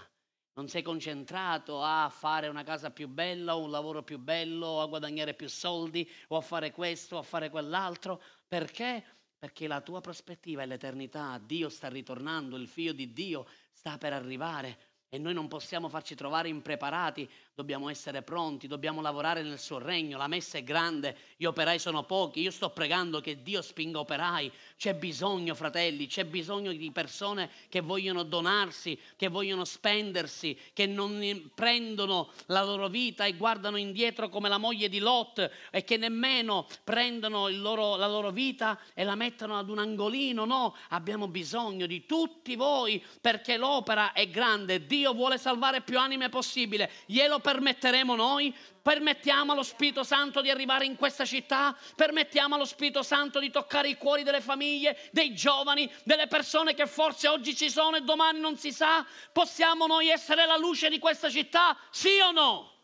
Non 0.52 0.68
sei 0.68 0.82
concentrato 0.82 1.82
a 1.82 2.10
fare 2.10 2.48
una 2.48 2.62
casa 2.62 2.90
più 2.90 3.08
bella 3.08 3.56
o 3.56 3.62
un 3.62 3.70
lavoro 3.70 4.02
più 4.02 4.18
bello 4.18 4.66
o 4.66 4.82
a 4.82 4.86
guadagnare 4.86 5.32
più 5.32 5.48
soldi 5.48 6.06
o 6.28 6.36
a 6.36 6.42
fare 6.42 6.70
questo 6.70 7.16
o 7.16 7.20
a 7.20 7.22
fare 7.22 7.48
quell'altro. 7.48 8.20
Perché? 8.46 9.02
Perché 9.38 9.66
la 9.66 9.80
tua 9.80 10.02
prospettiva 10.02 10.60
è 10.60 10.66
l'eternità. 10.66 11.38
Dio 11.38 11.70
sta 11.70 11.88
ritornando, 11.88 12.56
il 12.56 12.68
figlio 12.68 12.92
di 12.92 13.10
Dio 13.14 13.46
sta 13.72 13.96
per 13.96 14.12
arrivare 14.12 14.95
e 15.08 15.18
noi 15.18 15.34
non 15.34 15.48
possiamo 15.48 15.88
farci 15.88 16.14
trovare 16.14 16.48
impreparati 16.48 17.28
Dobbiamo 17.56 17.88
essere 17.88 18.20
pronti, 18.20 18.66
dobbiamo 18.66 19.00
lavorare 19.00 19.42
nel 19.42 19.58
suo 19.58 19.78
regno, 19.78 20.18
la 20.18 20.26
messa 20.26 20.58
è 20.58 20.62
grande, 20.62 21.16
gli 21.38 21.46
operai 21.46 21.78
sono 21.78 22.02
pochi, 22.02 22.42
io 22.42 22.50
sto 22.50 22.68
pregando 22.68 23.22
che 23.22 23.42
Dio 23.42 23.62
spinga 23.62 23.98
operai, 23.98 24.52
c'è 24.76 24.94
bisogno 24.94 25.54
fratelli, 25.54 26.06
c'è 26.06 26.26
bisogno 26.26 26.70
di 26.70 26.90
persone 26.90 27.48
che 27.70 27.80
vogliono 27.80 28.24
donarsi, 28.24 29.00
che 29.16 29.28
vogliono 29.28 29.64
spendersi, 29.64 30.54
che 30.74 30.84
non 30.84 31.50
prendono 31.54 32.30
la 32.48 32.62
loro 32.62 32.88
vita 32.88 33.24
e 33.24 33.36
guardano 33.36 33.78
indietro 33.78 34.28
come 34.28 34.50
la 34.50 34.58
moglie 34.58 34.90
di 34.90 34.98
Lot 34.98 35.50
e 35.70 35.82
che 35.82 35.96
nemmeno 35.96 36.66
prendono 36.84 37.48
loro, 37.48 37.96
la 37.96 38.06
loro 38.06 38.32
vita 38.32 38.78
e 38.92 39.02
la 39.02 39.14
mettono 39.14 39.56
ad 39.56 39.70
un 39.70 39.78
angolino, 39.78 40.44
no, 40.44 40.76
abbiamo 40.90 41.26
bisogno 41.26 41.86
di 41.86 42.04
tutti 42.04 42.54
voi 42.54 43.02
perché 43.18 43.56
l'opera 43.56 44.12
è 44.12 44.28
grande, 44.28 44.84
Dio 44.84 45.05
vuole 45.14 45.38
salvare 45.38 45.82
più 45.82 45.98
anime 45.98 46.28
possibile, 46.28 46.90
glielo 47.06 47.38
permetteremo 47.38 48.14
noi? 48.14 48.54
Permettiamo 48.82 49.52
allo 49.52 49.62
Spirito 49.62 50.04
Santo 50.04 50.40
di 50.40 50.50
arrivare 50.50 50.84
in 50.84 50.96
questa 50.96 51.24
città? 51.24 51.76
Permettiamo 51.96 52.54
allo 52.54 52.64
Spirito 52.64 53.02
Santo 53.02 53.40
di 53.40 53.50
toccare 53.50 53.88
i 53.88 53.96
cuori 53.96 54.22
delle 54.22 54.40
famiglie, 54.40 55.08
dei 55.12 55.34
giovani, 55.34 55.90
delle 56.04 56.28
persone 56.28 56.74
che 56.74 56.86
forse 56.86 57.26
oggi 57.26 57.56
ci 57.56 57.68
sono 57.68 57.96
e 57.96 58.02
domani 58.02 58.38
non 58.38 58.56
si 58.56 58.70
sa? 58.72 59.04
Possiamo 59.32 59.86
noi 59.86 60.08
essere 60.08 60.46
la 60.46 60.56
luce 60.56 60.88
di 60.88 60.98
questa 60.98 61.28
città? 61.28 61.76
Sì 61.90 62.20
o 62.20 62.30
no? 62.30 62.74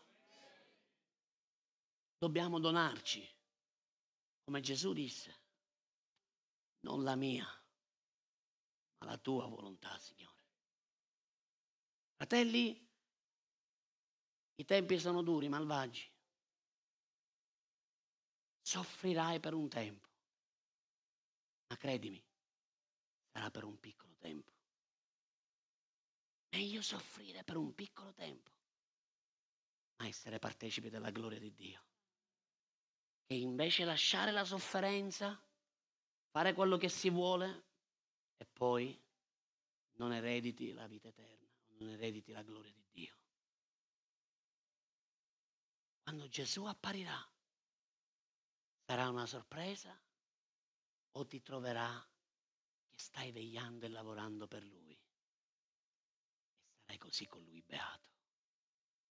Dobbiamo 2.17 2.59
donarci, 2.59 3.25
come 4.45 4.61
Gesù 4.61 4.93
disse, 4.93 5.41
non 6.81 7.03
la 7.03 7.15
mia, 7.15 7.45
ma 8.99 9.05
la 9.05 9.17
tua 9.17 9.45
volontà, 9.47 9.97
Signore. 9.97 10.22
Fratelli, 12.23 12.89
i 14.55 14.63
tempi 14.63 14.97
sono 14.97 15.21
duri, 15.23 15.49
malvagi. 15.49 16.09
Soffrirai 18.61 19.41
per 19.41 19.53
un 19.53 19.67
tempo, 19.67 20.07
ma 21.67 21.75
credimi, 21.75 22.23
sarà 23.29 23.51
per 23.51 23.65
un 23.65 23.77
piccolo 23.77 24.15
tempo. 24.19 24.53
Meglio 26.51 26.81
soffrire 26.81 27.43
per 27.43 27.57
un 27.57 27.75
piccolo 27.75 28.13
tempo, 28.13 28.51
ma 29.97 30.07
essere 30.07 30.39
partecipi 30.39 30.89
della 30.89 31.11
gloria 31.11 31.39
di 31.39 31.53
Dio. 31.53 31.83
Che 33.25 33.33
invece 33.33 33.83
lasciare 33.83 34.31
la 34.31 34.45
sofferenza, 34.45 35.37
fare 36.29 36.53
quello 36.53 36.77
che 36.77 36.87
si 36.87 37.09
vuole 37.09 37.65
e 38.37 38.45
poi 38.45 38.97
non 39.95 40.13
erediti 40.13 40.71
la 40.71 40.87
vita 40.87 41.09
eterna, 41.09 41.42
erediti 41.89 42.31
la 42.31 42.43
gloria 42.43 42.71
di 42.71 42.85
Dio 42.91 43.17
quando 46.03 46.27
Gesù 46.27 46.65
apparirà, 46.65 47.17
sarà 48.85 49.07
una 49.07 49.25
sorpresa 49.25 49.97
o 51.11 51.25
ti 51.25 51.41
troverà 51.41 52.05
che 52.89 52.99
stai 52.99 53.31
vegliando 53.31 53.85
e 53.85 53.89
lavorando 53.89 54.45
per 54.47 54.63
Lui? 54.63 54.91
E 54.91 54.99
sarai 56.81 56.97
così 56.97 57.25
con 57.25 57.43
Lui 57.43 57.61
beato. 57.61 58.12